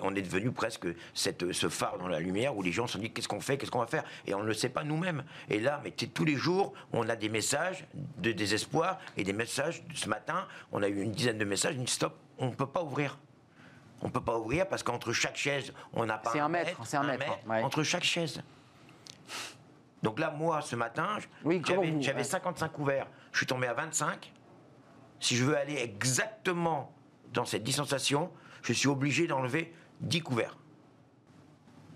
on 0.03 0.15
est 0.15 0.23
devenu 0.23 0.51
presque 0.51 0.87
cette, 1.15 1.53
ce 1.53 1.69
phare 1.69 1.99
dans 1.99 2.09
la 2.09 2.21
lumière 2.21 2.57
où 2.57 2.63
les 2.63 2.73
gens 2.73 2.87
se 2.87 2.97
disent 2.99 3.11
Qu'est-ce 3.15 3.29
qu'on 3.29 3.41
fait? 3.41 3.59
Qu'est-ce 3.59 3.71
qu'on 3.71 3.81
va 3.81 3.87
faire? 3.87 4.05
Et 4.27 4.35
on 4.35 4.41
ne 4.41 4.47
le 4.47 4.55
sait 4.55 4.71
pas 4.71 4.85
nous-mêmes. 4.85 5.25
Et 5.51 5.61
là, 5.61 5.81
mais 5.85 5.91
tous 5.91 6.25
les 6.25 6.37
jours, 6.37 6.73
on 6.93 7.09
a 7.09 7.17
des 7.17 7.29
messages 7.29 7.78
de 8.19 8.33
désespoir 8.33 8.99
et 9.17 9.25
des 9.25 9.33
messages. 9.33 9.83
Ce 9.95 10.09
matin, 10.09 10.47
on 10.73 10.83
a 10.83 10.89
eu 10.89 11.03
une 11.03 11.13
dizaine 11.13 11.39
de 11.39 11.45
messages, 11.45 11.75
une 11.75 11.87
stop, 11.87 12.19
on 12.39 12.47
ne 12.47 12.55
peut 12.55 12.67
pas 12.67 12.83
ouvrir. 12.83 13.19
On 14.01 14.07
ne 14.07 14.13
peut 14.13 14.21
pas 14.21 14.39
ouvrir 14.39 14.69
parce 14.69 14.83
qu'entre 14.83 15.13
chaque 15.13 15.37
chaise, 15.37 15.73
on 15.93 16.07
n'a 16.07 16.19
pas 16.19 16.33
un, 16.37 16.45
un 16.45 16.49
mètre. 16.49 16.81
C'est 16.85 16.97
un, 16.97 17.03
mètre. 17.03 17.25
Entre 17.49 17.83
chaque 17.83 18.05
chaise. 18.05 18.41
Donc 20.03 20.21
là, 20.21 20.31
moi, 20.31 20.63
ce 20.63 20.77
matin, 20.77 21.19
j'avais 22.01 22.25
55 22.25 22.69
couverts. 22.69 23.09
Je 23.33 23.39
suis 23.39 23.47
tombé 23.47 23.67
à 23.67 23.75
25. 23.75 24.33
Si 25.21 25.37
je 25.37 25.45
veux 25.45 25.57
aller 25.57 25.77
exactement 25.77 26.93
dans 27.33 27.45
cette 27.45 27.65
distanciation, 27.65 28.31
je 28.63 28.73
suis 28.73 28.89
obligé 28.89 29.27
d'enlever 29.27 29.75
10 30.01 30.23
couverts. 30.23 30.57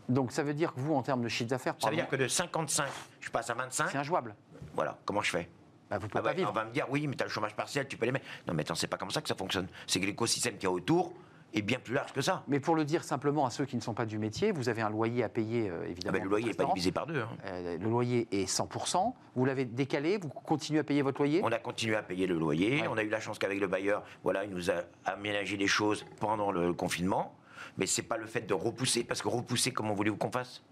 Donc 0.09 0.33
ça 0.33 0.43
veut 0.43 0.55
dire 0.55 0.75
que 0.75 0.81
vous, 0.81 0.95
en 0.95 1.03
termes 1.03 1.23
de 1.23 1.29
chiffre 1.29 1.49
d'affaires... 1.49 1.75
Ça 1.79 1.91
veut 1.91 1.97
dire 1.97 2.09
que 2.09 2.17
de 2.17 2.27
55, 2.27 2.87
je 3.21 3.31
passe 3.31 3.49
à 3.51 3.55
25. 3.55 3.91
C'est 3.91 3.99
injouable. 3.99 4.35
Voilà, 4.75 4.99
comment 5.05 5.23
je 5.23 5.31
fais? 5.31 5.49
Bah, 5.93 5.99
vous 5.99 6.09
pouvez 6.09 6.23
ah 6.25 6.29
pas 6.29 6.33
vivre. 6.33 6.49
On 6.49 6.55
va 6.55 6.65
me 6.65 6.73
dire, 6.73 6.87
oui, 6.89 7.07
mais 7.07 7.15
tu 7.15 7.23
as 7.23 7.27
le 7.27 7.31
chômage 7.31 7.55
partiel, 7.55 7.87
tu 7.87 7.99
peux 7.99 8.07
les 8.07 8.13
mettre. 8.13 8.25
Non, 8.49 8.55
mais 8.55 8.63
attends, 8.63 8.75
c'est 8.75 8.87
pas 8.87 8.97
comme 8.97 9.11
ça 9.11 9.21
que 9.21 9.29
ça 9.29 9.35
fonctionne. 9.35 9.69
C'est 9.87 10.01
que 10.01 10.07
l'écosystème 10.07 10.57
qui 10.57 10.65
est 10.65 10.69
autour 10.69 11.13
est 11.53 11.61
bien 11.61 11.79
plus 11.79 11.93
large 11.93 12.15
que 12.15 12.23
ça. 12.23 12.45
Mais 12.49 12.61
pour 12.61 12.75
le 12.75 12.87
dire 12.87 13.05
simplement 13.05 13.45
à 13.45 13.51
ceux 13.51 13.67
qui 13.67 13.77
ne 13.77 13.83
sont 13.83 13.93
pas 13.93 14.07
du 14.07 14.17
métier, 14.17 14.53
vous 14.53 14.71
avez 14.71 14.81
un 14.81 14.89
loyer 14.89 15.23
à 15.23 15.29
payer, 15.29 15.69
euh, 15.69 15.85
évidemment. 15.87 16.17
Ah 16.19 16.25
le 16.25 16.31
loyer 16.31 16.47
n'est 16.47 16.55
pas 16.55 16.65
divisé 16.65 16.93
par 16.93 17.07
deux. 17.07 17.21
Hein. 17.21 17.29
Euh, 17.45 17.77
le 17.77 17.91
loyer 17.91 18.27
est 18.33 18.49
100%. 18.49 19.13
Vous 19.37 19.45
l'avez 19.45 19.67
décalé, 19.67 20.17
vous 20.17 20.31
continuez 20.31 20.81
à 20.81 20.85
payer 20.85 21.03
votre 21.03 21.21
loyer? 21.21 21.43
On 21.45 21.53
a 21.53 21.59
continué 21.59 21.95
à 21.97 22.03
payer 22.03 22.27
le 22.27 22.39
loyer. 22.39 22.85
On 22.89 22.97
a 22.97 23.03
eu 23.03 23.11
la 23.11 23.21
chance 23.21 23.39
qu'avec 23.39 23.61
le 23.61 23.67
bailleur, 23.67 24.03
voilà, 24.25 24.45
il 24.45 24.51
nous 24.51 24.71
a 24.71 24.85
aménagé 25.05 25.59
des 25.59 25.67
choses 25.67 26.07
pendant 26.21 26.53
le 26.53 26.73
confinement. 26.73 27.35
Mais 27.77 27.87
c'est 27.87 28.03
pas 28.03 28.17
le 28.17 28.27
fait 28.27 28.43
de 28.43 28.55
repousser, 28.55 29.05
parce 29.05 29.21
que 29.21 29.29
repousser, 29.29 29.73
comment 29.73 29.93
voulez-vous 29.93 30.17
qu'on 30.17 30.33
fasse? 30.33 30.63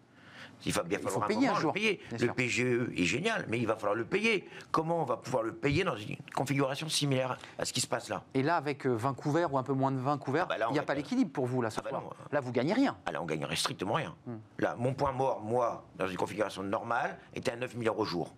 Il 0.67 0.73
va 0.73 0.83
bien 0.83 0.99
falloir 0.99 1.27
payer 1.27 1.49
un, 1.49 1.55
jour. 1.55 1.73
Le, 1.73 1.81
payer. 1.81 2.01
le 2.19 2.33
PGE 2.33 2.91
est 2.97 3.05
génial, 3.05 3.47
mais 3.49 3.59
il 3.59 3.67
va 3.67 3.77
falloir 3.77 3.95
le 3.95 4.05
payer. 4.05 4.49
Comment 4.71 5.03
on 5.03 5.05
va 5.05 5.17
pouvoir 5.17 5.43
le 5.43 5.53
payer 5.53 5.85
dans 5.85 5.97
une 5.97 6.17
configuration 6.35 6.89
similaire 6.89 7.39
à 7.59 7.65
ce 7.65 7.73
qui 7.73 7.81
se 7.81 7.87
passe 7.87 8.09
là? 8.09 8.25
Et 8.35 8.43
là, 8.43 8.57
avec 8.57 8.87
20 8.87 9.11
euh, 9.11 9.13
couverts 9.15 9.53
ou 9.53 9.59
un 9.59 9.63
peu 9.63 9.73
moins 9.73 9.93
de 9.93 9.99
20 9.99 10.19
couverts, 10.19 10.47
ah 10.51 10.57
bah 10.59 10.67
il 10.69 10.73
n'y 10.73 10.79
a 10.79 10.83
pas 10.83 10.95
l'équilibre 10.95 11.31
pour 11.33 11.47
vous 11.47 11.63
là 11.63 11.71
ce 11.71 11.81
ah 11.81 11.83
bah 11.85 11.91
soir. 11.91 12.03
là, 12.31 12.41
vous 12.41 12.53
gagnez 12.53 12.73
rien. 12.73 12.97
Ah 13.07 13.13
là, 13.13 13.23
on 13.23 13.27
gagnerait 13.27 13.57
strictement 13.57 13.95
rien. 13.95 14.15
Hmm. 14.27 14.37
Là, 14.59 14.77
mon 14.79 14.95
point 14.95 15.13
mort, 15.13 15.41
moi, 15.41 15.85
dans 15.97 16.07
une 16.07 16.17
configuration 16.17 16.63
normale, 16.63 17.19
était 17.35 17.53
à 17.53 17.57
9 17.57 17.77
000 17.79 17.85
euros 17.85 18.03
au 18.03 18.05
jour. 18.05 18.35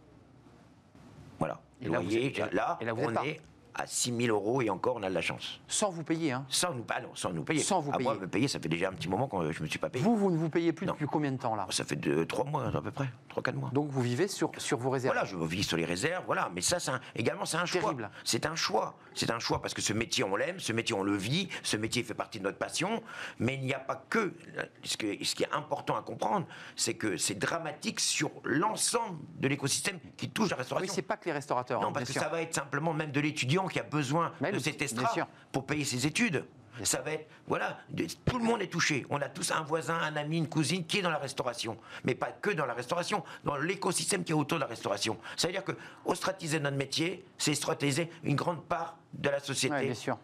Voilà. 1.38 1.60
Et 1.80 1.88
là, 1.88 2.78
et 2.80 2.84
là 2.84 2.94
on 2.96 3.24
est 3.24 3.40
à 3.74 3.86
6 3.86 4.14
000 4.16 4.36
euros 4.36 4.62
et 4.62 4.70
encore, 4.70 4.96
on 4.96 5.02
a 5.02 5.08
de 5.08 5.14
la 5.14 5.20
chance. 5.20 5.60
Sans 5.66 5.90
vous 5.90 6.02
payer, 6.02 6.32
hein 6.32 6.44
Sans 6.48 6.74
nous, 6.74 6.84
sans 7.14 7.32
nous 7.32 7.42
payer. 7.42 7.60
Sans 7.60 7.80
vous 7.80 7.92
payer. 7.92 8.04
moi, 8.04 8.14
me 8.14 8.28
payer, 8.28 8.48
ça 8.48 8.58
fait 8.60 8.68
déjà 8.68 8.88
un 8.88 8.92
petit 8.92 9.08
moment 9.08 9.28
que 9.28 9.50
je 9.52 9.58
ne 9.58 9.64
me 9.64 9.68
suis 9.68 9.78
pas 9.78 9.88
payé. 9.88 10.04
Vous, 10.04 10.16
vous 10.16 10.30
ne 10.30 10.36
vous 10.36 10.50
payez 10.50 10.72
plus 10.72 10.86
depuis 10.86 11.06
combien 11.06 11.32
de 11.32 11.38
temps, 11.38 11.54
là? 11.54 11.66
Ça 11.70 11.84
fait 11.84 11.98
3 12.26 12.44
mois, 12.44 12.66
à 12.66 12.80
peu 12.80 12.90
près. 12.90 13.08
3-4 13.34 13.54
mois. 13.54 13.70
Donc, 13.72 13.90
vous 13.90 14.02
vivez 14.02 14.28
sur, 14.28 14.50
sur 14.58 14.78
vos 14.78 14.90
réserves 14.90 15.14
Voilà, 15.14 15.26
je 15.26 15.36
vis 15.36 15.62
sur 15.62 15.76
les 15.76 15.84
réserves, 15.84 16.24
voilà. 16.26 16.50
Mais 16.54 16.60
ça, 16.60 16.78
un, 16.92 17.00
également, 17.14 17.44
c'est 17.44 17.56
un 17.56 17.66
choix. 17.66 17.94
C'est 18.24 18.46
un 18.46 18.54
choix. 18.54 18.96
C'est 19.14 19.30
un 19.30 19.38
choix 19.38 19.60
parce 19.60 19.74
que 19.74 19.82
ce 19.82 19.92
métier, 19.92 20.24
on 20.24 20.36
l'aime, 20.36 20.58
ce 20.58 20.72
métier, 20.72 20.94
on 20.94 21.02
le 21.02 21.16
vit, 21.16 21.48
ce 21.62 21.76
métier 21.76 22.02
fait 22.02 22.14
partie 22.14 22.38
de 22.38 22.44
notre 22.44 22.58
passion. 22.58 23.02
Mais 23.38 23.54
il 23.54 23.62
n'y 23.62 23.74
a 23.74 23.78
pas 23.78 24.04
que. 24.08 24.34
Ce, 24.84 24.96
que, 24.96 25.22
ce 25.22 25.34
qui 25.34 25.42
est 25.42 25.52
important 25.52 25.96
à 25.96 26.02
comprendre, 26.02 26.46
c'est 26.76 26.94
que 26.94 27.16
c'est 27.16 27.34
dramatique 27.34 28.00
sur 28.00 28.30
l'ensemble 28.44 29.18
de 29.38 29.48
l'écosystème 29.48 29.98
qui 30.16 30.30
touche 30.30 30.50
la 30.50 30.56
restauration. 30.56 30.88
Oui, 30.88 30.94
c'est 30.94 31.02
pas 31.02 31.16
que 31.16 31.26
les 31.26 31.32
restaurateurs. 31.32 31.80
Non, 31.80 31.88
hein, 31.88 31.92
parce 31.92 32.10
que 32.10 32.18
ça 32.18 32.28
va 32.28 32.42
être 32.42 32.54
simplement 32.54 32.92
même 32.92 33.12
de 33.12 33.20
l'étudiant 33.20 33.61
qui 33.68 33.78
a 33.78 33.82
besoin 33.82 34.32
de 34.40 34.58
cet 34.58 34.82
extra 34.82 35.28
pour 35.50 35.66
payer 35.66 35.84
ses 35.84 36.06
études. 36.06 36.44
Ça 36.84 37.02
va 37.02 37.12
être, 37.12 37.28
voilà, 37.46 37.78
tout 38.24 38.38
le 38.38 38.44
monde 38.44 38.62
est 38.62 38.66
touché. 38.66 39.04
On 39.10 39.20
a 39.20 39.28
tous 39.28 39.50
un 39.50 39.60
voisin, 39.62 39.94
un 39.94 40.16
ami, 40.16 40.38
une 40.38 40.48
cousine 40.48 40.86
qui 40.86 40.98
est 40.98 41.02
dans 41.02 41.10
la 41.10 41.18
restauration. 41.18 41.76
Mais 42.04 42.14
pas 42.14 42.32
que 42.32 42.50
dans 42.50 42.64
la 42.64 42.72
restauration, 42.72 43.22
dans 43.44 43.56
l'écosystème 43.56 44.24
qui 44.24 44.32
est 44.32 44.34
autour 44.34 44.56
de 44.56 44.62
la 44.62 44.68
restauration. 44.68 45.18
Ça 45.36 45.48
veut 45.48 45.52
dire 45.52 45.64
que 45.64 45.72
ostratiser 46.06 46.60
notre 46.60 46.78
métier, 46.78 47.24
c'est 47.36 47.54
stratégiser 47.54 48.10
une 48.24 48.36
grande 48.36 48.64
part 48.64 48.96
de 49.12 49.28
la 49.28 49.40
société. 49.40 49.84
bien 49.84 49.94
sûr. 49.94 50.16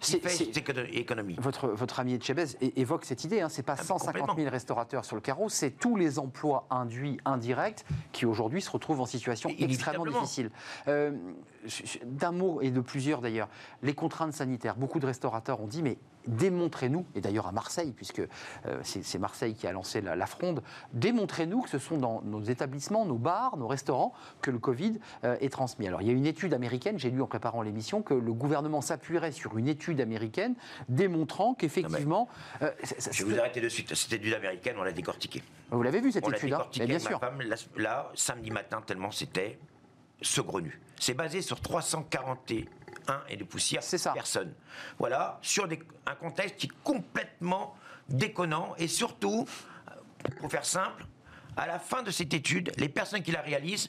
C'est 0.00 0.56
économie. 0.92 1.36
Votre, 1.38 1.68
votre 1.68 2.00
ami 2.00 2.14
Echebez 2.14 2.46
évoque 2.76 3.04
cette 3.04 3.24
idée. 3.24 3.40
Hein, 3.40 3.48
c'est 3.48 3.62
pas 3.62 3.76
150 3.76 4.30
ah, 4.30 4.34
000 4.36 4.50
restaurateurs 4.50 5.04
sur 5.04 5.16
le 5.16 5.22
carreau, 5.22 5.48
c'est 5.48 5.70
tous 5.70 5.96
les 5.96 6.18
emplois 6.18 6.66
induits, 6.70 7.18
indirects, 7.24 7.84
qui 8.12 8.26
aujourd'hui 8.26 8.60
se 8.60 8.70
retrouvent 8.70 9.00
en 9.00 9.06
situation 9.06 9.50
extrêmement 9.58 10.04
difficile. 10.04 10.50
Euh, 10.88 11.12
d'un 12.04 12.32
mot 12.32 12.60
et 12.60 12.70
de 12.70 12.80
plusieurs 12.80 13.20
d'ailleurs, 13.20 13.48
les 13.82 13.94
contraintes 13.94 14.32
sanitaires. 14.32 14.76
Beaucoup 14.76 14.98
de 14.98 15.06
restaurateurs 15.06 15.60
ont 15.60 15.66
dit 15.66 15.82
mais 15.82 15.98
démontrez-nous, 16.26 17.04
et 17.14 17.20
d'ailleurs 17.20 17.46
à 17.46 17.52
Marseille, 17.52 17.92
puisque 17.94 18.20
euh, 18.20 18.80
c'est 18.82 19.18
Marseille 19.18 19.54
qui 19.54 19.66
a 19.66 19.72
lancé 19.72 20.00
la, 20.00 20.26
fronde, 20.26 20.62
démontrez-nous 20.92 21.62
que 21.62 21.70
ce 21.70 21.78
sont 21.78 21.98
dans 21.98 22.22
nos 22.22 22.42
établissements, 22.42 23.04
nos 23.04 23.18
bars, 23.18 23.56
nos 23.56 23.66
restaurants, 23.66 24.12
que 24.40 24.50
le 24.50 24.58
Covid 24.58 24.98
euh, 25.24 25.36
est 25.40 25.50
transmis. 25.50 25.86
Alors 25.86 26.02
il 26.02 26.08
y 26.08 26.10
a 26.10 26.14
une 26.14 26.26
étude 26.26 26.54
américaine, 26.54 26.98
j'ai 26.98 27.10
lu 27.10 27.22
en 27.22 27.26
préparant 27.26 27.62
l'émission, 27.62 28.02
que 28.02 28.14
le 28.14 28.32
gouvernement 28.32 28.80
s'appuierait 28.80 29.32
sur 29.32 29.58
une 29.58 29.68
étude 29.68 30.00
américaine 30.00 30.54
démontrant 30.88 31.54
qu'effectivement... 31.54 32.28
Euh, 32.62 32.70
je 33.10 33.24
vais 33.24 33.34
vous 33.34 33.40
arrêter 33.40 33.60
de 33.60 33.68
suite, 33.68 33.94
cette 33.94 34.12
étude 34.12 34.34
américaine, 34.34 34.76
on 34.78 34.82
l'a 34.82 34.92
décortiquée. 34.92 35.42
Vous 35.70 35.82
l'avez 35.82 36.00
vu 36.00 36.12
cette 36.12 36.26
on 36.26 36.30
étude, 36.30 36.52
hein? 36.52 36.66
bien 36.86 36.98
sûr. 36.98 37.18
Ma 37.20 37.28
femme, 37.28 37.42
là, 37.76 38.10
samedi 38.14 38.50
matin, 38.50 38.82
tellement 38.84 39.10
c'était 39.10 39.58
saugrenu. 40.20 40.80
C'est 41.00 41.14
basé 41.14 41.42
sur 41.42 41.60
341 43.04 43.22
et 43.28 43.36
de 43.36 43.44
poussières 43.44 43.82
personnes. 44.14 44.54
Voilà, 44.98 45.38
sur 45.42 45.68
un 46.06 46.14
contexte 46.14 46.56
qui 46.56 46.66
est 46.66 46.82
complètement 46.84 47.74
déconnant 48.08 48.74
et 48.78 48.88
surtout, 48.88 49.46
pour 50.40 50.50
faire 50.50 50.64
simple, 50.64 51.06
à 51.56 51.66
la 51.66 51.78
fin 51.78 52.02
de 52.02 52.10
cette 52.10 52.32
étude, 52.32 52.72
les 52.78 52.88
personnes 52.88 53.22
qui 53.22 53.32
la 53.32 53.42
réalisent 53.42 53.88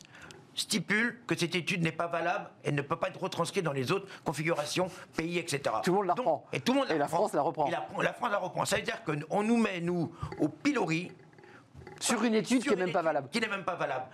stipule 0.56 1.20
que 1.26 1.36
cette 1.36 1.56
étude 1.56 1.82
n'est 1.82 1.92
pas 1.92 2.08
valable 2.08 2.50
et 2.64 2.72
ne 2.72 2.82
peut 2.82 2.96
pas 2.96 3.08
être 3.08 3.22
retranscrite 3.22 3.64
dans 3.64 3.74
les 3.74 3.92
autres 3.92 4.08
configurations, 4.24 4.90
pays, 5.16 5.40
etc. 5.40 5.76
Tout 5.84 5.92
le 5.92 5.98
monde 5.98 6.08
la 6.08 6.14
reprend. 6.14 6.46
Et 6.54 6.60
tout 6.60 6.74
le 6.74 6.80
monde 6.80 6.92
et 6.92 6.98
la, 6.98 7.08
France 7.08 7.34
la 7.34 7.42
reprend. 7.42 7.68
Et 7.68 7.72
la, 7.72 8.14
France 8.14 8.32
la 8.32 8.38
reprend. 8.38 8.66
Ça 8.66 8.76
veut 8.76 8.84
dire 8.84 9.02
qu'on 9.04 9.44
nous 9.44 9.58
met, 9.58 9.82
nous, 9.82 10.14
au 10.40 10.50
pilori. 10.50 11.12
Sur 12.00 12.24
une 12.24 12.36
étude 12.36 12.64
qui 12.64 12.70
n'est 12.70 12.76
même 12.76 12.92
pas 12.92 13.02
valable. 13.02 13.30
Qui 13.30 13.40
n'est 13.40 13.48
même 13.48 13.64
pas 13.64 13.76
valable. 13.76 14.06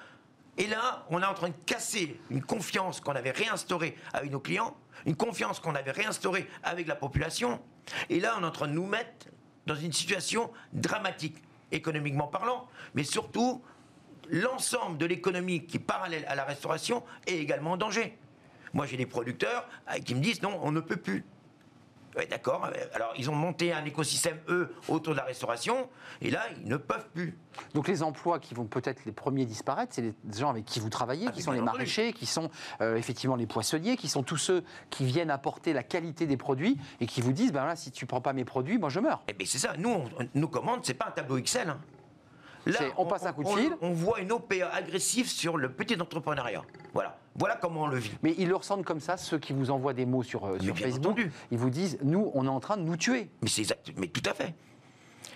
Et 0.59 0.67
là, 0.67 1.05
on 1.09 1.21
est 1.21 1.25
en 1.25 1.33
train 1.33 1.47
de 1.47 1.55
casser 1.65 2.19
une 2.29 2.43
confiance 2.43 2.99
qu'on 2.99 3.13
avait 3.13 3.31
réinstaurée 3.31 3.95
avec 4.13 4.29
nos 4.29 4.41
clients, 4.41 4.75
une 5.05 5.15
confiance 5.15 5.61
qu'on 5.61 5.73
avait 5.73 5.91
réinstaurée 5.91 6.47
avec 6.63 6.85
la 6.85 6.95
population. 6.95 7.61
Et 8.09 8.19
là, 8.19 8.35
on 8.37 8.43
est 8.43 8.45
en 8.45 8.51
train 8.51 8.67
de 8.67 8.73
nous 8.73 8.85
mettre 8.85 9.27
dans 9.65 9.75
une 9.75 9.93
situation 9.93 10.51
dramatique, 10.73 11.37
économiquement 11.71 12.27
parlant, 12.27 12.67
mais 12.93 13.05
surtout 13.05 13.63
l'ensemble 14.29 14.97
de 14.97 15.05
l'économie 15.05 15.65
qui 15.65 15.77
est 15.77 15.79
parallèle 15.79 16.25
à 16.27 16.35
la 16.35 16.43
restauration 16.43 17.03
est 17.25 17.37
également 17.37 17.71
en 17.71 17.77
danger. 17.77 18.17
Moi, 18.73 18.85
j'ai 18.85 18.97
des 18.97 19.05
producteurs 19.05 19.67
euh, 19.89 19.99
qui 19.99 20.13
me 20.13 20.19
disent 20.19 20.41
non, 20.41 20.59
on 20.61 20.71
ne 20.71 20.81
peut 20.81 20.97
plus. 20.97 21.23
Oui, 22.17 22.25
d'accord. 22.29 22.69
Alors, 22.93 23.13
ils 23.17 23.29
ont 23.29 23.35
monté 23.35 23.71
un 23.73 23.85
écosystème, 23.85 24.37
eux, 24.47 24.73
autour 24.87 25.13
de 25.13 25.17
la 25.17 25.25
restauration, 25.25 25.89
et 26.21 26.29
là, 26.29 26.41
ils 26.61 26.67
ne 26.67 26.77
peuvent 26.77 27.07
plus. 27.13 27.37
Donc, 27.73 27.87
les 27.87 28.03
emplois 28.03 28.39
qui 28.39 28.53
vont 28.53 28.65
peut-être 28.65 29.05
les 29.05 29.11
premiers 29.11 29.45
disparaître, 29.45 29.93
c'est 29.93 30.01
les 30.01 30.13
gens 30.37 30.49
avec 30.49 30.65
qui 30.65 30.79
vous 30.79 30.89
travaillez, 30.89 31.27
ah, 31.29 31.31
qui 31.31 31.41
sont 31.41 31.51
les 31.51 31.61
maraîchers, 31.61 32.13
qui 32.13 32.25
sont 32.25 32.49
euh, 32.81 32.95
effectivement 32.95 33.35
les 33.35 33.47
poissonniers, 33.47 33.97
qui 33.97 34.07
sont 34.07 34.23
tous 34.23 34.37
ceux 34.37 34.63
qui 34.89 35.05
viennent 35.05 35.31
apporter 35.31 35.73
la 35.73 35.83
qualité 35.83 36.25
des 36.25 36.37
produits 36.37 36.77
et 36.99 37.05
qui 37.05 37.21
vous 37.21 37.33
disent 37.33 37.51
ben 37.51 37.65
là, 37.65 37.75
si 37.75 37.91
tu 37.91 38.05
prends 38.05 38.21
pas 38.21 38.33
mes 38.33 38.45
produits, 38.45 38.77
moi 38.77 38.89
je 38.89 38.99
meurs. 38.99 39.23
Eh 39.27 39.33
bien, 39.33 39.47
c'est 39.47 39.59
ça. 39.59 39.73
Nous, 39.77 39.89
on, 39.89 40.09
nos 40.33 40.47
commandes, 40.47 40.81
c'est 40.83 40.93
pas 40.93 41.07
un 41.07 41.11
tableau 41.11 41.37
Excel. 41.37 41.69
Hein. 41.69 41.79
Là, 42.65 42.79
on, 42.97 43.05
passe 43.05 43.25
un 43.25 43.33
coup 43.33 43.43
de 43.43 43.49
fil. 43.49 43.75
On, 43.81 43.91
voit 43.91 44.19
une 44.19 44.31
OPA 44.31 44.69
agressive 44.73 45.29
sur 45.29 45.57
le 45.57 45.71
petit 45.71 45.99
entrepreneuriat. 45.99 46.63
Voilà. 46.93 47.17
Voilà 47.35 47.55
comment 47.55 47.83
on 47.83 47.87
le 47.87 47.97
vit. 47.97 48.11
Mais 48.21 48.35
ils 48.37 48.47
le 48.47 48.55
ressentent 48.55 48.83
comme 48.83 48.99
ça, 48.99 49.15
ceux 49.15 49.39
qui 49.39 49.53
vous 49.53 49.71
envoient 49.71 49.93
des 49.93 50.05
mots 50.05 50.23
sur, 50.23 50.45
euh, 50.45 50.57
Facebook. 50.75 51.21
Ils 51.51 51.57
vous 51.57 51.69
disent, 51.69 51.97
nous, 52.03 52.31
on 52.33 52.45
est 52.45 52.49
en 52.49 52.59
train 52.59 52.77
de 52.77 52.83
nous 52.83 52.97
tuer. 52.97 53.29
Mais 53.41 53.47
c'est 53.47 53.61
exact. 53.61 53.91
Mais 53.97 54.07
tout 54.07 54.27
à 54.29 54.33
fait. 54.33 54.53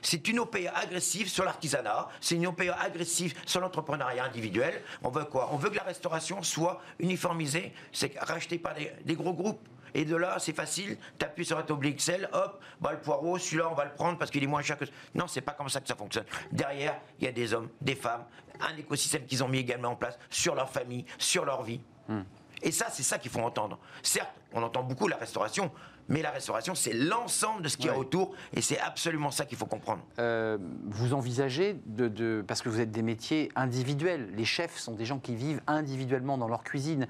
C'est 0.02 0.28
une 0.28 0.40
OPA 0.40 0.70
agressive 0.76 1.30
sur 1.30 1.46
l'artisanat, 1.46 2.10
c'est 2.20 2.36
une 2.36 2.48
OPA 2.48 2.74
agressive 2.78 3.34
sur 3.46 3.62
l'entrepreneuriat 3.62 4.26
individuel. 4.26 4.82
On 5.02 5.10
veut 5.10 5.24
quoi? 5.24 5.50
On 5.54 5.56
veut 5.56 5.70
que 5.70 5.78
la 5.78 5.84
restauration 5.84 6.44
soit 6.44 6.82
uniformisée, 7.00 7.72
c'est 7.94 8.20
rachetée 8.20 8.58
par 8.58 8.74
des 8.76 9.16
gros 9.16 9.34
groupes. 9.34 9.66
Et 9.94 10.06
de 10.06 10.16
là, 10.16 10.38
c'est 10.40 10.56
facile, 10.56 10.98
tu 11.20 11.26
appuies 11.26 11.46
sur 11.46 11.58
un 11.58 11.64
tableau 11.64 11.90
Excel, 11.90 12.30
hop, 12.34 12.62
bah, 12.82 12.92
le 12.94 13.00
poireau, 13.00 13.38
celui-là, 13.38 13.70
on 13.70 13.76
va 13.76 13.86
le 13.86 13.94
prendre 13.94 14.18
parce 14.18 14.32
qu'il 14.32 14.44
est 14.44 14.48
moins 14.48 14.62
cher 14.62 14.78
que. 14.78 14.86
Non, 15.14 15.28
c'est 15.28 15.42
pas 15.42 15.52
comme 15.52 15.70
ça 15.70 15.82
que 15.82 15.88
ça 15.88 15.96
fonctionne. 15.96 16.26
Derrière, 16.52 17.00
il 17.20 17.26
y 17.26 17.28
a 17.28 17.32
des 17.32 17.54
hommes, 17.54 17.70
des 17.82 17.96
femmes, 17.96 18.26
un 18.60 18.76
écosystème 18.78 19.26
qu'ils 19.26 19.44
ont 19.44 19.48
mis 19.48 19.60
également 19.60 19.90
en 19.90 19.96
place 19.96 20.18
sur 20.30 20.56
leur 20.56 20.70
famille, 20.70 21.06
sur 21.18 21.46
leur 21.46 21.64
vie. 21.64 21.82
Hmm. 22.08 22.24
Et 22.62 22.72
ça, 22.72 22.88
c'est 22.90 23.04
ça 23.04 23.20
qu'il 23.20 23.30
faut 23.30 23.42
entendre. 23.42 23.78
Certes, 24.02 24.34
on 24.54 24.64
entend 24.64 24.84
beaucoup 24.84 25.08
la 25.08 25.18
restauration, 25.18 25.72
mais 26.10 26.22
la 26.22 26.32
restauration, 26.32 26.76
c'est 26.76 26.94
l'ensemble 26.94 27.62
de 27.62 27.68
ce 27.68 27.78
qu'il 27.78 27.88
y 27.88 27.90
a 27.90 27.98
autour, 27.98 28.32
et 28.54 28.62
c'est 28.62 28.80
absolument 28.80 29.32
ça 29.32 29.46
qu'il 29.46 29.58
faut 29.58 29.66
comprendre. 29.66 30.02
Euh, 30.20 30.58
vous 30.86 31.14
envisagez 31.14 31.78
de, 31.86 32.44
parce 32.46 32.62
que 32.62 32.70
vous 32.70 32.80
êtes 32.80 32.92
des 32.92 33.02
métiers 33.02 33.50
individuels, 33.56 34.30
les 34.36 34.46
chefs 34.46 34.78
sont 34.78 34.94
des 34.94 35.06
gens 35.06 35.20
qui 35.20 35.36
vivent 35.36 35.62
individuellement 35.68 36.38
dans 36.38 36.48
leur 36.48 36.64
cuisine. 36.64 37.08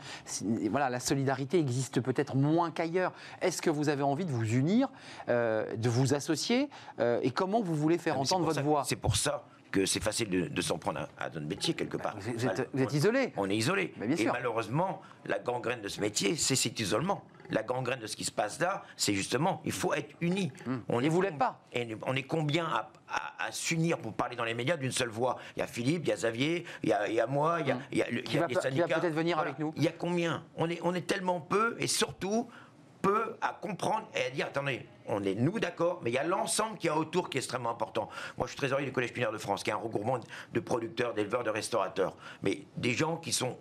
Voilà, 0.70 0.90
la 0.90 1.00
solidarité 1.00 1.60
existe 1.60 2.02
peut-être 2.02 2.36
moins 2.36 2.72
qu'ailleurs. 2.72 3.14
Est-ce 3.42 3.62
que 3.62 3.70
vous 3.70 3.90
avez 3.90 4.04
envie 4.04 4.26
de 4.26 4.32
vous 4.32 4.46
unir, 4.54 4.90
euh, 5.30 5.76
de 5.76 5.90
vous 5.90 6.14
associer, 6.14 6.70
euh, 7.00 7.20
et 7.24 7.32
comment 7.32 7.62
vous 7.62 7.76
voulez 7.76 7.98
faire 7.98 8.16
ah, 8.18 8.22
entendre 8.22 8.46
votre 8.46 8.62
voix 8.62 8.84
C'est 8.86 8.96
pour 8.96 9.16
ça 9.16 9.46
que 9.74 9.86
c'est 9.88 10.04
facile 10.04 10.54
de, 10.54 10.62
s'en 10.62 10.78
prendre 10.78 11.10
à, 11.18 11.30
notre 11.30 11.48
métier 11.48 11.74
quelque 11.74 11.98
part. 11.98 12.16
Vous 12.20 12.84
êtes, 12.84 12.94
isolé. 12.94 13.34
On 13.36 13.50
est 13.50 13.58
isolé. 13.58 13.94
Et 14.18 14.26
malheureusement, 14.26 15.02
la 15.26 15.40
gangrène 15.40 15.82
de 15.82 15.88
ce 15.88 16.00
métier, 16.00 16.36
c'est 16.36 16.56
cet 16.56 16.80
isolement. 16.80 17.24
La 17.50 17.64
gangrène 17.64 18.00
de 18.00 18.08
ce 18.08 18.16
qui 18.16 18.24
se 18.24 18.32
passe 18.32 18.60
là, 18.60 18.84
c'est 18.98 19.14
justement, 19.14 19.62
il 19.66 19.72
faut 19.72 19.94
être 19.94 20.16
unis. 20.22 20.52
Hmm. 20.66 20.78
On 20.90 21.02
ne 21.02 21.10
voulait 21.10 21.32
pas. 21.32 21.60
Et 21.74 21.96
on 22.06 22.16
est 22.16 22.24
combien 22.24 22.68
à, 22.68 22.90
s'unir 23.52 24.00
pour 24.00 24.14
parler 24.14 24.36
dans 24.36 24.46
les 24.46 24.54
médias 24.54 24.78
d'une 24.78 24.92
seule 24.92 25.10
voix? 25.10 25.38
Il 25.56 25.60
y 25.60 25.64
a 25.64 25.68
Philippe, 25.68 26.04
il 26.06 26.10
y 26.10 26.12
a 26.12 26.16
Xavier, 26.16 26.66
il 26.82 26.90
y 26.90 26.94
a, 26.94 27.28
moi, 27.28 27.60
il 27.62 27.68
y 27.68 27.72
a, 27.72 27.78
il 27.92 27.98
y 27.98 28.02
a, 28.02 28.22
qui 28.22 28.38
va, 28.38 28.48
peut-être 28.48 29.14
venir 29.14 29.38
avec 29.38 29.60
nous. 29.60 29.74
Il 29.76 29.84
y 29.84 29.88
a 29.88 29.92
combien? 29.92 30.44
On 30.56 30.70
est, 30.70 30.80
on 30.84 30.94
est 30.94 31.06
tellement 31.06 31.40
peu 31.40 31.76
et 31.80 31.88
surtout 31.88 32.50
peu 33.04 33.36
à 33.42 33.50
comprendre 33.62 34.08
et 34.16 34.28
à 34.28 34.30
dire 34.30 34.48
attendez, 34.48 34.88
on 35.08 35.24
est 35.24 35.36
nous 35.36 35.60
d'accord, 35.60 36.00
mais 36.04 36.10
il 36.10 36.14
y 36.14 36.18
a 36.18 36.24
l'ensemble 36.24 36.78
qui 36.78 36.88
est 36.88 36.92
autour 36.92 37.30
qui 37.30 37.38
est 37.38 37.42
extrêmement 37.42 37.70
important. 37.70 38.10
Moi, 38.38 38.48
je 38.48 38.52
suis 38.52 38.58
trésorier 38.58 38.86
du 38.86 38.94
Collège 38.94 39.14
Pinaire 39.14 39.34
de 39.34 39.38
France, 39.38 39.62
qui 39.62 39.70
est 39.70 39.74
un 39.74 39.78
regroupement 39.78 40.20
de 40.54 40.60
producteurs, 40.62 41.14
d'éleveurs, 41.14 41.44
de 41.44 41.50
restaurateurs, 41.50 42.16
mais 42.42 42.64
des 42.78 42.94
gens 42.94 43.18
qui 43.18 43.34
sont 43.34 43.58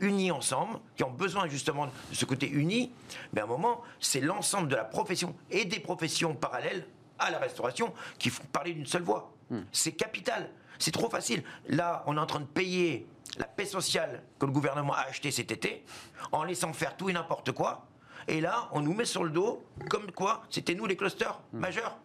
unis 0.00 0.30
ensemble, 0.30 0.78
qui 0.96 1.04
ont 1.04 1.10
besoin 1.10 1.48
justement 1.48 1.86
de 1.86 1.90
ce 2.12 2.24
côté 2.24 2.48
uni, 2.48 2.92
mais 3.32 3.40
à 3.40 3.44
un 3.44 3.48
moment, 3.48 3.82
c'est 4.00 4.20
l'ensemble 4.20 4.68
de 4.68 4.76
la 4.76 4.84
profession 4.84 5.34
et 5.50 5.64
des 5.64 5.80
professions 5.80 6.34
parallèles 6.34 6.86
à 7.18 7.30
la 7.30 7.38
restauration 7.38 7.92
qui 8.18 8.30
font 8.30 8.44
parler 8.52 8.72
d'une 8.72 8.86
seule 8.86 9.02
voix. 9.02 9.32
Hmm. 9.50 9.60
C'est 9.72 9.92
capital. 9.92 10.50
C'est 10.78 10.90
trop 10.90 11.08
facile. 11.08 11.42
Là, 11.68 12.02
on 12.06 12.16
est 12.16 12.20
en 12.20 12.26
train 12.26 12.40
de 12.40 12.46
payer 12.46 13.06
la 13.38 13.46
paix 13.46 13.64
sociale 13.64 14.22
que 14.38 14.46
le 14.46 14.52
gouvernement 14.52 14.92
a 14.94 15.00
acheté 15.00 15.30
cet 15.30 15.50
été, 15.50 15.84
en 16.32 16.44
laissant 16.44 16.72
faire 16.72 16.96
tout 16.96 17.08
et 17.08 17.12
n'importe 17.12 17.52
quoi. 17.52 17.86
Et 18.28 18.40
là, 18.40 18.68
on 18.72 18.80
nous 18.80 18.92
met 18.92 19.04
sur 19.04 19.24
le 19.24 19.30
dos 19.30 19.64
comme 19.88 20.10
quoi 20.12 20.42
c'était 20.50 20.74
nous 20.74 20.86
les 20.86 20.96
clusters 20.96 21.40
hmm. 21.52 21.58
majeurs. 21.58 21.98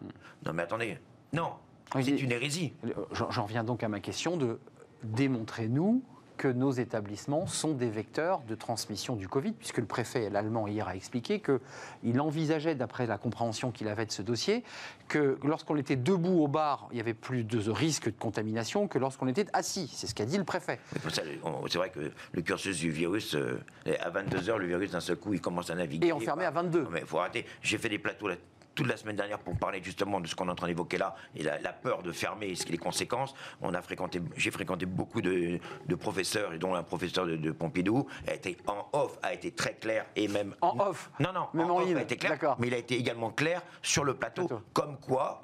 Non 0.44 0.52
mais 0.52 0.62
attendez, 0.62 0.98
non, 1.32 1.52
c'est 1.94 2.10
une 2.10 2.32
hérésie. 2.32 2.72
J'en 3.12 3.44
viens 3.44 3.64
donc 3.64 3.82
à 3.82 3.88
ma 3.88 4.00
question 4.00 4.36
de 4.36 4.60
démontrer 5.02 5.68
nous 5.68 6.02
que 6.36 6.48
nos 6.48 6.70
établissements 6.72 7.46
sont 7.46 7.72
des 7.72 7.90
vecteurs 7.90 8.40
de 8.48 8.54
transmission 8.54 9.16
du 9.16 9.28
Covid, 9.28 9.52
puisque 9.52 9.78
le 9.78 9.86
préfet 9.86 10.30
l'allemand 10.30 10.66
hier 10.66 10.88
a 10.88 10.96
expliqué 10.96 11.40
qu'il 11.40 12.20
envisageait, 12.20 12.74
d'après 12.74 13.06
la 13.06 13.18
compréhension 13.18 13.70
qu'il 13.70 13.88
avait 13.88 14.06
de 14.06 14.12
ce 14.12 14.22
dossier, 14.22 14.64
que 15.08 15.38
lorsqu'on 15.44 15.76
était 15.76 15.96
debout 15.96 16.42
au 16.42 16.48
bar, 16.48 16.88
il 16.90 16.98
y 16.98 17.00
avait 17.00 17.14
plus 17.14 17.44
de 17.44 17.70
risque 17.70 18.06
de 18.06 18.18
contamination 18.18 18.88
que 18.88 18.98
lorsqu'on 18.98 19.28
était 19.28 19.46
assis. 19.52 19.90
C'est 19.92 20.06
ce 20.06 20.14
qu'a 20.14 20.24
dit 20.24 20.38
le 20.38 20.44
préfet. 20.44 20.78
C'est 21.12 21.78
vrai 21.78 21.90
que 21.90 22.10
le 22.32 22.42
cursus 22.42 22.78
du 22.78 22.90
virus, 22.90 23.34
euh, 23.34 23.60
à 24.00 24.10
22h, 24.10 24.56
le 24.56 24.66
virus 24.66 24.90
d'un 24.92 25.00
seul 25.00 25.16
coup, 25.16 25.34
il 25.34 25.40
commence 25.40 25.70
à 25.70 25.74
naviguer. 25.74 26.08
Et 26.08 26.12
enfermé 26.12 26.44
à 26.44 26.50
22. 26.50 26.88
mais 26.90 27.00
il 27.00 27.06
faut 27.06 27.18
arrêter. 27.18 27.46
J'ai 27.62 27.78
fait 27.78 27.88
des 27.88 27.98
plateaux 27.98 28.28
là 28.28 28.36
toute 28.74 28.86
la 28.86 28.96
semaine 28.96 29.16
dernière 29.16 29.38
pour 29.38 29.56
parler 29.56 29.80
justement 29.82 30.20
de 30.20 30.26
ce 30.26 30.34
qu'on 30.34 30.48
est 30.48 30.50
en 30.50 30.54
train 30.54 30.66
d'évoquer 30.66 30.98
là 30.98 31.14
et 31.36 31.42
la, 31.42 31.72
peur 31.72 32.02
de 32.02 32.12
fermer 32.12 32.48
et 32.48 32.54
ce 32.54 32.64
qui 32.64 32.72
les 32.72 32.78
conséquences. 32.78 33.34
On 33.60 33.74
a 33.74 33.82
fréquenté, 33.82 34.20
j'ai 34.36 34.50
fréquenté 34.50 34.86
beaucoup 34.86 35.20
de, 35.20 35.60
professeurs 35.98 36.58
dont 36.58 36.74
un 36.74 36.82
professeur 36.82 37.26
de, 37.26 37.52
Pompidou 37.52 38.06
a 38.26 38.34
été 38.34 38.56
en 38.66 38.88
off, 38.92 39.18
a 39.22 39.34
été 39.34 39.52
très 39.52 39.74
clair 39.74 40.06
et 40.16 40.28
même 40.28 40.54
en 40.60 40.78
off. 40.78 41.10
Non 41.20 41.32
non, 41.32 41.48
même 41.54 41.70
en, 41.70 41.78
off 41.78 41.96
a 41.96 42.02
été 42.02 42.16
clair, 42.16 42.56
mais 42.58 42.68
il 42.68 42.74
a 42.74 42.78
été 42.78 42.96
également 42.96 43.30
clair 43.30 43.62
sur 43.82 44.04
le 44.04 44.14
plateau, 44.14 44.48
comme 44.72 44.98
quoi 44.98 45.42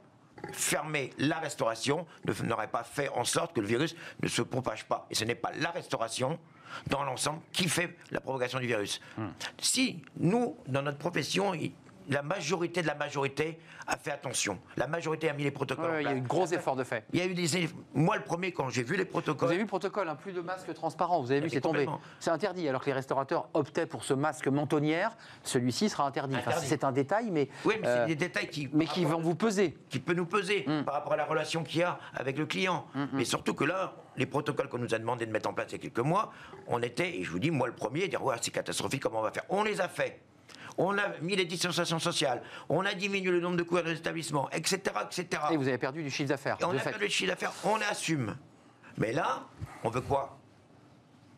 fermer 0.52 1.10
la 1.18 1.38
restauration 1.38 2.06
n'aurait 2.44 2.68
pas 2.68 2.84
fait 2.84 3.08
en 3.10 3.24
sorte 3.24 3.54
que 3.54 3.60
le 3.60 3.66
virus 3.66 3.96
ne 4.22 4.28
se 4.28 4.42
propage 4.42 4.86
pas. 4.86 5.06
Et 5.10 5.14
ce 5.14 5.24
n'est 5.24 5.34
pas 5.34 5.52
la 5.58 5.70
restauration 5.70 6.38
dans 6.88 7.02
l'ensemble 7.04 7.40
qui 7.52 7.68
fait 7.68 7.96
la 8.10 8.20
propagation 8.20 8.58
du 8.58 8.66
virus. 8.66 9.00
Hmm. 9.16 9.28
Si 9.58 10.02
nous, 10.18 10.56
dans 10.66 10.82
notre 10.82 10.98
profession, 10.98 11.54
la 12.08 12.22
majorité 12.22 12.82
de 12.82 12.86
la 12.86 12.94
majorité 12.94 13.58
a 13.86 13.96
fait 13.96 14.10
attention. 14.10 14.58
La 14.76 14.86
majorité 14.86 15.28
a 15.28 15.32
mis 15.32 15.44
les 15.44 15.50
protocoles. 15.50 16.00
il 16.00 16.04
y 16.04 16.08
a 16.08 16.14
eu 16.14 16.20
de 16.20 16.26
gros 16.26 16.46
efforts 16.46 16.76
de 16.76 16.84
fait. 16.84 17.04
Il 17.12 17.18
y 17.18 17.22
a 17.22 17.26
eu 17.26 17.34
des. 17.34 17.68
Moi, 17.94 18.16
le 18.16 18.22
premier, 18.22 18.52
quand 18.52 18.68
j'ai 18.68 18.82
vu 18.82 18.96
les 18.96 19.04
protocoles. 19.04 19.46
Vous 19.46 19.52
avez 19.52 19.56
vu 19.56 19.62
le 19.62 19.68
protocole, 19.68 20.08
hein, 20.08 20.16
plus 20.16 20.32
de 20.32 20.40
masques 20.40 20.72
transparents. 20.74 21.20
Vous 21.20 21.30
avez 21.30 21.40
vu, 21.40 21.50
c'est 21.50 21.60
tombé. 21.60 21.86
C'est 22.20 22.30
interdit. 22.30 22.68
Alors 22.68 22.80
que 22.80 22.86
les 22.86 22.92
restaurateurs 22.92 23.48
optaient 23.54 23.86
pour 23.86 24.04
ce 24.04 24.14
masque 24.14 24.48
mentonnière, 24.48 25.16
celui-ci 25.42 25.88
sera 25.88 26.06
interdit. 26.06 26.36
c'est 26.58 26.84
un 26.84 26.92
détail, 26.92 27.30
mais. 27.30 27.48
Oui, 27.64 27.74
mais 27.80 27.86
c'est 27.86 27.98
euh, 28.00 28.06
des 28.06 28.16
détails 28.16 28.48
qui. 28.48 28.68
Mais 28.72 28.86
qui 28.86 29.04
vont 29.04 29.20
vous 29.20 29.34
peser. 29.34 29.76
Qui 29.88 29.98
peut 29.98 30.14
nous 30.14 30.26
peser 30.26 30.64
mm. 30.66 30.84
par 30.84 30.94
rapport 30.94 31.12
à 31.12 31.16
la 31.16 31.24
relation 31.24 31.62
qu'il 31.62 31.80
y 31.80 31.82
a 31.82 31.98
avec 32.14 32.38
le 32.38 32.46
client. 32.46 32.86
Mm, 32.94 33.02
mm. 33.02 33.08
Mais 33.12 33.24
surtout 33.24 33.54
que 33.54 33.64
là, 33.64 33.94
les 34.16 34.26
protocoles 34.26 34.68
qu'on 34.68 34.78
nous 34.78 34.94
a 34.94 34.98
demandé 34.98 35.26
de 35.26 35.32
mettre 35.32 35.48
en 35.48 35.54
place 35.54 35.68
il 35.70 35.72
y 35.72 35.74
a 35.76 35.78
quelques 35.78 35.98
mois, 35.98 36.32
on 36.66 36.82
était, 36.82 37.16
et 37.16 37.22
je 37.22 37.30
vous 37.30 37.38
dis, 37.38 37.50
moi 37.50 37.66
le 37.66 37.74
premier, 37.74 38.08
dire 38.08 38.22
ouais, 38.22 38.36
c'est 38.40 38.50
catastrophique, 38.50 39.02
comment 39.02 39.20
on 39.20 39.22
va 39.22 39.30
faire? 39.30 39.44
On 39.48 39.62
les 39.62 39.80
a 39.80 39.88
fait 39.88 40.20
on 40.78 40.96
a 40.96 41.08
mis 41.20 41.36
les 41.36 41.44
distanciations 41.44 41.98
sociales, 41.98 42.42
on 42.68 42.86
a 42.86 42.94
diminué 42.94 43.30
le 43.30 43.40
nombre 43.40 43.56
de 43.56 43.62
couverts 43.64 43.84
de 43.84 43.90
l'établissement, 43.90 44.48
etc., 44.50 44.80
etc. 45.04 45.42
Et 45.50 45.56
vous 45.56 45.68
avez 45.68 45.78
perdu 45.78 46.02
du 46.02 46.10
chiffre 46.10 46.28
d'affaires. 46.28 46.56
On 46.62 46.76
a 46.76 46.80
perdu 46.80 47.06
du 47.06 47.10
chiffre 47.12 47.30
d'affaires, 47.30 47.52
on 47.64 47.78
assume. 47.90 48.36
Mais 48.96 49.12
là, 49.12 49.46
on 49.84 49.90
veut 49.90 50.00
quoi? 50.00 50.38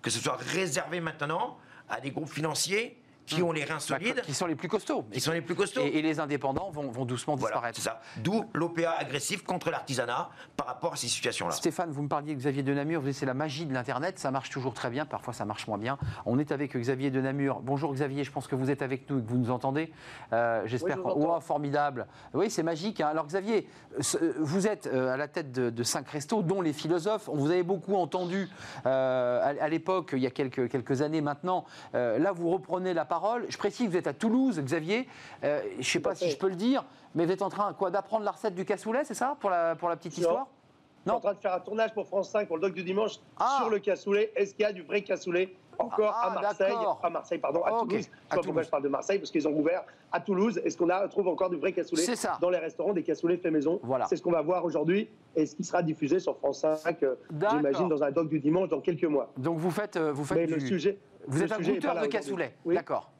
Que 0.03 0.11
ce 0.11 0.21
soit 0.21 0.37
réservé 0.37 1.01
maintenant 1.01 1.59
à 1.89 2.01
des 2.01 2.11
groupes 2.11 2.31
financiers 2.31 3.00
qui 3.37 3.43
ont 3.43 3.53
les 3.53 3.65
reins 3.65 3.75
bah, 3.75 3.81
solides. 3.81 4.23
qui 4.23 4.35
sont 4.35 4.47
les 4.47 4.55
plus 4.55 4.69
costauds. 4.69 5.05
Qui 5.13 5.21
sont 5.21 5.33
les 5.33 5.41
plus 5.41 5.55
costauds. 5.55 5.83
Et, 5.85 6.03
les 6.03 6.21
indépendants 6.21 6.71
vont, 6.71 6.91
vont 6.91 7.05
doucement 7.05 7.37
disparaître. 7.37 7.77
C'est 7.77 7.85
ça. 7.85 8.01
D'où 8.19 8.45
l'OPA 8.55 8.91
agressif 8.99 9.45
contre 9.45 9.71
l'artisanat 9.71 10.31
par 10.57 10.67
rapport 10.67 10.95
à 10.95 10.97
ces 10.97 11.09
situations-là. 11.09 11.53
Stéphane, 11.53 11.91
vous 11.91 12.03
me 12.03 12.09
parliez 12.09 12.35
de 12.35 12.39
Xavier 12.39 12.63
de 12.63 12.75
Namur, 12.75 13.01
vous 13.01 13.09
dites 13.09 13.17
c'est 13.17 13.27
la 13.27 13.35
magie 13.35 13.67
de 13.67 13.75
l'Internet, 13.75 14.19
ça 14.19 14.31
marche 14.31 14.51
toujours 14.51 14.75
très 14.75 14.91
bien, 14.91 15.07
parfois 15.07 15.33
ça 15.33 15.45
marche 15.45 15.67
moins 15.67 15.79
bien. 15.79 15.99
On 16.27 16.39
est 16.39 16.53
avec 16.53 16.77
Xavier 16.77 17.11
de 17.11 17.21
Namur. 17.21 17.61
Bonjour 17.61 17.93
Xavier, 17.93 18.25
je 18.25 18.33
pense 18.33 18.47
que 18.47 18.55
vous 18.55 18.71
êtes 18.71 18.83
avec 18.83 19.09
nous 19.11 19.19
et 19.19 19.23
que 19.23 19.29
vous 19.29 19.39
nous 19.39 19.51
entendez. 19.51 19.93
Euh, 20.33 20.63
j'espère. 20.67 20.99
Oui, 21.05 21.27
formidable. 21.41 22.07
Oui, 22.35 22.51
c'est 22.51 22.63
magique. 22.63 23.01
Hein. 23.01 23.09
Alors 23.09 23.27
Xavier, 23.27 23.69
vous 24.39 24.67
êtes 24.67 24.87
euh, 24.87 25.15
à 25.15 25.17
la 25.17 25.29
tête 25.29 25.53
de, 25.53 25.83
cinq 25.83 26.09
restos, 26.09 26.43
dont 26.43 26.61
les 26.61 26.73
philosophes. 26.73 27.29
On 27.29 27.37
vous 27.37 27.51
avait 27.51 27.63
beaucoup 27.63 27.97
entendu 27.97 28.49
euh, 28.87 29.55
à, 29.61 29.69
l'époque, 29.69 30.11
il 30.13 30.21
y 30.21 30.27
a 30.27 30.31
quelques, 30.31 30.69
quelques 30.69 31.03
années 31.03 31.21
maintenant. 31.21 31.65
là, 31.95 32.33
vous 32.33 32.51
reprenez 32.51 32.95
la 32.95 33.05
parole. 33.05 33.20
Je 33.49 33.57
précise 33.57 33.87
que 33.87 33.91
vous 33.93 33.97
êtes 33.97 34.07
à 34.07 34.13
Toulouse, 34.13 34.61
Xavier. 34.61 35.09
je 35.43 35.77
ne 35.77 35.83
sais 35.83 36.01
pas 36.01 36.15
si 36.15 36.31
je 36.31 36.37
peux 36.37 36.49
le 36.49 36.57
dire, 36.57 36.85
mais 37.15 37.27
vous 37.27 37.33
êtes 37.33 37.43
en 37.43 37.49
train 37.49 37.73
quoi 37.73 37.91
d'apprendre 37.91 38.25
la 38.25 38.33
recette 38.33 38.55
du 38.55 38.65
cassoulet, 38.65 39.05
c'est 39.05 39.15
ça, 39.15 39.37
pour 39.41 39.51
la, 39.51 39.77
pour 39.77 39.89
la 39.89 39.97
petite 39.97 40.19
histoire? 40.19 40.47
Non. 41.07 41.15
en 41.15 41.21
train 41.21 41.35
de 41.35 41.39
faire 41.39 41.55
un 41.55 41.61
tournage 41.61 41.95
pour 41.95 42.07
France 42.07 42.31
5 42.31 42.47
pour 42.47 42.57
le 42.57 42.63
doc 42.63 42.75
du 42.75 42.83
dimanche 42.83 43.13
ah. 43.39 43.59
sur 43.61 43.71
le 43.71 43.79
cassoulet. 43.79 44.33
Est-ce 44.37 44.55
qu'il 44.55 44.63
y 44.63 44.67
a 44.67 44.73
du 44.73 44.83
vrai 44.83 45.03
cassoulet? 45.03 45.55
Encore 45.81 46.11
à 46.11 46.35
ah, 46.37 46.41
Marseille, 46.41 46.75
à 47.03 47.11
Marseille, 47.11 47.39
pardon, 47.39 47.63
à 47.65 47.71
Toulouse. 47.81 48.09
À 48.29 48.37
pourquoi 48.37 48.63
je 48.63 48.69
parle 48.69 48.83
de 48.83 48.89
Marseille 48.89 49.19
Parce 49.19 49.31
qu'ils 49.31 49.47
ont 49.49 49.57
ouvert 49.57 49.85
à 50.13 50.21
Toulouse. 50.21 50.61
Est-ce 50.65 50.77
qu'on 50.77 50.89
trouve 51.09 51.29
encore 51.29 51.51
du 51.51 51.57
vrai 51.57 51.73
cassoulet 51.73 52.05
dans 52.41 52.51
les 52.51 52.59
restaurants, 52.59 52.93
des 52.93 53.03
cassoulets 53.03 53.37
faits 53.37 53.53
maison 53.53 53.81
voilà. 53.83 54.07
C'est 54.07 54.17
ce 54.17 54.23
qu'on 54.23 54.33
va 54.33 54.43
voir 54.43 54.65
aujourd'hui 54.65 55.09
et 55.37 55.47
ce 55.47 55.55
qui 55.55 55.65
sera 55.65 55.83
diffusé 55.83 56.19
sur 56.19 56.37
France 56.37 56.61
5, 56.61 57.03
euh, 57.03 57.15
j'imagine, 57.31 57.89
dans 57.89 58.03
un 58.03 58.11
doc 58.11 58.29
du 58.29 58.41
dimanche 58.41 58.69
dans 58.69 58.81
quelques 58.81 59.05
mois. 59.05 59.31
Donc 59.37 59.59
vous 59.59 59.71
faites, 59.71 59.97
euh, 59.97 60.13
vous 60.13 60.25
faites 60.25 60.51
le 60.51 60.61
sujet. 60.61 60.99
Vous 61.27 61.43
êtes 61.43 61.53
un 61.53 61.61
goûteur 61.61 62.01
de 62.01 62.07
cassoulet, 62.07 62.55
d'accord. 62.67 63.11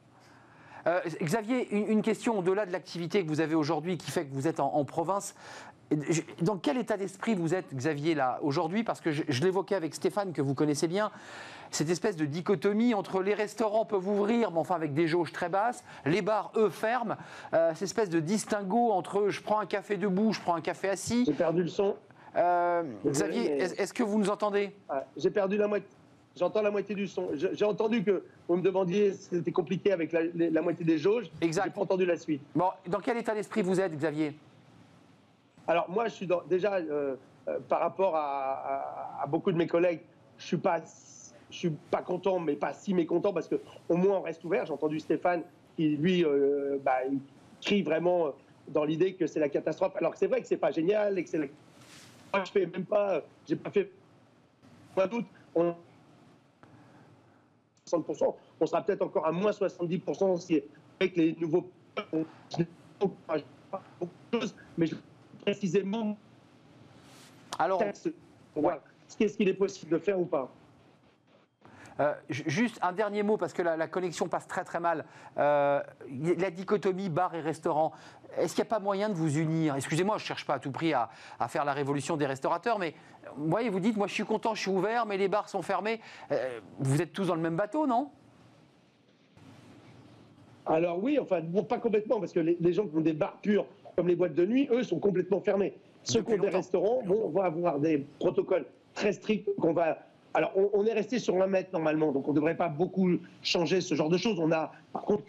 Euh, 0.87 0.99
Xavier, 1.21 1.71
une, 1.71 2.01
question 2.01 2.39
au-delà 2.39 2.65
de 2.65 2.71
l'activité 2.71 3.23
que 3.23 3.27
vous 3.27 3.39
avez 3.39 3.53
aujourd'hui 3.53 3.99
qui 3.99 4.09
fait 4.09 4.25
que 4.25 4.33
vous 4.33 4.47
êtes 4.47 4.59
en 4.59 4.83
province. 4.83 5.35
Dans 6.41 6.57
quel 6.57 6.77
état 6.77 6.97
d'esprit 6.97 7.35
vous 7.35 7.53
êtes, 7.53 7.73
Xavier, 7.73 8.15
là, 8.15 8.39
aujourd'hui? 8.41 8.83
Parce 8.83 9.01
que 9.01 9.11
je, 9.11 9.43
l'évoquais 9.43 9.75
avec 9.75 9.93
Stéphane, 9.93 10.33
que 10.33 10.41
vous 10.41 10.53
connaissez 10.53 10.87
bien, 10.87 11.11
cette 11.69 11.89
espèce 11.89 12.15
de 12.15 12.25
dichotomie 12.25 12.93
entre 12.93 13.21
les 13.21 13.33
restaurants 13.33 13.85
peuvent 13.85 14.07
ouvrir, 14.07 14.51
mais 14.51 14.59
enfin 14.59 14.75
avec 14.75 14.93
des 14.93 15.07
jauges 15.07 15.31
très 15.31 15.49
basses, 15.49 15.83
les 16.05 16.21
bars, 16.21 16.51
eux, 16.55 16.69
ferment. 16.69 17.15
Euh, 17.53 17.71
cette 17.73 17.83
espèce 17.83 18.09
de 18.09 18.19
distinguo 18.19 18.91
entre 18.91 19.29
je 19.29 19.41
prends 19.41 19.59
un 19.59 19.65
café 19.65 19.97
debout, 19.97 20.33
je 20.33 20.41
prends 20.41 20.55
un 20.55 20.61
café 20.61 20.89
assis. 20.89 21.25
J'ai 21.25 21.33
perdu 21.33 21.63
le 21.63 21.69
son. 21.69 21.95
Euh, 22.35 22.83
Xavier, 23.05 23.61
est-ce 23.61 23.93
que 23.93 24.03
vous 24.03 24.17
nous 24.17 24.29
entendez? 24.29 24.73
J'ai 25.17 25.31
perdu 25.31 25.57
la 25.57 25.67
moitié. 25.67 25.87
J'entends 26.37 26.61
la 26.61 26.71
moitié 26.71 26.95
du 26.95 27.07
son. 27.07 27.29
J'ai 27.33 27.65
entendu 27.65 28.03
que 28.03 28.23
vous 28.47 28.55
me 28.55 28.61
demandiez 28.61 29.13
si 29.13 29.35
c'était 29.35 29.51
compliqué 29.51 29.91
avec 29.91 30.13
la, 30.13 30.61
moitié 30.61 30.85
des 30.85 30.97
jauges. 30.97 31.29
Exact. 31.41 31.65
J'ai 31.65 31.71
pas 31.71 31.81
entendu 31.81 32.05
la 32.05 32.15
suite. 32.15 32.41
Bon, 32.55 32.69
dans 32.87 32.99
quel 32.99 33.17
état 33.17 33.33
d'esprit 33.33 33.61
vous 33.61 33.81
êtes, 33.81 33.93
Xavier? 33.97 34.33
Alors 35.71 35.89
moi, 35.89 36.09
je 36.09 36.13
suis 36.15 36.27
déjà, 36.49 36.75
euh, 36.75 37.15
euh, 37.47 37.59
par 37.69 37.79
rapport 37.79 38.13
à, 38.13 39.23
beaucoup 39.29 39.53
de 39.53 39.57
mes 39.57 39.67
collègues, 39.67 40.01
je 40.37 40.45
suis 40.45 40.57
pas, 40.57 40.81
je 41.49 41.55
suis 41.55 41.69
pas 41.69 42.01
content, 42.01 42.39
mais 42.39 42.57
pas 42.57 42.73
si 42.73 42.93
mécontent 42.93 43.31
parce 43.31 43.47
que 43.47 43.55
au 43.87 43.95
moins 43.95 44.17
on 44.17 44.21
reste 44.21 44.43
ouvert. 44.43 44.65
J'ai 44.65 44.73
entendu 44.73 44.99
Stéphane 44.99 45.43
qui 45.77 45.95
lui 45.95 46.25
euh, 46.25 46.77
bah, 46.83 46.97
crie 47.61 47.83
vraiment 47.83 48.33
dans 48.67 48.83
l'idée 48.83 49.13
que 49.13 49.27
c'est 49.27 49.39
la 49.39 49.47
catastrophe. 49.47 49.95
Alors 49.95 50.11
que 50.11 50.17
c'est 50.17 50.27
vrai 50.27 50.41
que 50.41 50.47
c'est 50.47 50.57
pas 50.57 50.71
génial 50.71 51.17
et 51.17 51.23
que 51.23 51.29
c'est. 51.29 51.37
Moi, 51.37 52.43
je 52.43 52.51
fais 52.51 52.65
même 52.65 52.83
pas, 52.83 53.21
j'ai 53.47 53.55
pas 53.55 53.69
fait. 53.71 53.89
Pas 54.93 55.07
doute, 55.07 55.27
on 55.55 55.73
60%, 57.89 58.35
on 58.59 58.65
sera 58.65 58.81
peut-être 58.81 59.03
encore 59.03 59.25
à 59.25 59.31
moins 59.31 59.51
70% 59.51 60.37
si 60.37 60.61
avec 60.99 61.15
les 61.15 61.33
nouveaux. 61.39 61.71
Mais 64.77 64.85
je 64.85 64.95
précisément 65.51 66.17
Alors, 67.59 67.83
qu'est-ce 69.17 69.37
qu'il 69.37 69.49
est 69.49 69.53
possible 69.53 69.91
de 69.91 69.97
faire 69.97 70.19
ou 70.19 70.25
pas. 70.25 70.49
Euh, 71.99 72.13
juste 72.29 72.79
un 72.81 72.93
dernier 72.93 73.21
mot, 73.21 73.37
parce 73.37 73.53
que 73.53 73.61
la, 73.61 73.87
connexion 73.87 74.27
passe 74.27 74.47
très 74.47 74.63
très 74.63 74.79
mal. 74.79 75.05
Euh, 75.37 75.81
la 76.37 76.49
dichotomie 76.49 77.09
bar 77.09 77.35
et 77.35 77.41
restaurant, 77.41 77.91
est-ce 78.37 78.55
qu'il 78.55 78.63
n'y 78.63 78.67
a 78.67 78.69
pas 78.69 78.79
moyen 78.79 79.09
de 79.09 79.13
vous 79.13 79.37
unir? 79.37 79.75
Excusez-moi, 79.75 80.17
je 80.17 80.23
ne 80.23 80.27
cherche 80.27 80.45
pas 80.45 80.55
à 80.55 80.59
tout 80.59 80.71
prix 80.71 80.93
à, 80.93 81.09
faire 81.49 81.65
la 81.65 81.73
révolution 81.73 82.15
des 82.17 82.25
restaurateurs, 82.25 82.79
mais 82.79 82.95
vous 83.35 83.49
voyez, 83.49 83.69
vous 83.69 83.81
dites, 83.81 83.97
moi 83.97 84.07
je 84.07 84.13
suis 84.13 84.25
content, 84.25 84.55
je 84.55 84.61
suis 84.61 84.71
ouvert, 84.71 85.05
mais 85.05 85.17
les 85.17 85.27
bars 85.27 85.49
sont 85.49 85.61
fermés. 85.61 85.99
Euh, 86.31 86.59
vous 86.79 87.01
êtes 87.01 87.11
tous 87.11 87.27
dans 87.27 87.35
le 87.35 87.41
même 87.41 87.57
bateau, 87.57 87.85
non? 87.85 88.09
Alors 90.65 91.03
oui, 91.03 91.19
enfin, 91.19 91.41
pas 91.67 91.77
complètement, 91.77 92.19
parce 92.19 92.31
que 92.31 92.39
les, 92.39 92.57
les 92.59 92.73
gens 92.73 92.87
qui 92.87 92.95
ont 92.95 93.01
des 93.01 93.13
bars 93.13 93.37
purs 93.41 93.65
comme 93.95 94.07
les 94.07 94.15
boîtes 94.15 94.35
de 94.35 94.45
nuit, 94.45 94.67
eux, 94.71 94.83
sont 94.83 94.99
complètement 94.99 95.41
fermés. 95.41 95.73
Ceux 96.03 96.21
qui 96.21 96.33
ont 96.33 96.37
des 96.37 96.49
restaurants 96.49 97.01
vont, 97.05 97.29
vont 97.29 97.41
avoir 97.41 97.79
des 97.79 98.05
protocoles 98.19 98.65
très 98.95 99.13
stricts 99.13 99.49
qu'on 99.59 99.73
va 99.73 99.99
alors, 100.33 100.53
on, 100.73 100.85
est 100.85 100.93
resté 100.93 101.19
sur 101.19 101.41
un 101.41 101.47
mètre 101.47 101.71
normalement, 101.73 102.13
donc 102.13 102.27
on 102.27 102.31
ne 102.31 102.35
devrait 102.35 102.55
pas 102.55 102.69
beaucoup 102.69 103.17
changer 103.43 103.81
ce 103.81 103.95
genre 103.95 104.09
de 104.09 104.17
choses. 104.17 104.39
On 104.39 104.51
a, 104.51 104.71
par 104.93 105.01
contre, 105.01 105.23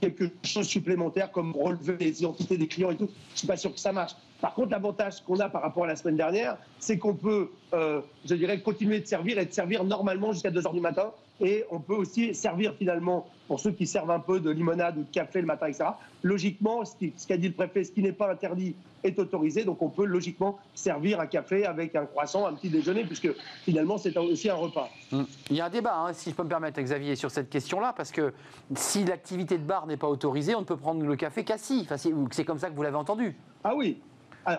quelque 0.00 0.24
chose 0.42 0.66
supplémentaire 0.66 1.30
comme 1.30 1.54
relever 1.54 1.96
les 2.00 2.20
identités 2.20 2.56
des 2.56 2.66
clients 2.66 2.90
et 2.90 2.96
tout. 2.96 3.08
Je 3.28 3.34
ne 3.34 3.38
suis 3.38 3.46
pas 3.46 3.56
sûr 3.56 3.72
que 3.72 3.78
ça 3.78 3.92
marche. 3.92 4.16
Par 4.40 4.54
contre, 4.54 4.70
l'avantage 4.70 5.20
qu'on 5.22 5.38
a 5.38 5.48
par 5.48 5.62
rapport 5.62 5.84
à 5.84 5.86
la 5.86 5.96
semaine 5.96 6.16
dernière, 6.16 6.56
c'est 6.78 6.98
qu'on 6.98 7.14
peut, 7.14 7.50
euh, 7.74 8.00
je 8.24 8.34
dirais, 8.34 8.60
continuer 8.60 9.00
de 9.00 9.06
servir 9.06 9.38
et 9.38 9.46
de 9.46 9.52
servir 9.52 9.84
normalement 9.84 10.32
jusqu'à 10.32 10.50
2 10.50 10.60
h 10.60 10.72
du 10.72 10.80
matin. 10.80 11.12
Et 11.40 11.64
on 11.70 11.80
peut 11.80 11.94
aussi 11.94 12.34
servir 12.34 12.74
finalement, 12.74 13.26
pour 13.48 13.60
ceux 13.60 13.72
qui 13.72 13.86
servent 13.86 14.10
un 14.10 14.20
peu 14.20 14.40
de 14.40 14.50
limonade 14.50 14.98
ou 14.98 15.02
de 15.02 15.10
café 15.10 15.40
le 15.40 15.46
matin, 15.46 15.66
etc. 15.66 15.84
Logiquement, 16.22 16.84
ce 16.84 17.26
qu'a 17.26 17.36
dit 17.36 17.48
le 17.48 17.54
préfet, 17.54 17.84
ce 17.84 17.92
qui 17.92 18.02
n'est 18.02 18.12
pas 18.12 18.30
interdit 18.30 18.74
est 19.02 19.18
autorisé. 19.18 19.64
Donc 19.64 19.80
on 19.80 19.88
peut 19.88 20.04
logiquement 20.04 20.58
servir 20.74 21.20
un 21.20 21.26
café 21.26 21.64
avec 21.64 21.96
un 21.96 22.04
croissant, 22.04 22.46
un 22.46 22.52
petit 22.52 22.68
déjeuner, 22.68 23.04
puisque 23.04 23.30
finalement 23.64 23.96
c'est 23.96 24.16
aussi 24.18 24.50
un 24.50 24.54
repas. 24.54 24.90
Hum. 25.12 25.26
Il 25.50 25.56
y 25.56 25.60
a 25.60 25.66
un 25.66 25.70
débat, 25.70 25.96
hein, 25.96 26.12
si 26.12 26.30
je 26.30 26.34
peux 26.34 26.44
me 26.44 26.48
permettre, 26.48 26.80
Xavier, 26.80 27.16
sur 27.16 27.30
cette 27.30 27.48
question-là, 27.48 27.94
parce 27.96 28.12
que 28.12 28.34
si 28.74 29.04
l'activité 29.04 29.56
de 29.56 29.64
bar 29.64 29.86
n'est 29.86 29.96
pas 29.96 30.08
autorisée, 30.08 30.54
on 30.54 30.60
ne 30.60 30.66
peut 30.66 30.76
prendre 30.76 31.02
le 31.04 31.16
café 31.16 31.44
qu'assis. 31.44 31.80
Enfin, 31.90 31.96
c'est 31.96 32.44
comme 32.44 32.58
ça 32.58 32.68
que 32.68 32.76
vous 32.76 32.82
l'avez 32.82 32.96
entendu. 32.96 33.34
Ah 33.64 33.74
oui, 33.74 33.98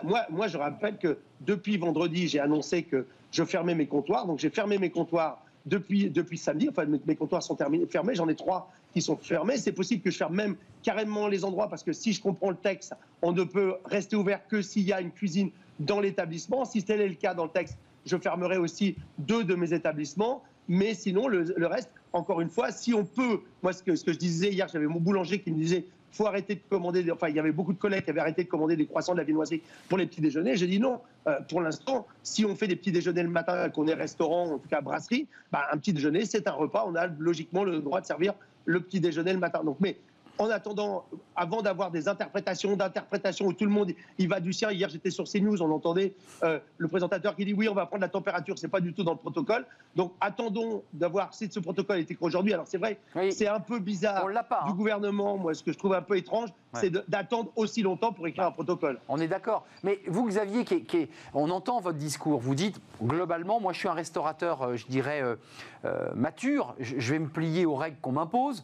moi, 0.04 0.22
moi, 0.30 0.48
je 0.48 0.58
rappelle 0.58 0.98
que 0.98 1.18
depuis 1.42 1.78
vendredi, 1.78 2.28
j'ai 2.28 2.40
annoncé 2.40 2.84
que 2.84 3.06
je 3.32 3.44
fermais 3.44 3.76
mes 3.76 3.88
comptoirs. 3.88 4.26
Donc, 4.26 4.40
j'ai 4.40 4.50
fermé 4.50 4.78
mes 4.78 4.90
comptoirs 4.90 5.44
depuis, 5.66 6.10
depuis 6.10 6.38
samedi. 6.38 6.70
Enfin, 6.70 6.86
mes, 6.86 7.16
comptoirs 7.16 7.44
sont 7.44 7.56
fermés. 7.56 8.16
J'en 8.16 8.28
ai 8.28 8.36
trois 8.36 8.72
qui 8.94 9.02
sont 9.02 9.16
fermés. 9.18 9.58
C'est 9.58 9.72
possible 9.72 10.02
que 10.02 10.12
je 10.12 10.18
ferme 10.18 10.36
même 10.36 10.56
carrément 10.84 11.28
les 11.28 11.44
endroits 11.46 11.68
parce 11.68 11.84
que 11.84 11.94
si 11.94 12.14
je 12.14 12.22
comprends 12.22 12.50
le 12.50 12.56
texte, 12.56 12.94
on 13.22 13.32
ne 13.32 13.44
peut 13.44 13.76
rester 13.86 14.16
ouvert 14.16 14.46
que 14.48 14.62
s'il 14.62 14.84
y 14.84 14.94
a 14.94 15.02
une 15.02 15.12
cuisine 15.12 15.52
dans 15.80 16.00
l'établissement. 16.00 16.66
Si 16.66 16.84
tel 16.84 17.02
est 17.02 17.10
le 17.10 17.16
cas 17.16 17.34
dans 17.34 17.46
le 17.46 17.52
texte, 17.52 17.78
je 18.06 18.18
fermerai 18.18 18.58
aussi 18.58 18.96
deux 19.18 19.44
de 19.44 19.56
mes 19.56 19.74
établissements. 19.74 20.44
Mais 20.68 20.94
sinon, 20.94 21.28
le, 21.28 21.54
reste, 21.66 21.90
encore 22.14 22.42
une 22.42 22.50
fois, 22.50 22.72
si 22.72 22.94
on 22.94 23.04
peut, 23.04 23.42
moi, 23.62 23.74
ce 23.74 23.84
que 23.84 23.96
je 23.96 24.18
disais 24.18 24.52
hier, 24.52 24.68
j'avais 24.72 24.88
mon 24.88 25.00
boulanger 25.00 25.42
qui 25.42 25.52
me 25.52 25.58
disait 25.58 25.86
faut 26.12 26.28
arrêter 26.28 26.56
de 26.56 26.62
commander. 26.70 27.10
Enfin, 27.12 27.30
il 27.30 27.36
y 27.36 27.40
avait 27.40 27.52
beaucoup 27.52 27.74
de 27.74 27.78
collègues 27.78 28.04
qui 28.04 28.10
avaient 28.10 28.20
arrêté 28.20 28.44
de 28.44 28.50
commander 28.50 28.76
des 28.76 28.86
croissants 28.86 29.14
de 29.14 29.20
la 29.20 29.24
viennoiserie 29.24 29.62
pour 29.90 29.98
les 29.98 30.06
petits 30.06 30.22
déjeuners. 30.22 30.56
J'ai 30.58 30.68
dit 30.68 30.80
non. 30.80 31.02
Euh, 31.28 31.40
pour 31.50 31.62
l'instant, 31.62 32.08
si 32.24 32.46
on 32.46 32.56
fait 32.56 32.68
des 32.68 32.76
petits 32.76 32.92
déjeuners 32.92 33.24
le 33.24 33.30
matin, 33.30 33.70
qu'on 33.70 33.88
est 33.88 33.94
restaurant, 33.94 34.54
en 34.54 34.58
tout 34.58 34.70
cas 34.70 34.82
brasserie, 34.82 35.28
bah, 35.52 35.68
un 35.72 35.78
petit 35.78 35.94
déjeuner, 35.94 36.26
c'est 36.26 36.48
un 36.48 36.54
repas. 36.54 36.84
On 36.88 36.96
a 36.96 37.08
logiquement 37.08 37.64
le 37.64 37.80
droit 37.80 38.02
de 38.02 38.06
servir 38.06 38.34
le 38.66 38.80
petit 38.80 39.00
déjeuner 39.00 39.34
le 39.34 39.40
matin. 39.40 39.64
Donc, 39.64 39.78
mais 39.80 39.98
en 40.38 40.50
attendant, 40.50 41.06
avant 41.36 41.62
d'avoir 41.62 41.92
des 41.92 42.08
interprétations 42.08 42.76
d'interprétations 42.76 43.48
où 43.48 43.54
tout 43.54 43.66
le 43.66 43.72
monde 43.72 43.92
il 44.18 44.28
va 44.28 44.40
du 44.40 44.54
sien. 44.54 44.72
Hier, 44.72 44.90
j'étais 44.90 45.10
sur 45.12 45.26
CNews, 45.26 45.62
on 45.62 45.72
entendait 45.72 46.14
euh, 46.44 46.60
le 46.78 46.88
présentateur 46.88 47.36
qui 47.36 47.46
dit 47.46 47.54
oui, 47.54 47.68
on 47.70 47.74
va 47.74 47.86
prendre 47.86 48.02
la 48.02 48.10
température. 48.10 48.58
C'est 48.58 48.68
pas 48.68 48.82
du 48.82 48.94
tout 48.94 49.04
dans 49.04 49.14
le 49.14 49.18
protocole. 49.18 49.66
Donc, 49.96 50.14
attendons 50.20 50.84
d'avoir 50.94 51.34
si 51.34 51.50
ce 51.52 51.60
protocole 51.60 52.00
est 52.00 52.12
écrit 52.12 52.18
aujourd'hui. 52.22 52.54
Alors, 52.54 52.68
c'est 52.68 52.78
vrai, 52.78 53.00
c'est 53.32 53.48
un 53.48 53.60
peu 53.60 53.80
bizarre 53.80 54.26
pas, 54.48 54.64
du 54.66 54.72
hein. 54.72 54.76
gouvernement. 54.76 55.38
Moi, 55.38 55.54
ce 55.54 55.64
que 55.64 55.72
je 55.72 55.78
trouve 55.78 55.94
un 55.94 56.02
peu 56.02 56.18
étrange, 56.18 56.50
c'est 56.74 56.92
d'attendre 57.10 57.52
aussi 57.56 57.82
longtemps 57.82 58.14
pour 58.14 58.28
écrire 58.28 58.46
un 58.46 58.52
protocole. 58.52 59.00
On 59.08 59.20
est 59.20 59.28
d'accord. 59.28 59.66
Mais 59.84 60.00
vous, 60.08 60.28
Xavier, 60.28 60.64
qui, 60.64 61.10
on 61.34 61.50
entend 61.50 61.82
votre 61.82 61.98
discours. 61.98 62.40
Vous 62.40 62.56
dites 62.56 62.80
globalement, 63.04 63.60
moi, 63.60 63.74
je 63.74 63.80
suis 63.80 63.88
un 63.88 63.94
restaurateur, 63.94 64.62
euh, 64.62 64.76
je 64.76 64.88
dirais 64.88 65.22
euh, 65.86 66.12
mature. 66.16 66.76
Je 66.80 67.12
vais 67.12 67.20
me 67.20 67.28
plier 67.28 67.66
aux 67.66 67.76
règles 67.76 67.98
qu'on 68.02 68.14
m'impose 68.14 68.64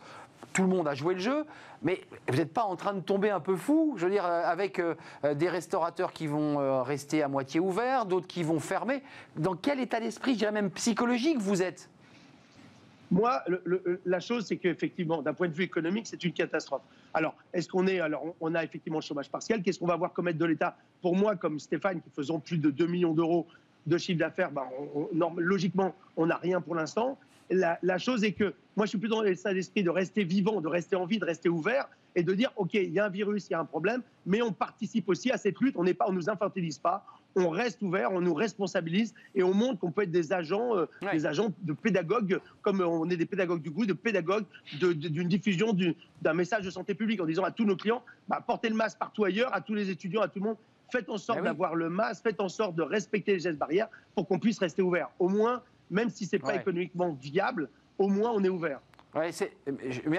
tout 0.53 0.63
le 0.63 0.69
monde 0.69 0.87
a 0.87 0.95
joué 0.95 1.13
le 1.13 1.19
jeu, 1.19 1.45
mais 1.83 2.01
vous 2.27 2.37
n'êtes 2.37 2.53
pas 2.53 2.63
en 2.63 2.75
train 2.75 2.93
de 2.93 2.99
tomber 2.99 3.29
un 3.29 3.39
peu 3.39 3.55
fou 3.55 3.93
Je 3.97 4.05
veux 4.05 4.11
dire, 4.11 4.25
euh, 4.25 4.43
avec 4.43 4.79
euh, 4.79 4.95
euh, 5.23 5.33
des 5.33 5.49
restaurateurs 5.49 6.13
qui 6.13 6.27
vont 6.27 6.83
rester 6.83 7.21
à 7.21 7.27
moitié 7.27 7.59
ouverts, 7.59 8.05
d'autres 8.05 8.27
qui 8.27 8.43
vont 8.43 8.59
fermer. 8.59 9.03
Dans 9.35 9.55
quel 9.55 9.79
état 9.79 9.99
d'esprit, 9.99 10.33
je 10.33 10.39
dirais 10.39 10.51
même 10.51 10.71
psychologique, 10.71 11.37
vous 11.37 11.61
êtes? 11.61 11.89
Moi, 13.09 13.41
la 14.05 14.19
chose, 14.19 14.47
c'est 14.47 14.57
qu'effectivement, 14.57 15.21
d'un 15.21 15.33
point 15.33 15.47
de 15.47 15.53
vue 15.53 15.63
économique, 15.63 16.07
c'est 16.07 16.23
une 16.25 16.33
catastrophe. 16.33 16.81
Alors, 17.13 17.35
est-ce 17.53 17.69
qu'on 17.69 17.87
est. 17.87 18.01
Alors, 18.01 18.35
on 18.41 18.53
a 18.53 18.63
effectivement 18.63 18.97
le 18.97 19.03
chômage 19.03 19.29
partiel. 19.29 19.61
Qu'est-ce 19.63 19.79
qu'on 19.79 19.87
va 19.87 19.93
avoir 19.93 20.11
comme 20.11 20.27
aide 20.27 20.37
de 20.37 20.45
l'État? 20.45 20.75
Pour 21.01 21.15
moi, 21.15 21.37
comme 21.37 21.57
Stéphane, 21.59 22.01
qui 22.01 22.09
faisons 22.09 22.39
plus 22.39 22.57
de 22.57 22.69
2 22.69 22.85
millions 22.87 23.13
d'euros 23.13 23.47
de 23.85 23.97
chiffre 23.97 24.19
d'affaires, 24.19 24.51
ben, 24.51 24.63
logiquement, 25.37 25.95
on 26.17 26.25
n'a 26.25 26.35
rien 26.35 26.59
pour 26.59 26.75
l'instant. 26.75 27.17
La, 27.49 27.97
chose 27.97 28.23
est 28.23 28.33
que 28.33 28.53
moi, 28.75 28.85
je 28.85 28.89
suis 28.89 28.97
plus 28.97 29.09
dans 29.09 29.21
l'état 29.21 29.53
d'esprit 29.53 29.83
de 29.83 29.89
rester 29.89 30.23
vivant, 30.23 30.61
de 30.61 30.67
rester 30.67 30.95
en 30.95 31.05
vie, 31.05 31.17
de 31.17 31.25
rester 31.25 31.49
ouvert 31.49 31.87
et 32.15 32.23
de 32.23 32.33
dire, 32.33 32.51
OK, 32.55 32.73
il 32.73 32.91
y 32.91 32.99
a 32.99 33.05
un 33.05 33.09
virus, 33.09 33.47
il 33.49 33.53
y 33.53 33.55
a 33.55 33.59
un 33.59 33.65
problème, 33.65 34.01
mais 34.25 34.41
on 34.41 34.51
participe 34.51 35.07
aussi 35.09 35.31
à 35.31 35.37
cette 35.37 35.59
lutte. 35.59 35.75
On 35.77 35.83
n'est 35.83 35.93
pas, 35.93 36.05
on 36.07 36.13
nous 36.13 36.29
infantilise 36.29 36.77
pas. 36.77 37.05
On 37.35 37.49
reste 37.49 37.83
ouvert, 37.83 38.11
on 38.11 38.21
nous 38.21 38.33
responsabilise 38.33 39.13
et 39.35 39.43
on 39.43 39.53
montre 39.53 39.79
qu'on 39.79 39.91
peut 39.91 40.03
être 40.03 40.11
des 40.11 40.33
agents, 40.33 40.75
euh, 40.75 40.87
des 41.11 41.27
agents 41.27 41.53
de 41.61 41.73
pédagogues, 41.73 42.39
comme 42.63 42.81
on 42.81 43.07
est 43.11 43.17
des 43.17 43.27
pédagogues 43.27 43.61
du 43.61 43.69
goût, 43.69 43.85
de 43.85 43.93
pédagogues 43.93 44.45
d'une 44.81 45.27
diffusion 45.27 45.75
d'un 46.23 46.33
message 46.33 46.65
de 46.65 46.71
santé 46.71 46.95
publique 46.95 47.21
en 47.21 47.25
disant 47.25 47.43
à 47.43 47.51
tous 47.51 47.65
nos 47.65 47.75
clients, 47.75 48.01
bah, 48.27 48.43
portez 48.45 48.69
le 48.69 48.75
masque 48.75 48.97
partout 48.97 49.23
ailleurs, 49.23 49.53
à 49.53 49.61
tous 49.61 49.75
les 49.75 49.91
étudiants, 49.91 50.21
à 50.21 50.27
tout 50.27 50.39
le 50.39 50.45
monde, 50.45 50.57
faites 50.91 51.09
en 51.09 51.17
sorte 51.17 51.43
d'avoir 51.43 51.75
le 51.75 51.89
masque, 51.89 52.23
faites 52.23 52.41
en 52.41 52.49
sorte 52.49 52.75
de 52.75 52.81
respecter 52.81 53.33
les 53.33 53.39
gestes 53.39 53.59
barrières 53.59 53.89
pour 54.15 54.27
qu'on 54.27 54.39
puisse 54.39 54.57
rester 54.57 54.81
ouvert. 54.81 55.09
Au 55.19 55.29
moins, 55.29 55.61
même 55.89 56.09
si 56.09 56.25
ce 56.25 56.35
n'est 56.35 56.41
pas 56.41 56.55
économiquement 56.55 57.11
viable, 57.13 57.69
au 57.97 58.07
moins 58.07 58.31
on 58.31 58.43
est 58.43 58.49
ouvert. 58.49 58.79
Ouais, 59.15 59.31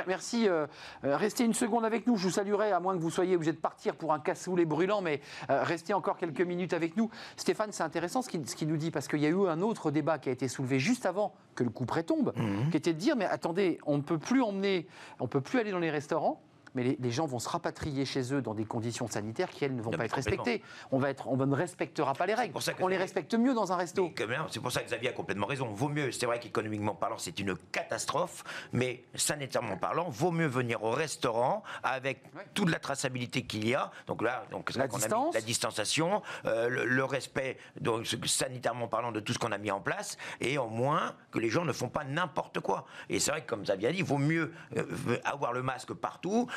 merci. 0.06 0.48
Euh, 0.48 0.66
euh, 1.04 1.16
restez 1.16 1.44
une 1.44 1.54
seconde 1.54 1.84
avec 1.84 2.06
nous. 2.06 2.16
Je 2.16 2.24
vous 2.24 2.30
saluerai, 2.30 2.72
à 2.72 2.80
moins 2.80 2.96
que 2.96 3.02
vous 3.02 3.10
soyez 3.10 3.36
obligé 3.36 3.52
de 3.52 3.58
partir 3.58 3.94
pour 3.94 4.12
un 4.12 4.18
cassoulet 4.18 4.64
brûlant, 4.64 5.02
mais 5.02 5.20
euh, 5.50 5.62
restez 5.62 5.94
encore 5.94 6.16
quelques 6.16 6.40
minutes 6.40 6.72
avec 6.72 6.96
nous. 6.96 7.10
Stéphane, 7.36 7.70
c'est 7.72 7.82
intéressant 7.82 8.22
ce 8.22 8.28
qu'il 8.28 8.68
nous 8.68 8.76
dit, 8.76 8.90
parce 8.90 9.06
qu'il 9.06 9.20
y 9.20 9.26
a 9.26 9.30
eu 9.30 9.46
un 9.46 9.60
autre 9.60 9.90
débat 9.90 10.18
qui 10.18 10.28
a 10.28 10.32
été 10.32 10.48
soulevé 10.48 10.78
juste 10.78 11.06
avant 11.06 11.34
que 11.54 11.64
le 11.64 11.70
coup 11.70 11.84
prêt 11.84 12.02
tombe, 12.02 12.32
mhm. 12.36 12.70
qui 12.70 12.76
était 12.76 12.92
de 12.92 12.98
dire, 12.98 13.14
mais 13.14 13.26
attendez, 13.26 13.78
on 13.86 13.98
ne 13.98 14.02
peut 14.02 14.18
plus 14.18 14.42
emmener, 14.42 14.86
on 15.20 15.24
ne 15.24 15.28
peut 15.28 15.40
plus 15.40 15.58
aller 15.58 15.70
dans 15.70 15.78
les 15.78 15.90
restaurants, 15.90 16.42
mais 16.74 16.96
les, 16.98 17.10
gens 17.10 17.26
vont 17.26 17.38
se 17.38 17.48
rapatrier 17.48 18.04
chez 18.04 18.34
eux 18.34 18.42
dans 18.42 18.54
des 18.54 18.64
conditions 18.64 19.08
sanitaires 19.08 19.50
qui, 19.50 19.64
elles, 19.64 19.74
ne 19.74 19.82
vont 19.82 19.90
pas 19.90 20.04
être 20.04 20.14
respectées. 20.14 20.62
On, 20.90 20.98
va 20.98 21.10
être, 21.10 21.28
on 21.28 21.36
ne 21.36 21.54
respectera 21.54 22.14
pas 22.14 22.26
les 22.26 22.34
règles. 22.34 22.54
on 22.80 22.88
les 22.88 22.96
respecte 22.96 23.34
mieux 23.34 23.54
dans 23.54 23.72
un 23.72 23.76
resto. 23.76 24.12
C'est 24.50 24.60
pour 24.60 24.72
ça 24.72 24.80
que 24.80 24.86
Xavier 24.86 25.10
a 25.10 25.12
complètement 25.12 25.46
raison. 25.46 25.68
Vaut 25.72 25.88
mieux, 25.88 26.12
c'est 26.12 26.26
vrai 26.26 26.38
qu'économiquement 26.38 26.94
parlant, 26.94 27.18
c'est 27.18 27.38
une 27.38 27.56
catastrophe, 27.72 28.44
mais 28.72 29.04
sanitairement 29.14 29.76
parlant, 29.76 30.08
vaut 30.08 30.30
mieux 30.30 30.46
venir 30.46 30.82
au 30.82 30.90
restaurant 30.90 31.62
avec 31.82 32.22
toute 32.54 32.70
la 32.70 32.78
traçabilité 32.78 33.42
qu'il 33.42 33.68
y 33.68 33.74
a. 33.74 33.90
Donc 34.06 34.22
là, 34.22 34.44
donc, 34.50 34.74
la, 34.74 34.88
distance. 34.88 35.34
la 35.34 35.40
distanciation, 35.40 36.22
euh, 36.44 36.68
le, 36.68 37.04
respect, 37.04 37.58
donc, 37.80 38.06
sanitairement 38.26 38.88
parlant, 38.88 39.12
de 39.12 39.20
tout 39.20 39.32
ce 39.32 39.38
qu'on 39.38 39.52
a 39.52 39.58
mis 39.58 39.70
en 39.70 39.80
place, 39.80 40.16
et 40.40 40.58
au 40.58 40.68
moins 40.68 41.14
que 41.30 41.38
les 41.38 41.50
gens 41.50 41.64
ne 41.64 41.72
font 41.72 41.88
pas 41.88 42.04
n'importe 42.04 42.60
quoi. 42.60 42.86
Et 43.08 43.20
c'est 43.20 43.30
vrai 43.30 43.42
que, 43.42 43.46
comme 43.46 43.62
Xavier 43.62 43.88
a 43.88 43.92
dit, 43.92 44.02
vaut 44.02 44.18
mieux 44.18 44.52
euh, 44.76 45.18
avoir 45.24 45.52
le 45.52 45.62
masque 45.62 45.92
partout, 45.94 46.48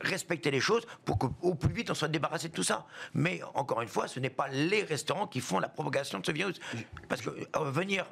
respecter 0.00 0.50
les 0.50 0.60
choses 0.60 0.86
pour 1.04 1.18
qu'au 1.18 1.54
plus 1.54 1.72
vite 1.72 1.90
on 1.90 1.94
soit 1.94 2.08
débarrassé 2.08 2.48
de 2.48 2.54
tout 2.54 2.62
ça. 2.62 2.86
Mais 3.12 3.40
encore 3.54 3.82
une 3.82 3.88
fois, 3.88 4.08
ce 4.08 4.20
n'est 4.20 4.30
pas 4.30 4.48
les 4.48 4.82
restaurants 4.82 5.26
qui 5.26 5.40
font 5.40 5.58
la 5.58 5.68
propagation 5.68 6.18
de 6.18 6.26
ce 6.26 6.32
virus. 6.32 6.60
Parce 7.08 7.20
que 7.20 7.30
euh, 7.30 7.70
venir 7.70 8.06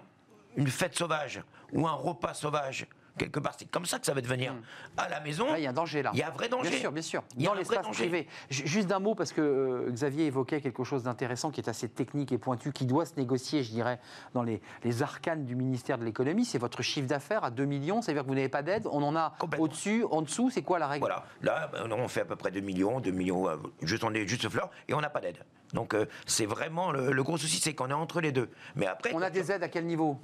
une 0.57 0.68
fête 0.68 0.97
sauvage 0.97 1.43
ou 1.72 1.86
un 1.86 1.93
repas 1.93 2.34
sauvage 2.34 2.86
quelque 3.18 3.40
part. 3.40 3.54
C'est 3.58 3.70
comme 3.70 3.86
ça 3.86 3.98
que 3.98 4.06
ça 4.06 4.14
va 4.14 4.20
devenir. 4.20 4.54
Hmm. 4.54 4.62
À 4.96 5.08
la 5.08 5.20
maison, 5.20 5.54
il 5.56 5.62
y 5.62 5.66
a 5.66 5.70
un 5.70 5.74
danger 5.74 6.02
là. 6.02 6.10
Il 6.14 6.18
y 6.18 6.22
a 6.22 6.28
un 6.28 6.32
vrai 6.32 6.48
danger. 6.48 6.70
Bien 6.70 6.78
sûr, 6.78 6.92
bien 6.92 7.02
sûr. 7.02 7.22
Dans 7.36 7.54
l'espace 7.54 7.86
privé. 7.88 8.26
Juste 8.50 8.88
d'un 8.88 8.98
mot, 8.98 9.14
parce 9.14 9.32
que 9.32 9.40
euh, 9.40 9.90
Xavier 9.90 10.26
évoquait 10.26 10.60
quelque 10.60 10.84
chose 10.84 11.02
d'intéressant 11.04 11.50
qui 11.50 11.60
est 11.60 11.68
assez 11.68 11.88
technique 11.88 12.32
et 12.32 12.38
pointu, 12.38 12.72
qui 12.72 12.86
doit 12.86 13.06
se 13.06 13.14
négocier, 13.16 13.62
je 13.62 13.70
dirais, 13.70 14.00
dans 14.34 14.42
les, 14.42 14.60
les 14.84 15.02
arcanes 15.02 15.44
du 15.44 15.54
ministère 15.54 15.98
de 15.98 16.04
l'économie. 16.04 16.44
C'est 16.44 16.58
votre 16.58 16.82
chiffre 16.82 17.06
d'affaires 17.06 17.44
à 17.44 17.50
2 17.50 17.64
millions, 17.64 18.02
ça 18.02 18.12
veut 18.12 18.16
dire 18.16 18.24
que 18.24 18.28
vous 18.28 18.34
n'avez 18.34 18.48
pas 18.48 18.62
d'aide. 18.62 18.86
On 18.90 19.02
en 19.02 19.16
a 19.16 19.34
au-dessus, 19.58 20.04
en 20.10 20.22
dessous, 20.22 20.50
c'est 20.50 20.62
quoi 20.62 20.78
la 20.78 20.86
règle? 20.86 21.00
Voilà, 21.00 21.24
là, 21.42 21.70
on 21.90 22.08
fait 22.08 22.22
à 22.22 22.24
peu 22.24 22.36
près 22.36 22.50
2 22.50 22.60
millions, 22.60 23.00
2 23.00 23.10
millions, 23.10 23.48
euh, 23.48 23.56
juste, 23.82 24.04
on 24.04 24.12
est 24.14 24.26
juste 24.26 24.48
fleur, 24.48 24.70
et 24.88 24.94
on 24.94 25.00
n'a 25.00 25.10
pas 25.10 25.20
d'aide. 25.20 25.38
Donc 25.72 25.94
euh, 25.94 26.06
c'est 26.26 26.46
vraiment 26.46 26.92
le, 26.92 27.22
gros 27.22 27.38
souci, 27.38 27.58
c'est 27.58 27.74
qu'on 27.74 27.90
est 27.90 27.94
entre 27.94 28.20
les 28.20 28.32
deux. 28.32 28.50
Mais 28.76 28.86
après, 28.86 29.12
on 29.14 29.22
a 29.22 29.30
des 29.30 29.50
aides 29.50 29.62
à 29.62 29.68
quel 29.68 29.86
niveau? 29.86 30.18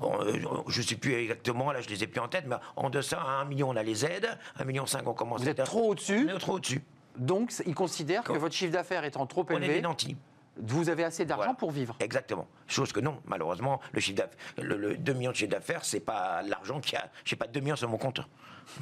Je 0.69 0.81
ne 0.81 0.87
sais 0.87 0.97
plus 0.97 1.15
exactement, 1.15 1.73
là 1.73 1.81
je 1.81 1.89
les 1.89 2.03
ai 2.05 2.07
plus 2.07 2.21
en 2.21 2.29
tête, 2.29 2.45
mais 2.47 2.57
en 2.77 2.91
deçà, 2.91 3.21
à 3.21 3.41
1 3.43 3.45
million 3.47 3.71
on 3.71 3.77
a 3.77 3.83
les 3.83 4.05
aides, 4.05 4.29
1 4.59 4.65
million 4.65 4.87
5 4.87 5.07
on 5.07 5.15
commence. 5.15 5.41
Vous 5.41 5.49
êtes 5.49 5.65
trop 5.65 5.91
au-dessus 5.91 6.29
On 6.31 6.37
est 6.37 6.39
trop 6.39 6.55
au-desus. 6.55 6.83
Donc 7.17 7.53
ils 7.67 7.75
considèrent 7.75 8.23
que 8.23 8.33
votre 8.33 8.55
chiffre 8.55 8.73
d'affaires 8.73 9.05
étant 9.05 9.27
trop 9.27 9.45
élevé. 9.51 9.67
On 9.67 9.71
est 9.71 9.75
des 9.75 9.83
nantis 9.83 10.17
vous 10.61 10.89
avez 10.89 11.05
assez 11.05 11.25
d'argent 11.25 11.55
pour 11.55 11.71
vivre. 11.71 11.97
Exactement. 12.01 12.47
Chose 12.67 12.93
que 12.93 13.01
non, 13.01 13.21
malheureusement, 13.27 13.81
le 13.93 14.01
chiffre 14.01 14.23
le, 14.59 14.97
2 14.97 15.13
millions 15.13 15.31
de 15.31 15.37
chiffre 15.37 15.51
d'affaires, 15.51 15.85
c'est 15.85 16.01
pas 16.01 16.43
l'argent 16.43 16.81
qui 16.81 16.97
a. 16.97 17.11
Je 17.25 17.31
sais 17.31 17.37
pas 17.37 17.47
2 17.47 17.61
millions 17.61 17.77
sur 17.77 17.89
mon 17.89 17.99
compte. 17.99 18.21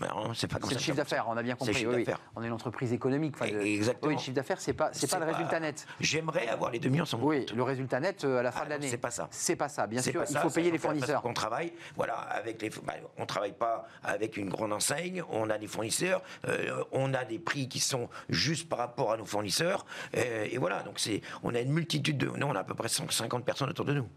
Hein, 0.02 0.32
c'est 0.34 0.50
pas 0.50 0.58
le 0.58 0.78
chiffre 0.78 0.96
d'affaires, 0.96 1.26
on 1.28 1.36
a 1.36 1.42
bien 1.42 1.54
compris. 1.54 1.86
Oui, 1.86 2.04
On 2.34 2.42
est 2.42 2.46
une 2.46 2.52
entreprise 2.52 2.92
économique. 2.92 3.36
Exactement. 3.42 4.08
Oui, 4.08 4.14
le 4.14 4.20
chiffre 4.20 4.34
d'affaires, 4.34 4.60
c'est 4.60 4.72
pas, 4.72 4.90
c'est 4.92 5.10
pas, 5.10 5.18
le 5.18 5.26
résultat 5.26 5.60
net. 5.60 5.86
J'aimerais 6.00 6.48
avoir 6.48 6.70
les 6.70 6.78
2 6.78 6.88
millions 6.88 7.04
sur 7.04 7.18
mon 7.18 7.26
oui, 7.26 7.46
le 7.54 7.62
résultat 7.62 8.00
net 8.00 8.24
euh, 8.24 8.38
à 8.38 8.42
la 8.42 8.52
fin 8.52 8.60
de 8.60 8.66
ah, 8.66 8.70
l'année. 8.70 8.88
C'est 8.88 8.98
pas 8.98 9.10
ça. 9.10 9.28
C'est 9.30 9.56
pas 9.56 9.68
ça, 9.68 9.86
bien 9.86 10.02
sûr. 10.02 10.24
il 10.28 10.36
faut 10.38 10.50
payer 10.50 10.70
les 10.70 10.78
fournisseurs. 10.78 11.22
On 11.24 11.32
travaille, 11.32 11.72
voilà, 11.96 12.14
avec 12.14 12.60
les. 12.62 12.70
Bah, 12.70 12.94
on 13.16 13.26
travaille 13.26 13.52
pas 13.52 13.86
avec 14.02 14.36
une 14.36 14.48
grande 14.48 14.72
enseigne. 14.72 15.22
On 15.30 15.50
a 15.50 15.58
des 15.58 15.66
fournisseurs. 15.66 16.22
Euh, 16.46 16.84
on 16.92 17.14
a 17.14 17.24
des 17.24 17.38
prix 17.38 17.68
qui 17.68 17.80
sont 17.80 18.08
juste 18.28 18.68
par 18.68 18.78
rapport 18.78 19.12
à 19.12 19.16
nos 19.16 19.24
fournisseurs. 19.24 19.86
Euh, 20.16 20.48
et 20.50 20.58
voilà, 20.58 20.82
donc 20.82 20.98
c'est, 20.98 21.20
on 21.42 21.54
a 21.54 21.60
une 21.66 21.72
multitude 21.72 22.16
de 22.16 22.28
on 22.28 22.54
a 22.54 22.60
à 22.60 22.64
peu 22.64 22.74
près 22.74 22.88
150 22.88 23.44
personnes 23.44 23.70
autour 23.70 23.84
de 23.84 23.94
nous. 23.94 24.08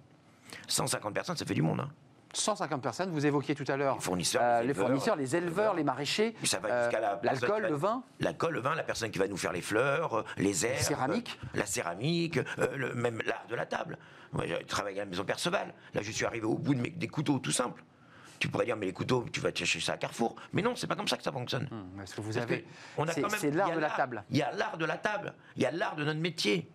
150 0.68 1.14
personnes, 1.14 1.36
ça 1.36 1.46
fait 1.46 1.54
du 1.54 1.62
monde. 1.62 1.88
150 2.34 2.72
hein. 2.72 2.80
personnes, 2.80 3.10
vous 3.10 3.26
évoquiez 3.26 3.56
tout 3.56 3.66
à 3.68 3.76
l'heure 3.76 3.96
les 3.96 4.02
fournisseurs, 4.02 4.42
euh, 4.44 4.62
les, 4.62 4.76
fournisseurs 4.76 5.16
les, 5.16 5.36
éleveurs, 5.36 5.74
les 5.74 5.84
maraîchers. 5.84 6.36
Ça 6.44 6.60
va 6.60 6.84
jusqu'à 6.84 7.00
euh, 7.00 7.16
l'alcool, 7.24 7.68
le 7.68 7.76
vin. 7.76 8.04
L'alcool, 8.20 8.54
le 8.54 8.60
vin, 8.60 8.76
la 8.76 8.84
personne 8.84 9.10
qui 9.10 9.18
va 9.18 9.28
nous 9.28 9.38
faire 9.38 9.52
les 9.52 9.62
fleurs, 9.62 10.14
euh, 10.14 10.24
les 10.38 10.64
herbes, 10.64 10.76
la 10.76 10.84
céramique, 10.84 11.40
la 11.56 11.66
céramique, 11.66 12.40
même 12.96 13.20
l'art 13.26 13.48
de 13.50 13.56
la 13.56 13.66
table. 13.66 13.98
Moi, 14.32 14.46
je 14.46 14.64
travaille 14.66 15.00
à 15.00 15.06
la 15.06 15.10
maison 15.10 15.24
Perceval. 15.24 15.74
Là, 15.96 16.02
je 16.04 16.12
suis 16.12 16.26
arrivé 16.26 16.46
au 16.46 16.56
bout 16.56 16.76
de 16.76 16.82
mes, 16.82 16.92
des 16.92 17.08
couteaux 17.08 17.40
tout 17.40 17.52
simples. 17.52 17.84
Tu 18.38 18.48
pourrais 18.48 18.66
dire, 18.66 18.78
mais 18.78 18.86
les 18.86 18.94
couteaux, 18.94 19.26
tu 19.34 19.42
vas 19.42 19.54
chercher 19.54 19.80
ça 19.80 19.94
à 19.94 19.98
Carrefour. 19.98 20.36
Mais 20.54 20.62
non, 20.62 20.76
c'est 20.76 20.88
pas 20.88 20.96
comme 20.96 21.08
ça 21.08 21.18
que 21.18 21.24
ça 21.24 21.32
fonctionne. 21.32 21.68
Hum, 21.72 22.06
que 22.06 22.22
vous 22.22 22.38
avez. 22.38 22.66
C'est 23.40 23.52
l'art 23.52 23.74
de 23.74 23.80
la 23.80 23.90
table. 23.90 24.24
Il 24.30 24.38
y 24.38 24.44
a 24.44 24.52
l'art 24.52 24.78
de 24.78 24.86
la 24.86 24.98
table. 24.98 25.34
Il 25.56 25.64
y 25.64 25.66
a 25.66 25.72
l'art 25.72 25.96
de 25.96 26.06
notre 26.06 26.20
métier. 26.20 26.72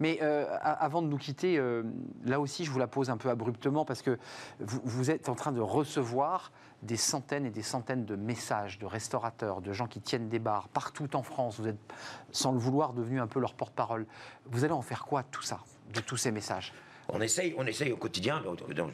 Mais 0.00 0.18
euh, 0.22 0.46
avant 0.62 1.02
de 1.02 1.08
nous 1.08 1.18
quitter, 1.18 1.58
euh, 1.58 1.82
là 2.24 2.40
aussi, 2.40 2.64
je 2.64 2.70
vous 2.70 2.78
la 2.78 2.86
pose 2.86 3.10
un 3.10 3.16
peu 3.16 3.30
abruptement 3.30 3.84
parce 3.84 4.02
que 4.02 4.18
vous, 4.60 5.10
êtes 5.10 5.28
en 5.28 5.34
train 5.34 5.52
de 5.52 5.60
recevoir 5.60 6.52
des 6.82 6.96
centaines 6.96 7.46
et 7.46 7.50
des 7.50 7.62
centaines 7.62 8.04
de 8.04 8.14
messages 8.14 8.78
de 8.78 8.86
restaurateurs, 8.86 9.60
de 9.60 9.72
gens 9.72 9.88
qui 9.88 10.00
tiennent 10.00 10.28
des 10.28 10.38
bars 10.38 10.68
partout 10.68 11.16
en 11.16 11.22
France. 11.22 11.58
Vous 11.58 11.68
êtes, 11.68 11.78
sans 12.30 12.52
le 12.52 12.58
vouloir, 12.58 12.92
devenu 12.92 13.20
un 13.20 13.26
peu 13.26 13.40
leur 13.40 13.54
porte-parole. 13.54 14.06
Vous 14.46 14.64
allez 14.64 14.74
en 14.74 14.82
faire 14.82 15.04
quoi 15.04 15.24
tout 15.24 15.42
ça, 15.42 15.58
de 15.92 16.00
tous 16.00 16.16
ces 16.16 16.30
messages? 16.30 16.72
On 17.10 17.20
essaye, 17.22 17.54
on 17.56 17.66
essaye 17.66 17.90
au 17.90 17.96
quotidien. 17.96 18.42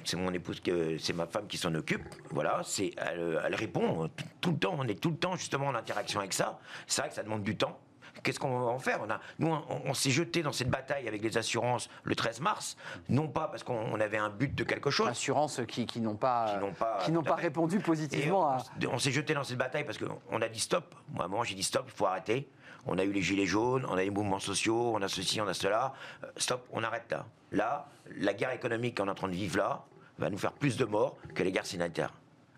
C'est 0.04 0.16
mon 0.16 0.32
épouse, 0.32 0.62
c'est 0.98 1.12
ma 1.12 1.26
femme 1.26 1.48
qui 1.48 1.58
s'en 1.58 1.74
occupe. 1.74 2.04
Voilà, 2.30 2.60
c'est, 2.64 2.92
elle, 2.96 3.54
répond 3.56 4.08
tout, 4.40 4.52
le 4.52 4.58
temps. 4.58 4.76
On 4.78 4.86
est 4.86 5.00
tout 5.00 5.10
le 5.10 5.16
temps 5.16 5.34
justement 5.36 5.66
en 5.66 5.74
interaction 5.74 6.20
avec 6.20 6.32
ça. 6.32 6.60
C'est 6.86 7.02
vrai 7.02 7.08
que 7.10 7.16
ça 7.16 7.24
demande 7.24 7.42
du 7.42 7.56
temps 7.56 7.76
qu'est-ce 8.24 8.40
qu'on 8.40 8.58
va 8.58 8.66
en 8.66 8.78
faire? 8.78 9.00
On 9.06 9.10
a, 9.10 9.20
Nous, 9.38 9.54
on, 9.84 9.94
s'est 9.94 10.10
jeté 10.10 10.42
dans 10.42 10.52
cette 10.52 10.70
bataille 10.70 11.06
avec 11.06 11.22
les 11.22 11.38
assurances 11.38 11.88
le 12.02 12.16
13 12.16 12.40
mars, 12.40 12.76
non 13.08 13.28
pas 13.28 13.46
parce 13.48 13.62
qu'on 13.62 14.00
avait 14.00 14.18
un 14.18 14.30
but 14.30 14.52
de 14.54 14.64
quelque 14.64 14.90
chose. 14.90 15.08
Assurances 15.08 15.60
qui, 15.68 15.86
qui 15.86 16.00
n'ont 16.00 16.16
pas, 16.16 16.58
qui 17.04 17.12
n'ont 17.12 17.22
pas, 17.22 17.34
répondu 17.36 17.78
positivement 17.78 18.56
on, 18.90 18.98
s'est 18.98 19.10
jeté 19.10 19.34
dans 19.34 19.44
cette 19.44 19.58
bataille 19.58 19.84
parce 19.84 19.98
qu'on 19.98 20.42
a 20.42 20.48
dit 20.48 20.60
stop. 20.60 20.94
Moi, 21.12 21.28
moi 21.28 21.44
j'ai 21.44 21.54
dit 21.54 21.62
stop, 21.62 21.84
il 21.86 21.92
faut 21.92 22.06
arrêter. 22.06 22.48
On 22.86 22.98
a 22.98 23.04
eu 23.04 23.12
les 23.12 23.22
gilets 23.22 23.46
jaunes, 23.46 23.86
on 23.88 23.94
a 23.96 24.02
eu 24.02 24.06
les 24.06 24.10
mouvements 24.10 24.38
sociaux, 24.38 24.92
on 24.94 25.02
a 25.02 25.08
ceci, 25.08 25.40
on 25.40 25.46
a 25.46 25.54
cela. 25.54 25.94
Euh, 26.22 26.26
stop, 26.36 26.66
on 26.72 26.82
arrête 26.82 27.10
là. 27.10 27.26
Là, 27.52 27.88
la 28.16 28.34
guerre 28.34 28.52
économique 28.52 28.96
qu'on 28.98 29.06
est 29.06 29.10
en 29.10 29.14
train 29.14 29.28
de 29.28 29.34
vivre 29.34 29.58
là 29.58 29.84
va 30.18 30.30
nous 30.30 30.38
faire 30.38 30.52
plus 30.52 30.76
de 30.76 30.84
morts 30.84 31.16
que 31.34 31.42
les 31.42 31.52
guerres 31.52 31.66
sanitaires. 31.66 32.12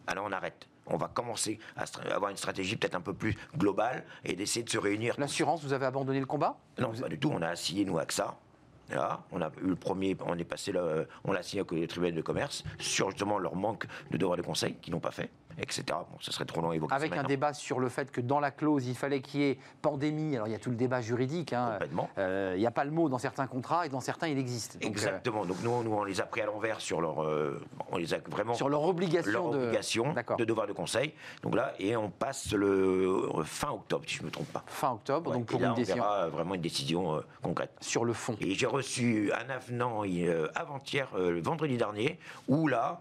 Alors 0.06 0.24
on 0.26 0.32
arrête 0.32 0.68
on 0.86 0.96
va 0.96 1.08
commencer 1.08 1.58
à 1.76 1.84
avoir 2.14 2.30
une 2.30 2.36
stratégie 2.36 2.76
peut-être 2.76 2.94
un 2.94 3.00
peu 3.00 3.14
plus 3.14 3.36
globale 3.56 4.04
et 4.24 4.34
d'essayer 4.34 4.64
de 4.64 4.70
se 4.70 4.78
réunir. 4.78 5.14
L'assurance, 5.18 5.62
vous 5.62 5.72
avez 5.72 5.86
abandonné 5.86 6.20
le 6.20 6.26
combat? 6.26 6.56
Non, 6.78 6.92
pas 6.92 7.08
du 7.08 7.18
tout. 7.18 7.30
On 7.32 7.42
a 7.42 7.56
signé, 7.56 7.84
nous, 7.84 7.98
AXA. 7.98 8.36
Là, 8.90 9.24
on 9.32 9.42
a 9.42 9.48
eu 9.62 9.66
le 9.66 9.76
premier, 9.76 10.16
on 10.24 10.38
est 10.38 10.44
passé, 10.44 10.72
on 11.24 11.32
l'a 11.32 11.42
signé 11.42 11.60
avec 11.60 11.72
le 11.72 11.88
tribunal 11.88 12.14
de 12.14 12.22
commerce 12.22 12.62
sur 12.78 13.10
justement 13.10 13.38
leur 13.38 13.56
manque 13.56 13.86
de 14.12 14.16
devoir 14.16 14.36
de 14.36 14.42
conseil 14.42 14.76
qu'ils 14.76 14.92
n'ont 14.92 15.00
pas 15.00 15.10
fait 15.10 15.28
etc. 15.58 15.84
Bon, 15.90 16.18
ce 16.20 16.32
serait 16.32 16.44
trop 16.44 16.60
long 16.60 16.70
à 16.70 16.76
évoquer. 16.76 16.94
Avec 16.94 17.16
un 17.16 17.22
débat 17.22 17.54
sur 17.54 17.80
le 17.80 17.88
fait 17.88 18.10
que 18.10 18.20
dans 18.20 18.40
la 18.40 18.50
clause, 18.50 18.86
il 18.86 18.94
fallait 18.94 19.20
qu'il 19.20 19.40
y 19.40 19.44
ait 19.44 19.58
pandémie. 19.82 20.34
Alors 20.36 20.48
il 20.48 20.52
y 20.52 20.54
a 20.54 20.58
tout 20.58 20.70
le 20.70 20.76
débat 20.76 21.00
juridique. 21.00 21.52
Hein. 21.52 21.78
Euh, 22.18 22.52
il 22.56 22.60
n'y 22.60 22.66
a 22.66 22.70
pas 22.70 22.84
le 22.84 22.90
mot 22.90 23.08
dans 23.08 23.18
certains 23.18 23.46
contrats 23.46 23.86
et 23.86 23.88
dans 23.88 24.00
certains 24.00 24.28
il 24.28 24.38
existe. 24.38 24.76
Euh, 24.76 24.86
Exactement. 24.86 25.44
Donc 25.44 25.58
nous, 25.62 25.82
nous, 25.82 25.92
on 25.92 26.04
les 26.04 26.20
a 26.20 26.26
pris 26.26 26.40
à 26.40 26.46
l'envers 26.46 26.80
sur 26.80 27.00
leur, 27.00 27.22
euh, 27.22 27.60
on 27.90 27.96
les 27.96 28.14
a 28.14 28.18
vraiment 28.18 28.54
sur 28.54 28.68
leur 28.68 28.82
obligation, 28.82 29.32
leur 29.32 29.50
de... 29.50 29.58
obligation 29.58 30.14
de 30.38 30.44
devoir 30.44 30.66
de 30.66 30.72
conseil. 30.72 31.14
Donc 31.42 31.54
là, 31.54 31.74
et 31.78 31.96
on 31.96 32.10
passe 32.10 32.52
le 32.52 33.28
fin 33.44 33.70
octobre, 33.70 34.04
si 34.06 34.16
je 34.16 34.22
ne 34.22 34.26
me 34.26 34.30
trompe 34.30 34.52
pas. 34.52 34.64
Fin 34.66 34.92
octobre, 34.92 35.32
donc 35.32 35.46
pour 35.46 35.62
une 35.62 35.74
décision. 35.74 35.96
On 35.96 36.06
verra 36.06 36.28
vraiment 36.28 36.54
une 36.54 36.60
décision 36.60 37.22
concrète. 37.42 37.70
Sur 37.80 38.04
le 38.04 38.12
fond. 38.12 38.36
Et 38.40 38.54
j'ai 38.54 38.66
reçu 38.66 39.32
un 39.32 39.50
avenant 39.50 40.02
avant-hier, 40.54 41.08
le 41.16 41.40
vendredi 41.40 41.76
dernier, 41.76 42.18
où 42.48 42.68
là, 42.68 43.00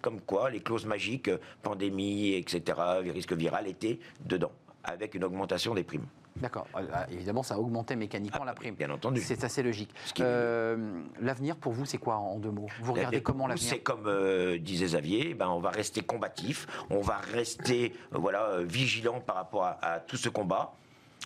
comme 0.00 0.20
quoi 0.20 0.50
les 0.50 0.60
clauses 0.60 0.86
magiques, 0.86 1.30
pandémie, 1.62 2.34
etc., 2.34 2.78
risque 3.12 3.32
viral, 3.32 3.66
étaient 3.68 3.98
dedans, 4.24 4.52
avec 4.82 5.14
une 5.14 5.24
augmentation 5.24 5.74
des 5.74 5.84
primes. 5.84 6.06
D'accord. 6.36 6.66
Euh, 6.76 6.84
ah, 6.92 7.06
évidemment, 7.12 7.44
ça 7.44 7.54
a 7.54 7.58
augmenté 7.58 7.94
mécaniquement 7.94 8.40
Ah, 8.42 8.46
la 8.46 8.54
prime. 8.54 8.74
bien 8.74 8.90
entendu. 8.90 9.20
C'est 9.20 9.44
assez 9.44 9.62
logique. 9.62 9.94
Euh, 10.20 11.00
L'avenir 11.20 11.54
pour 11.54 11.72
vous, 11.72 11.84
c'est 11.84 11.98
quoi 11.98 12.16
en 12.16 12.40
deux 12.40 12.50
mots? 12.50 12.66
Vous 12.82 12.92
regardez 12.92 13.22
comment 13.22 13.46
l'avenir? 13.46 13.68
C'est 13.68 13.78
comme 13.78 14.06
euh, 14.06 14.58
disait 14.58 14.86
Xavier, 14.86 15.34
ben, 15.34 15.46
on 15.48 15.60
va 15.60 15.70
rester 15.70 16.00
combatif, 16.02 16.66
on 16.90 17.00
va 17.00 17.18
rester 17.18 17.92
euh, 18.12 18.18
voilà, 18.18 18.46
euh, 18.46 18.64
vigilant 18.64 19.20
par 19.20 19.36
rapport 19.36 19.62
à, 19.64 19.78
à 19.80 20.00
tout 20.00 20.16
ce 20.16 20.28
combat. 20.28 20.74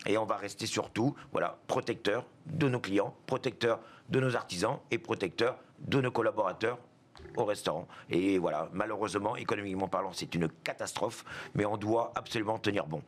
Et 0.06 0.18
on 0.18 0.26
va 0.26 0.36
rester 0.36 0.66
surtout 0.66 1.14
voilà, 1.32 1.56
protecteur 1.68 2.26
de 2.44 2.68
nos 2.68 2.78
clients, 2.78 3.14
protecteur 3.26 3.80
de 4.10 4.20
nos 4.20 4.36
artisans 4.36 4.78
et 4.90 4.98
protecteur 4.98 5.56
de 5.80 6.02
nos 6.02 6.10
collaborateurs 6.10 6.78
au 7.38 7.44
restaurant. 7.44 7.86
Et 8.10 8.38
voilà, 8.38 8.68
malheureusement, 8.72 9.36
économiquement 9.36 9.88
parlant, 9.88 10.12
c'est 10.12 10.34
une 10.34 10.48
catastrophe, 10.48 11.24
mais 11.54 11.64
on 11.64 11.76
doit 11.76 12.12
absolument 12.14 12.58
tenir 12.58 12.86
bon. 12.86 13.02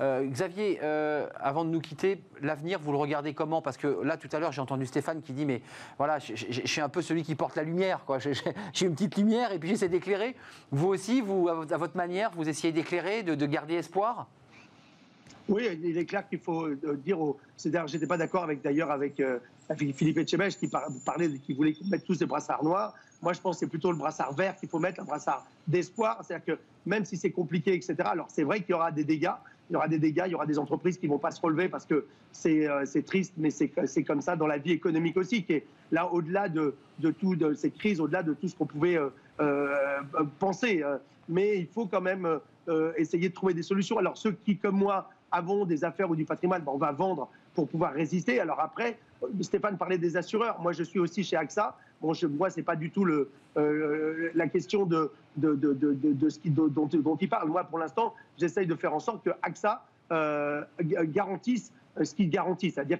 Euh, 0.00 0.24
Xavier, 0.26 0.80
euh, 0.82 1.26
avant 1.38 1.62
de 1.64 1.70
nous 1.70 1.80
quitter, 1.80 2.22
l'avenir, 2.40 2.78
vous 2.80 2.90
le 2.90 2.96
regardez 2.96 3.34
comment? 3.34 3.60
Parce 3.60 3.76
que 3.76 4.00
là, 4.02 4.16
tout 4.16 4.28
à 4.32 4.38
l'heure, 4.38 4.50
j'ai 4.50 4.62
entendu 4.62 4.86
Stéphane 4.86 5.20
qui 5.20 5.34
dit, 5.34 5.44
mais 5.44 5.60
voilà, 5.98 6.18
je, 6.18 6.34
je- 6.34 6.46
je 6.52 6.66
suis 6.66 6.80
un 6.80 6.88
peu 6.88 7.02
celui 7.02 7.22
qui 7.22 7.34
porte 7.34 7.54
la 7.54 7.64
lumière. 7.64 8.04
quoi. 8.06 8.18
J'ai 8.72 8.86
une 8.86 8.94
petite 8.94 9.16
lumière 9.18 9.52
et 9.52 9.58
puis 9.58 9.68
j'essaie 9.68 9.90
d'éclairer. 9.90 10.36
Vous 10.70 10.86
aussi, 10.88 11.20
vous, 11.20 11.48
à 11.48 11.54
votre- 11.76 11.96
manière, 11.96 12.30
vous 12.30 12.48
essayez 12.48 12.72
d'éclairer, 12.72 13.22
de, 13.22 13.34
de 13.34 13.46
garder 13.46 13.74
espoir? 13.74 14.26
Oui, 15.48 15.68
il 15.82 15.98
est 15.98 16.06
clair 16.06 16.26
qu'il 16.28 16.38
faut 16.38 16.64
euh, 16.66 16.78
dire 17.04 17.20
aux. 17.20 17.36
C'est 17.56 17.70
d'ailleurs, 17.70 17.88
j'étais 17.88 18.06
pas 18.06 18.16
d'accord 18.16 18.44
avec 18.44 18.62
d'ailleurs 18.62 18.90
avec, 18.90 19.18
euh, 19.20 19.38
avec 19.68 19.94
Philippe 19.94 20.16
Etchebest 20.18 20.60
qui 20.60 20.68
par- 20.68 20.86
parlait, 21.04 21.28
qui 21.40 21.52
voulait 21.52 21.74
mettre 21.90 22.04
tous 22.04 22.18
des 22.18 22.26
brassards 22.26 22.62
noirs. 22.64 22.94
Moi, 23.22 23.32
je 23.32 23.40
pense 23.40 23.56
que 23.56 23.60
c'est 23.60 23.70
plutôt 23.70 23.90
le 23.90 23.98
brassard 23.98 24.32
vert 24.32 24.56
qu'il 24.56 24.68
faut 24.68 24.78
mettre, 24.78 25.00
un 25.00 25.04
brassard 25.04 25.46
d'espoir. 25.66 26.22
C'est-à-dire 26.24 26.56
que 26.56 26.60
même 26.86 27.04
si 27.04 27.16
c'est 27.16 27.30
compliqué, 27.30 27.74
etc. 27.74 27.96
Alors 28.04 28.26
c'est 28.28 28.44
vrai 28.44 28.60
qu'il 28.60 28.70
y 28.70 28.74
aura 28.74 28.90
des 28.90 29.04
dégâts. 29.04 29.32
Il 29.68 29.74
y 29.74 29.76
aura 29.76 29.88
des 29.88 29.98
dégâts, 29.98 30.24
il 30.26 30.32
y 30.32 30.34
aura 30.34 30.46
des 30.46 30.58
entreprises 30.58 30.98
qui 30.98 31.06
vont 31.06 31.18
pas 31.18 31.30
se 31.30 31.40
relever 31.40 31.68
parce 31.68 31.86
que 31.86 32.06
c'est 32.32 32.66
euh, 32.66 32.84
triste, 33.06 33.34
mais 33.36 33.50
c'est 33.50 34.04
comme 34.04 34.20
ça 34.20 34.34
dans 34.34 34.46
la 34.46 34.58
vie 34.58 34.72
économique 34.72 35.16
aussi. 35.16 35.44
Qui 35.44 35.54
est 35.54 35.66
là 35.92 36.12
au-delà 36.12 36.48
de, 36.48 36.74
de 36.98 37.10
tout 37.10 37.36
de 37.36 37.54
ces 37.54 37.70
crises, 37.70 38.00
au-delà 38.00 38.22
de 38.22 38.34
tout 38.34 38.48
ce 38.48 38.56
qu'on 38.56 38.66
pouvait 38.66 38.96
euh, 38.96 39.10
euh, 39.40 40.00
penser. 40.38 40.82
mais 41.28 41.58
il 41.58 41.66
faut 41.66 41.86
quand 41.86 42.00
même 42.00 42.40
essayer 42.96 43.28
de 43.28 43.34
trouver 43.34 43.54
des 43.54 43.62
solutions. 43.62 43.98
Alors 43.98 44.16
ceux 44.16 44.32
qui, 44.32 44.56
comme 44.56 44.76
moi, 44.76 45.10
avons 45.30 45.64
des 45.64 45.84
affaires 45.84 46.10
ou 46.10 46.16
du 46.16 46.24
patrimoine, 46.24 46.62
ben, 46.62 46.72
on 46.72 46.78
va 46.78 46.92
vendre 46.92 47.28
pour 47.54 47.68
pouvoir 47.68 47.92
résister. 47.92 48.40
Alors 48.40 48.60
après, 48.60 48.98
Stéphane 49.40 49.76
parlait 49.76 49.98
des 49.98 50.16
assureurs. 50.16 50.60
Moi, 50.60 50.72
je 50.72 50.82
suis 50.82 50.98
aussi 50.98 51.22
chez 51.22 51.36
AXA. 51.36 51.76
Bon, 52.00 52.14
je, 52.14 52.26
moi, 52.26 52.48
c'est 52.50 52.62
pas 52.62 52.76
du 52.76 52.90
tout 52.90 53.04
le, 53.04 53.30
euh, 53.56 54.30
la 54.34 54.48
question 54.48 54.86
de, 54.86 55.10
de, 55.36 55.54
de, 55.54 55.74
de, 55.74 56.28
ce 56.30 56.38
qui, 56.38 56.50
dont, 56.50 56.88
il 57.20 57.28
parle. 57.28 57.48
Moi, 57.48 57.64
pour 57.64 57.78
l'instant, 57.78 58.14
j'essaye 58.38 58.66
de 58.66 58.74
faire 58.74 58.94
en 58.94 59.00
sorte 59.00 59.22
que 59.24 59.30
AXA 59.42 59.84
euh, 60.12 60.62
garantisse 60.80 61.72
euh, 61.98 62.04
ce 62.04 62.14
qu'il 62.14 62.30
garantit, 62.30 62.70
c'est-à-dire 62.70 62.98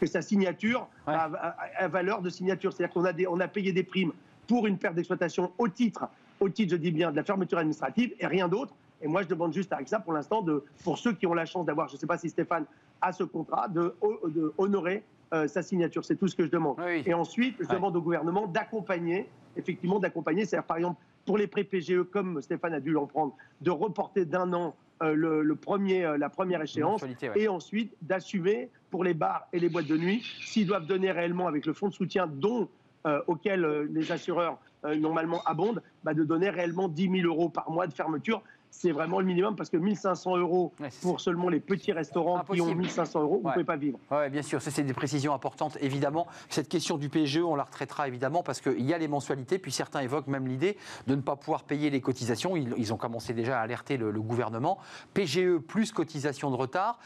que 0.00 0.06
sa 0.06 0.22
signature 0.22 0.88
Ouais. 1.06 1.14
a, 1.14 1.30
a- 1.34 1.84
a 1.84 1.88
valeur 1.88 2.20
de 2.20 2.30
signature. 2.30 2.72
C'est-à-dire 2.72 2.92
qu'on 2.92 3.04
a, 3.04 3.12
des- 3.12 3.26
on 3.28 3.38
a 3.40 3.46
payé 3.48 3.72
des 3.72 3.84
primes 3.84 4.12
pour 4.48 4.66
une 4.66 4.76
perte 4.76 4.94
d'exploitation 4.96 5.52
au 5.58 5.68
titre, 5.68 6.08
au 6.40 6.48
titre, 6.48 6.72
je 6.72 6.76
dis 6.76 6.90
bien, 6.90 7.10
de 7.12 7.16
la 7.16 7.22
fermeture 7.24 7.58
administrative 7.58 8.12
et 8.18 8.26
rien 8.26 8.48
d'autre. 8.48 8.74
Et 9.02 9.06
moi, 9.08 9.22
je 9.22 9.28
demande 9.28 9.52
juste 9.54 9.72
à 9.72 9.76
AXA, 9.76 10.00
pour 10.00 10.12
l'instant, 10.12 10.44
pour 10.82 10.98
ceux 10.98 11.12
qui 11.12 11.26
ont 11.26 11.34
la 11.34 11.46
chance 11.46 11.64
d'avoir, 11.64 11.88
je 11.88 11.94
ne 11.94 11.98
sais 11.98 12.06
pas 12.06 12.18
si 12.18 12.28
Stéphane 12.28 12.64
a 13.00 13.12
ce 13.12 13.22
contrat, 13.24 13.68
de, 13.68 13.94
de 14.28 14.52
honorer 14.58 15.04
euh, 15.32 15.46
sa 15.46 15.62
signature. 15.62 16.04
C'est 16.04 16.16
tout 16.16 16.28
ce 16.28 16.34
que 16.36 16.44
je 16.44 16.50
demande. 16.50 16.76
Oui. 16.84 17.02
Et 17.06 17.14
ensuite, 17.14 17.56
je 17.60 17.66
Ouais. 17.68 17.74
demande 17.74 17.96
au 17.96 18.02
gouvernement 18.02 18.46
d'accompagner, 18.46 19.28
effectivement, 19.56 19.98
d'accompagner. 19.98 20.44
C'est-à-dire, 20.44 20.66
par 20.66 20.76
exemple, 20.76 21.00
pour 21.26 21.38
les 21.38 21.46
prêts 21.46 21.64
PGE, 21.64 22.02
comme 22.10 22.40
Stéphane 22.42 22.74
a 22.74 22.80
dû 22.80 22.90
l'en 22.90 23.06
prendre, 23.06 23.36
de 23.60 23.70
reporter 23.70 24.24
d'un 24.24 24.52
an 24.52 24.74
euh, 25.02 25.14
le, 25.14 25.42
le 25.42 25.54
premier, 25.56 26.04
euh, 26.04 26.18
la 26.18 26.28
première 26.28 26.60
échéance. 26.62 27.02
Ouais. 27.02 27.16
Et 27.36 27.48
ensuite, 27.48 27.94
d'assumer 28.02 28.70
pour 28.90 29.04
les 29.04 29.14
bars 29.14 29.46
et 29.52 29.58
les 29.60 29.68
boîtes 29.68 29.86
de 29.86 29.96
nuit, 29.96 30.22
s'ils 30.44 30.66
doivent 30.66 30.86
donner 30.86 31.10
réellement 31.12 31.46
avec 31.46 31.64
le 31.64 31.72
fonds 31.72 31.88
de 31.88 31.94
soutien 31.94 32.26
dont, 32.26 32.68
euh, 33.06 33.22
auquel 33.26 33.64
les 33.92 34.12
assureurs 34.12 34.58
normalement 34.98 35.42
abondent, 35.44 35.82
bah, 36.04 36.14
de 36.14 36.24
donner 36.24 36.48
réellement 36.50 36.88
10 36.88 37.20
000 37.22 37.26
euros 37.26 37.50
par 37.50 37.70
mois 37.70 37.86
de 37.86 37.92
fermeture. 37.92 38.42
C'est 38.70 38.92
vraiment 38.92 39.20
le 39.20 39.26
minimum 39.26 39.56
parce 39.56 39.68
que 39.68 39.76
1500 39.76 40.36
euros 40.36 40.72
Ouais, 40.80 40.88
pour 41.02 41.20
seulement 41.20 41.48
les 41.48 41.60
petits 41.60 41.92
restaurants 41.92 42.40
qui 42.44 42.60
ont 42.60 42.64
Impossible. 42.66 42.80
1500 42.80 43.20
euros, 43.22 43.40
vous 43.42 43.48
ne 43.48 43.52
pouvez 43.52 43.64
pas 43.64 43.76
vivre. 43.76 43.98
Oui, 44.10 44.30
bien 44.30 44.42
sûr, 44.42 44.62
ça 44.62 44.70
c'est 44.70 44.82
des 44.82 44.94
précisions 44.94 45.34
importantes, 45.34 45.76
évidemment. 45.80 46.26
Cette 46.48 46.68
question 46.68 46.96
du 46.96 47.08
PGE, 47.08 47.38
on 47.38 47.56
la 47.56 47.64
retraitera 47.64 48.08
évidemment 48.08 48.42
parce 48.42 48.60
qu'il 48.60 48.84
y 48.86 48.94
a 48.94 48.98
les 48.98 49.08
mensualités, 49.08 49.58
puis 49.58 49.72
certains 49.72 50.00
évoquent 50.00 50.28
même 50.28 50.46
l'idée 50.46 50.76
de 51.06 51.14
ne 51.14 51.20
pas 51.20 51.36
pouvoir 51.36 51.64
payer 51.64 51.90
les 51.90 52.00
cotisations. 52.00 52.56
Ils, 52.56 52.72
ils 52.76 52.92
ont 52.94 52.96
commencé 52.96 53.34
déjà 53.34 53.58
à 53.58 53.62
alerter 53.62 53.96
le, 53.96 54.10
le 54.10 54.22
gouvernement. 54.22 54.78
PGE 55.14 55.58
plus 55.58 55.92
cotisation 55.92 56.50
de 56.50 56.56
retard, 56.56 56.98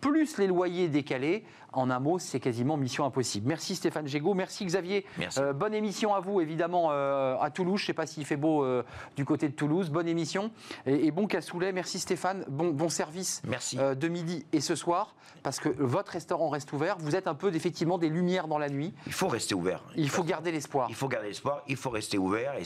plus 0.00 0.38
les 0.38 0.46
loyers 0.46 0.88
décalés. 0.88 1.44
En 1.72 1.90
un 1.90 2.00
mot, 2.00 2.18
c'est 2.18 2.40
quasiment 2.40 2.76
mission 2.78 3.04
impossible. 3.04 3.46
Merci 3.46 3.76
Stéphane 3.76 4.06
Gégaud, 4.06 4.32
merci 4.32 4.64
Xavier. 4.64 5.04
Merci. 5.18 5.38
Euh, 5.38 5.52
bonne 5.52 5.74
émission 5.74 6.14
à 6.14 6.20
vous, 6.20 6.40
évidemment, 6.40 6.88
euh, 6.92 7.36
à 7.38 7.50
Toulouse. 7.50 7.78
Je 7.78 7.84
ne 7.84 7.86
sais 7.88 7.92
pas 7.92 8.06
s'il 8.06 8.24
fait 8.24 8.36
beau 8.38 8.64
euh, 8.64 8.82
du 9.16 9.24
côté 9.26 9.48
de 9.48 9.52
Toulouse. 9.54 9.90
Bonne 9.90 10.08
émission 10.08 10.50
et, 10.86 11.06
et 11.06 11.10
bon 11.10 11.26
cassoulet. 11.26 11.72
Merci 11.72 11.98
Stéphane. 11.98 12.44
Bon, 12.48 12.70
bon 12.70 12.88
service 12.88 13.42
Merci. 13.46 13.76
de 13.76 14.08
midi 14.08 14.46
et 14.52 14.60
ce 14.60 14.74
soir, 14.74 15.14
parce 15.42 15.60
que 15.60 15.68
votre 15.68 16.12
restaurant 16.12 16.48
reste 16.48 16.72
ouvert. 16.72 16.96
Vous 16.98 17.14
êtes 17.14 17.28
un 17.28 17.34
peu 17.34 17.54
effectivement 17.54 17.98
des 17.98 18.08
lumières 18.08 18.48
dans 18.48 18.58
la 18.58 18.70
nuit. 18.70 18.94
Il 19.06 19.12
faut 19.12 19.28
rester 19.28 19.54
ouvert. 19.54 19.84
Il 19.94 20.08
faut 20.08 20.24
garder 20.24 20.50
l'espoir. 20.50 20.86
Il 20.88 20.94
faut 20.94 21.08
garder 21.08 21.28
l'espoir, 21.28 21.62
il 21.68 21.76
faut 21.76 21.90
rester 21.90 22.16
ouvert 22.16 22.54
et 22.54 22.62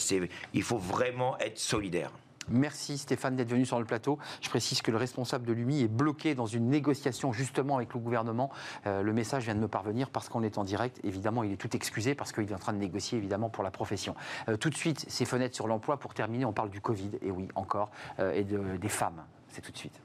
il 0.55 0.62
faut 0.62 0.78
vraiment 0.78 1.37
être 1.39 1.59
solidaire. 1.59 2.12
Merci 2.49 2.99
Stéphane 2.99 3.36
d'être 3.36 3.51
venu 3.51 3.64
sur 3.64 3.78
le 3.78 3.84
plateau. 3.84 4.18
Je 4.40 4.49
précise 4.49 4.82
que 4.82 4.90
le 4.90 4.97
responsable 4.97 5.47
de 5.47 5.53
l'UMI 5.53 5.82
est 5.82 5.88
bloqué 5.88 6.34
dans 6.34 6.47
une 6.47 6.68
négociation 6.68 7.32
justement 7.32 7.76
avec 7.76 7.95
le 7.95 8.01
gouvernement. 8.01 8.51
Euh, 8.86 9.03
le 9.03 9.12
message 9.12 9.45
vient 9.45 9.55
de 9.55 9.61
me 9.61 9.68
parvenir 9.68 10.11
parce 10.11 10.28
qu'on 10.28 10.43
est 10.43 10.59
en 10.59 10.64
direct. 10.64 11.01
Évidemment, 11.05 11.43
il 11.45 11.53
est 11.53 11.57
tout 11.57 11.74
excusé 11.76 12.14
parce 12.14 12.32
qu'il 12.32 12.51
est 12.51 12.55
en 12.55 12.59
train 12.59 12.72
de 12.72 12.78
négocier 12.78 13.18
évidemment 13.18 13.49
pour 13.49 13.64
la 13.64 13.70
profession. 13.70 14.14
Euh, 14.49 14.57
tout 14.57 14.70
de 14.70 14.76
suite, 14.76 15.05
ces 15.09 15.24
fenêtres 15.24 15.55
sur 15.55 15.66
l'emploi. 15.68 15.99
Pour 15.99 16.14
terminer, 16.14 16.45
on 16.45 16.53
parle 16.53 16.70
du 16.70 16.80
Covid, 16.80 17.11
et 17.22 17.30
oui, 17.30 17.49
encore, 17.55 17.90
euh, 18.18 18.32
et 18.32 18.45
de- 18.45 18.76
des 18.76 18.88
femmes. 18.88 19.22
C'est 19.49 19.61
tout 19.61 19.72
de 19.72 19.76
suite. 19.78 20.01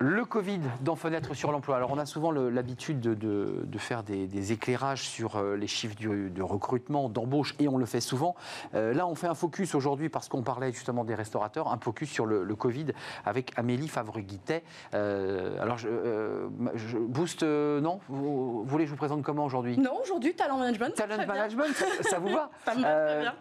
Le 0.00 0.24
Covid 0.24 0.60
dans 0.82 0.94
Fenêtre 0.94 1.34
sur 1.34 1.50
l'emploi. 1.50 1.76
Alors, 1.76 1.90
on 1.90 1.98
a 1.98 2.06
souvent 2.06 2.30
l'habitude 2.30 3.00
de, 3.00 3.14
de- 3.14 3.62
de 3.64 3.78
faire 3.78 4.04
des, 4.04 4.28
des 4.28 4.52
éclairages 4.52 5.08
sur 5.08 5.36
euh, 5.36 5.56
les 5.56 5.66
chiffres 5.66 5.96
du- 5.96 6.30
de 6.30 6.42
recrutement, 6.42 7.08
d'embauche, 7.08 7.56
et 7.58 7.66
on 7.66 7.76
le 7.78 7.84
fait 7.86 8.00
souvent. 8.00 8.36
Euh, 8.74 8.94
là, 8.94 9.08
on 9.08 9.16
fait 9.16 9.26
un 9.26 9.34
focus 9.34 9.74
aujourd'hui 9.74 10.08
parce 10.08 10.28
qu'on 10.28 10.42
parlait 10.42 10.70
justement 10.72 11.04
des 11.04 11.16
restaurateurs, 11.16 11.72
un 11.72 11.78
focus 11.78 12.10
sur 12.10 12.26
le, 12.26 12.44
le 12.44 12.54
Covid 12.54 12.86
avec 13.24 13.52
Amélie 13.56 13.88
Favre-Guittet. 13.88 14.62
Euh, 14.94 15.60
alors, 15.60 15.78
je, 15.78 15.88
euh, 15.88 16.48
je- 16.74 16.96
Boost, 16.98 17.42
non? 17.42 17.98
Vous, 18.08 18.62
vous 18.62 18.64
voulez 18.64 18.84
que 18.84 18.88
je 18.90 18.94
vous 18.94 18.98
présente 18.98 19.22
comment 19.22 19.44
aujourd'hui? 19.46 19.78
Non, 19.78 19.98
aujourd'hui, 20.00 20.32
talent 20.34 20.58
management. 20.58 20.94
Talent 20.94 21.26
management, 21.26 21.74
ça, 21.74 21.86
ça 22.02 22.18
vous 22.20 22.28
va? 22.28 22.50
Ça 22.64 22.74
me 22.76 22.82
va 22.82 23.06
très 23.06 23.20
bien. 23.20 23.34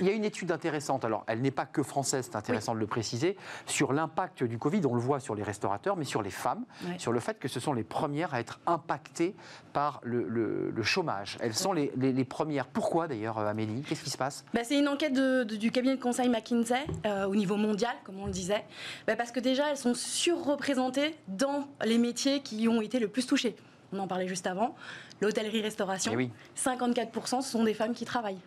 Il 0.00 0.06
y 0.06 0.10
a 0.10 0.12
une 0.12 0.24
étude 0.24 0.50
intéressante, 0.50 1.04
alors 1.04 1.24
elle 1.26 1.40
n'est 1.42 1.50
pas 1.50 1.66
que 1.66 1.82
française, 1.82 2.26
c'est 2.30 2.36
intéressant 2.36 2.74
de 2.74 2.80
le 2.80 2.86
préciser, 2.86 3.36
sur 3.66 3.92
l'impact 3.92 4.42
du 4.44 4.58
Covid, 4.58 4.80
on 4.86 4.94
le 4.94 5.00
voit 5.00 5.20
sur 5.20 5.34
les 5.34 5.42
restaurateurs, 5.42 5.96
mais 5.96 6.04
sur 6.04 6.22
les 6.22 6.30
femmes, 6.30 6.64
sur 6.98 7.12
le 7.12 7.20
fait 7.20 7.38
que 7.38 7.48
ce 7.48 7.60
sont 7.60 7.72
les 7.72 7.84
premières 7.84 8.32
à 8.34 8.40
être 8.40 8.60
impactées 8.66 9.34
par 9.72 10.00
le, 10.02 10.24
le- 10.28 10.70
le 10.70 10.82
chômage. 10.82 11.36
Elles 11.40 11.54
sont 11.54 11.72
les, 11.72 11.92
les- 11.96 12.12
les 12.12 12.24
premières. 12.24 12.66
Pourquoi 12.66 13.08
d'ailleurs, 13.08 13.38
euh, 13.38 13.46
Amélie? 13.48 13.82
Qu'est-ce 13.82 14.02
qui 14.04 14.10
se 14.10 14.16
passe? 14.18 14.44
Bah, 14.54 14.60
c'est 14.64 14.78
une 14.78 14.88
enquête 14.88 15.12
de- 15.12 15.44
de- 15.44 15.56
du 15.56 15.70
cabinet 15.70 15.96
de 15.96 16.02
conseil 16.02 16.28
McKinsey 16.28 16.86
euh, 17.06 17.26
au 17.26 17.34
niveau 17.36 17.56
mondial, 17.56 17.94
comme 18.04 18.18
on 18.20 18.26
le 18.26 18.32
disait, 18.32 18.64
Bah, 19.06 19.16
parce 19.16 19.32
que 19.32 19.40
déjà 19.40 19.70
elles 19.70 19.76
sont 19.76 19.94
surreprésentées 19.94 21.14
dans 21.28 21.68
les 21.84 21.98
métiers 21.98 22.40
qui 22.40 22.68
ont 22.68 22.80
été 22.80 22.98
le 22.98 23.08
plus 23.08 23.26
touchés. 23.26 23.56
On 23.92 23.98
en 23.98 24.06
parlait 24.08 24.28
juste 24.28 24.46
avant. 24.46 24.74
L'hôtellerie-restauration, 25.20 26.12
Eh 26.14 26.16
oui. 26.16 26.30
54% 26.56 27.42
ce 27.42 27.50
sont 27.50 27.64
des 27.64 27.74
femmes 27.74 27.92
qui 27.94 28.04
travaillent. 28.04 28.40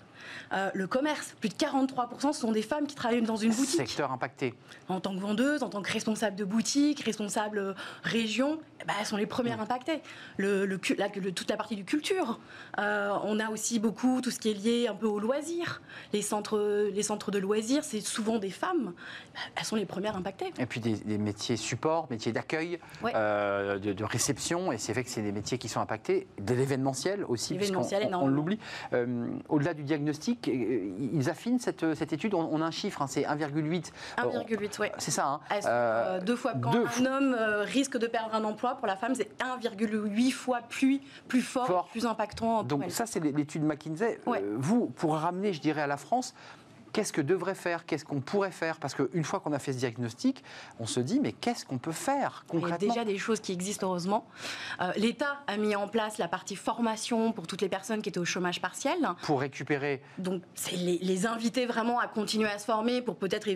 Euh, 0.53 0.69
le 0.73 0.87
commerce, 0.87 1.35
plus 1.39 1.49
de 1.49 1.55
43% 1.55 2.33
ce 2.33 2.39
sont 2.41 2.51
des 2.51 2.61
femmes 2.61 2.87
qui 2.87 2.95
travaillent 2.95 3.21
dans 3.21 3.35
une 3.35 3.51
boutique. 3.51 3.77
Secteur 3.87 4.11
impacté. 4.11 4.53
En 4.89 4.99
tant 4.99 5.13
que 5.15 5.19
vendeuse, 5.19 5.63
en 5.63 5.69
tant 5.69 5.81
que 5.81 5.91
responsable 5.91 6.35
de 6.35 6.45
boutique, 6.45 7.01
responsable 7.01 7.57
euh, 7.59 7.73
région, 8.03 8.59
ben, 8.87 8.93
elles 8.99 9.05
sont 9.05 9.17
les 9.17 9.25
premières 9.25 9.59
impactées. 9.59 10.01
Le, 10.37 10.65
la- 10.97 11.07
le- 11.15 11.31
toute 11.31 11.49
la 11.49 11.57
partie 11.57 11.75
du 11.75 11.83
culture. 11.83 12.39
Euh, 12.79 13.11
on 13.23 13.39
a 13.39 13.49
aussi 13.49 13.79
beaucoup 13.79 14.21
tout 14.21 14.31
ce 14.31 14.39
qui 14.39 14.49
est 14.51 14.53
lié 14.53 14.87
un 14.87 14.93
peu 14.95 15.07
aux 15.07 15.19
loisirs. 15.19 15.81
Les 16.13 16.21
centres, 16.21 16.87
les 16.93 17.03
centres 17.03 17.31
de 17.31 17.39
loisirs, 17.39 17.83
c'est 17.83 18.01
souvent 18.01 18.37
des 18.39 18.49
femmes. 18.51 18.93
Elles 19.55 19.63
sont 19.65 19.75
les 19.75 19.85
premières 19.85 20.15
impactées. 20.15 20.53
Et 20.59 20.65
puis 20.65 20.79
des, 20.79 20.93
des 20.93 21.17
métiers 21.17 21.57
support, 21.57 22.07
métiers 22.09 22.31
d'accueil, 22.31 22.79
Ouais. 23.03 23.11
euh, 23.15 23.77
de, 23.79 23.93
de 23.93 24.03
réception, 24.03 24.71
et 24.71 24.77
c'est 24.77 24.93
vrai 24.93 25.03
que 25.03 25.09
c'est 25.09 25.21
des 25.21 25.31
métiers 25.31 25.57
qui 25.57 25.67
sont 25.69 25.79
impactés, 25.81 26.27
de 26.39 26.53
l'événementiel 26.53 27.23
aussi, 27.25 27.55
puisqu'on- 27.55 27.81
on, 27.81 28.13
on 28.23 28.27
l'oublie. 28.27 28.59
Euh, 28.93 29.27
Au-delà 29.49 29.73
du 29.73 29.83
diagnostic, 29.83 30.06
diagnostic, 30.07 30.47
ils 30.47 31.29
affinent 31.29 31.59
cette, 31.59 31.93
cette 31.95 32.13
étude. 32.13 32.33
On, 32.33 32.61
a 32.61 32.65
un 32.65 32.71
chiffre, 32.71 33.01
hein, 33.01 33.07
c'est 33.07 33.23
1,8. 33.23 33.91
1,8, 34.17 34.77
oui. 34.79 34.87
C'est 34.97 35.11
ça. 35.11 35.39
Hein. 35.51 36.19
deux 36.25 36.35
fois. 36.35 36.53
Quand 36.61 36.73
un 36.73 37.05
homme 37.05 37.35
risque 37.63 37.97
de 37.97 38.07
perdre 38.07 38.33
un 38.33 38.43
emploi, 38.43 38.75
pour 38.75 38.87
la 38.87 38.95
femme, 38.95 39.15
c'est 39.15 39.29
1,8 39.39 40.31
fois 40.31 40.61
plus, 40.67 41.01
plus 41.27 41.41
fort, 41.41 41.87
plus 41.91 42.05
impactant. 42.05 42.63
Donc 42.63 42.85
ça, 42.89 43.05
c'est 43.05 43.19
l'étude 43.19 43.63
McKinsey. 43.63 44.19
vous, 44.57 44.87
pour 44.87 45.15
ramener, 45.15 45.53
je 45.53 45.61
dirais, 45.61 45.81
à 45.81 45.87
la 45.87 45.97
France, 45.97 46.33
qu'est-ce 46.97 47.13
que 47.13 47.21
devrait 47.21 47.53
faire, 47.53 47.85
qu'est-ce 47.85 48.03
qu'on 48.03 48.21
pourrait 48.21 48.49
faire 48.49 48.79
Parce 48.79 48.95
qu'une 48.95 49.23
fois 49.23 49.39
qu'on 49.39 49.53
a 49.53 49.59
fait 49.59 49.71
ce 49.71 49.77
diagnostic, 49.77 50.43
on 50.79 50.87
se 50.87 50.99
dit, 50.99 51.19
mais 51.19 51.31
qu'est-ce 51.31 51.63
qu'on 51.63 51.77
peut 51.77 51.91
faire 51.91 52.43
concrètement 52.47 52.77
Il 52.81 52.87
y 52.87 52.89
a 52.89 52.93
déjà 52.93 53.05
des 53.05 53.19
choses 53.19 53.39
qui 53.39 53.51
existent, 53.51 53.85
heureusement. 53.85 54.25
Euh, 54.81 54.91
L'État 54.95 55.37
a 55.45 55.57
mis 55.57 55.75
en 55.75 55.87
place 55.87 56.17
la 56.17 56.27
partie 56.27 56.55
formation 56.55 57.33
pour 57.33 57.45
toutes 57.45 57.61
les 57.61 57.69
personnes 57.69 58.01
qui 58.01 58.09
étaient 58.09 58.19
au 58.19 58.25
chômage 58.25 58.61
partiel. 58.61 58.97
Pour 59.21 59.41
récupérer. 59.41 60.01
Donc, 60.17 60.41
c'est 60.55 60.75
les, 60.75 61.27
inviter 61.27 61.67
vraiment 61.67 61.99
à 61.99 62.07
continuer 62.07 62.49
à 62.49 62.57
se 62.57 62.65
former 62.65 63.03
pour 63.03 63.17
peut-être 63.17 63.47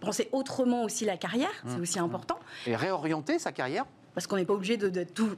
penser 0.00 0.30
autrement 0.32 0.84
aussi 0.84 1.04
la 1.04 1.18
carrière, 1.18 1.50
c'est 1.66 1.76
mmh. 1.76 1.82
aussi 1.82 1.98
important. 1.98 2.38
Et 2.66 2.76
réorienter 2.76 3.38
sa 3.38 3.52
carrière 3.52 3.84
parce 4.16 4.26
qu'on 4.26 4.36
n'est 4.36 4.46
pas 4.46 4.54
obligé 4.54 4.78
de, 4.78 5.04
tout. 5.04 5.28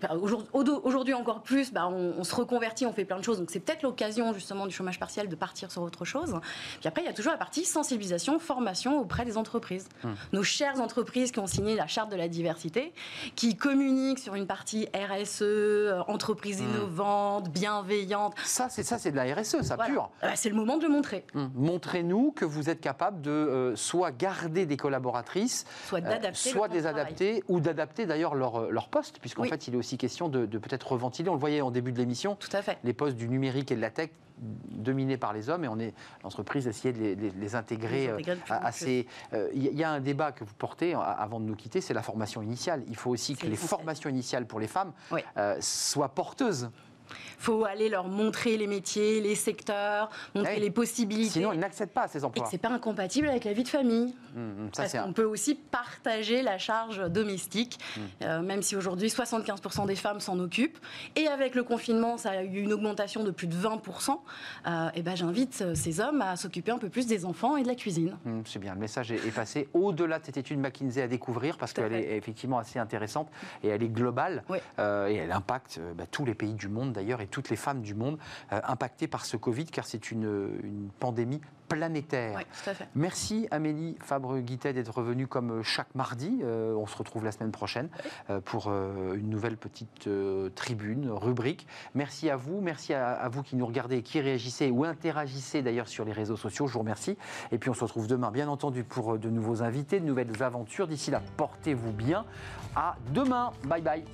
Aujourd'hui 0.52 1.12
encore 1.12 1.42
plus, 1.42 1.72
bah, 1.72 1.88
on, 1.88 2.22
se 2.22 2.32
reconvertit, 2.32 2.86
on 2.86 2.92
fait 2.92 3.04
plein 3.04 3.18
de 3.18 3.24
choses. 3.24 3.40
Donc 3.40 3.50
c'est 3.50 3.58
peut-être 3.58 3.82
l'occasion 3.82 4.32
justement 4.32 4.68
du 4.68 4.72
chômage 4.72 5.00
partiel 5.00 5.28
de 5.28 5.34
partir 5.34 5.72
sur 5.72 5.82
autre 5.82 6.04
chose. 6.04 6.36
Puis 6.78 6.86
après, 6.86 7.02
il 7.02 7.06
y 7.06 7.08
a 7.08 7.12
toujours 7.12 7.32
la 7.32 7.38
partie 7.38 7.64
sensibilisation, 7.64 8.38
formation 8.38 9.00
auprès 9.00 9.24
des 9.24 9.36
entreprises. 9.36 9.88
Hum. 10.04 10.14
Nos 10.32 10.44
chères 10.44 10.80
entreprises 10.80 11.32
qui 11.32 11.40
ont 11.40 11.48
signé 11.48 11.74
la 11.74 11.88
charte 11.88 12.08
de 12.12 12.14
la 12.14 12.28
diversité, 12.28 12.92
qui 13.34 13.56
communiquent 13.56 14.20
sur 14.20 14.36
une 14.36 14.46
partie 14.46 14.88
RSE, 14.94 15.42
euh, 15.42 16.00
entreprise 16.06 16.60
hum. 16.60 16.68
innovante, 16.68 17.50
bienveillante. 17.50 18.36
Ça, 18.44 18.68
c'est 18.68 18.84
ça, 18.84 18.96
c'est 18.96 19.10
de 19.10 19.16
la 19.16 19.34
RSE, 19.34 19.62
ça 19.62 19.76
pur. 19.76 20.08
Bah, 20.22 20.36
c'est 20.36 20.50
le 20.50 20.54
moment 20.54 20.76
de 20.76 20.84
le 20.84 20.92
montrer. 20.92 21.24
Hum. 21.34 21.50
Montrez-nous 21.56 22.30
que 22.30 22.44
vous 22.44 22.70
êtes 22.70 22.80
capable 22.80 23.22
de 23.22 23.30
euh, 23.32 23.74
soit 23.74 24.12
garder 24.12 24.66
des 24.66 24.76
collaboratrices, 24.76 25.66
soit 25.88 26.00
d'adapter, 26.00 26.48
euh, 26.48 26.52
soit 26.52 26.68
des 26.68 26.86
adapter 26.86 27.42
ou 27.48 27.58
d'adapter 27.58 28.06
d'ailleurs 28.06 28.36
leur 28.36 28.67
leur 28.70 28.88
poste, 28.88 29.18
puisqu'en 29.20 29.44
fait, 29.44 29.68
il 29.68 29.74
est 29.74 29.76
aussi 29.76 29.98
question 29.98 30.28
de, 30.28 30.46
peut-être 30.46 30.92
reventiler. 30.92 31.28
On 31.28 31.34
le 31.34 31.40
voyait 31.40 31.60
en 31.60 31.70
début 31.70 31.92
de 31.92 31.98
l'émission. 31.98 32.36
Tout 32.36 32.48
à 32.52 32.62
fait. 32.62 32.78
Les 32.84 32.92
postes 32.92 33.16
du 33.16 33.28
numérique 33.28 33.70
et 33.72 33.76
de 33.76 33.80
la 33.80 33.90
tech 33.90 34.10
dominés 34.40 35.16
par 35.16 35.32
les 35.32 35.50
hommes 35.50 35.64
et 35.64 35.68
on 35.68 35.78
est 35.78 35.92
l'entreprise 36.22 36.68
essayait 36.68 36.92
de 36.92 37.30
les, 37.36 37.54
intégrer, 37.56 38.08
euh, 38.08 38.18
assez. 38.48 39.06
Euh, 39.32 39.48
il 39.52 39.74
y 39.74 39.82
a 39.82 39.90
un 39.90 40.00
débat 40.00 40.30
que 40.32 40.44
vous 40.44 40.54
portez 40.54 40.94
avant 40.94 41.40
de 41.40 41.44
nous 41.44 41.56
quitter, 41.56 41.80
c'est 41.80 41.94
la 41.94 42.02
formation 42.02 42.40
initiale. 42.42 42.84
Il 42.88 42.96
faut 42.96 43.10
aussi 43.10 43.34
que 43.34 43.46
les 43.46 43.56
formations 43.56 44.08
initiales 44.08 44.46
pour 44.46 44.60
les 44.60 44.68
femmes 44.68 44.92
euh, 45.36 45.56
soient 45.60 46.10
porteuses 46.10 46.70
faut 47.38 47.64
aller 47.64 47.88
leur 47.88 48.08
montrer 48.08 48.56
les 48.56 48.66
métiers, 48.66 49.20
les 49.20 49.34
secteurs, 49.34 50.10
montrer 50.34 50.54
eh 50.56 50.60
les 50.60 50.70
possibilités. 50.70 51.30
Sinon, 51.30 51.52
ils 51.52 51.60
n'accèdent 51.60 51.90
pas 51.90 52.02
à 52.02 52.08
ces 52.08 52.24
emplois. 52.24 52.44
Et 52.44 52.48
c'est 52.50 52.58
pas 52.58 52.68
incompatible 52.68 53.28
avec 53.28 53.44
la 53.44 53.52
vie 53.52 53.62
de 53.62 53.68
famille. 53.68 54.14
Mmh, 54.34 54.40
mmh, 54.40 54.70
parce 54.76 54.92
qu'on 54.92 55.12
peut 55.12 55.24
aussi 55.24 55.54
partager 55.54 56.42
la 56.42 56.58
charge 56.58 57.08
domestique, 57.10 57.78
mmh. 57.78 58.00
euh, 58.22 58.42
même 58.42 58.62
si 58.62 58.76
aujourd'hui 58.76 59.08
75% 59.08 59.86
des 59.86 59.96
femmes 59.96 60.20
s'en 60.20 60.38
occupent. 60.38 60.78
Et 61.16 61.26
avec 61.28 61.54
le 61.54 61.62
confinement, 61.62 62.16
ça 62.18 62.30
a 62.30 62.42
eu 62.42 62.60
une 62.60 62.72
augmentation 62.72 63.24
de 63.24 63.30
plus 63.30 63.46
de 63.46 63.56
20%. 63.56 64.18
Euh, 64.66 64.88
et 64.94 65.02
ben, 65.02 65.16
j'invite 65.16 65.62
euh, 65.62 65.74
ces 65.74 66.00
hommes 66.00 66.22
à 66.22 66.36
s'occuper 66.36 66.70
un 66.70 66.78
peu 66.78 66.88
plus 66.88 67.06
des 67.06 67.24
enfants 67.24 67.56
et 67.56 67.62
de 67.62 67.68
la 67.68 67.74
cuisine. 67.74 68.16
c'est 68.44 68.58
bien, 68.58 68.74
le 68.74 68.80
message 68.80 69.12
est, 69.12 69.34
passé 69.34 69.68
au-delà 69.72 70.18
de 70.18 70.24
cette 70.24 70.36
étude 70.36 70.58
McKinsey 70.58 71.02
à 71.02 71.08
découvrir 71.08 71.58
parce 71.58 71.72
qu'elle 71.72 71.92
est 71.92 72.16
effectivement 72.16 72.58
assez 72.58 72.78
intéressante 72.78 73.28
et 73.62 73.68
elle 73.68 73.82
est 73.82 73.88
globale 73.88 74.42
et 74.78 74.82
elle 75.14 75.32
impacte 75.32 75.80
bah, 75.96 76.04
tous 76.10 76.24
les 76.24 76.34
pays 76.34 76.54
du 76.54 76.68
monde 76.68 76.97
d'ailleurs 76.98 77.20
toutes 77.30 77.50
les 77.50 77.56
femmes 77.56 77.80
du 77.80 77.94
monde 77.94 78.18
euh, 78.52 78.60
impactées 78.64 79.08
par 79.08 79.24
ce 79.24 79.36
Covid, 79.36 79.66
car 79.66 79.86
c'est 79.86 80.10
une, 80.10 80.58
une 80.62 80.88
pandémie 80.98 81.40
planétaire. 81.68 82.40
Merci 82.94 83.46
Amélie 83.50 83.96
Fabre-Guittet 84.00 84.72
d'être 84.72 84.94
revenue 84.94 85.26
comme 85.26 85.58
euh, 85.58 85.62
chaque 85.62 85.94
mardi. 85.94 86.40
Euh, 86.42 86.74
on 86.74 86.86
se 86.86 86.96
retrouve 86.96 87.24
la 87.24 87.32
semaine 87.32 87.52
prochaine 87.52 87.88
pour 88.44 88.68
une 88.68 89.28
nouvelle 89.28 89.56
petite 89.56 90.08
tribune, 90.54 91.10
rubrique. 91.10 91.66
Merci 91.94 92.30
à 92.30 92.36
vous, 92.36 92.60
merci 92.60 92.94
à, 92.94 93.28
vous 93.28 93.42
qui 93.42 93.56
nous 93.56 93.66
regardez 93.66 93.98
et 93.98 94.02
qui 94.02 94.20
réagissez 94.20 94.70
ou 94.70 94.84
interagissez 94.84 95.62
d'ailleurs 95.62 95.88
sur 95.88 96.04
les 96.04 96.12
réseaux 96.12 96.36
sociaux. 96.36 96.66
Je 96.66 96.72
vous 96.72 96.80
remercie. 96.80 97.16
Et 97.52 97.58
puis 97.58 97.70
on 97.70 97.74
se 97.74 97.84
retrouve 97.84 98.06
demain, 98.06 98.30
bien 98.30 98.48
entendu, 98.48 98.84
pour 98.84 99.18
de 99.18 99.30
nouveaux 99.30 99.62
invités, 99.62 100.00
de 100.00 100.04
nouvelles 100.04 100.42
aventures. 100.42 100.86
D'ici 100.88 101.10
là, 101.10 101.22
portez-vous 101.36 101.92
bien. 101.92 102.24
À 102.74 102.96
demain. 103.12 103.52
Bye 103.64 103.82
bye. 103.82 104.04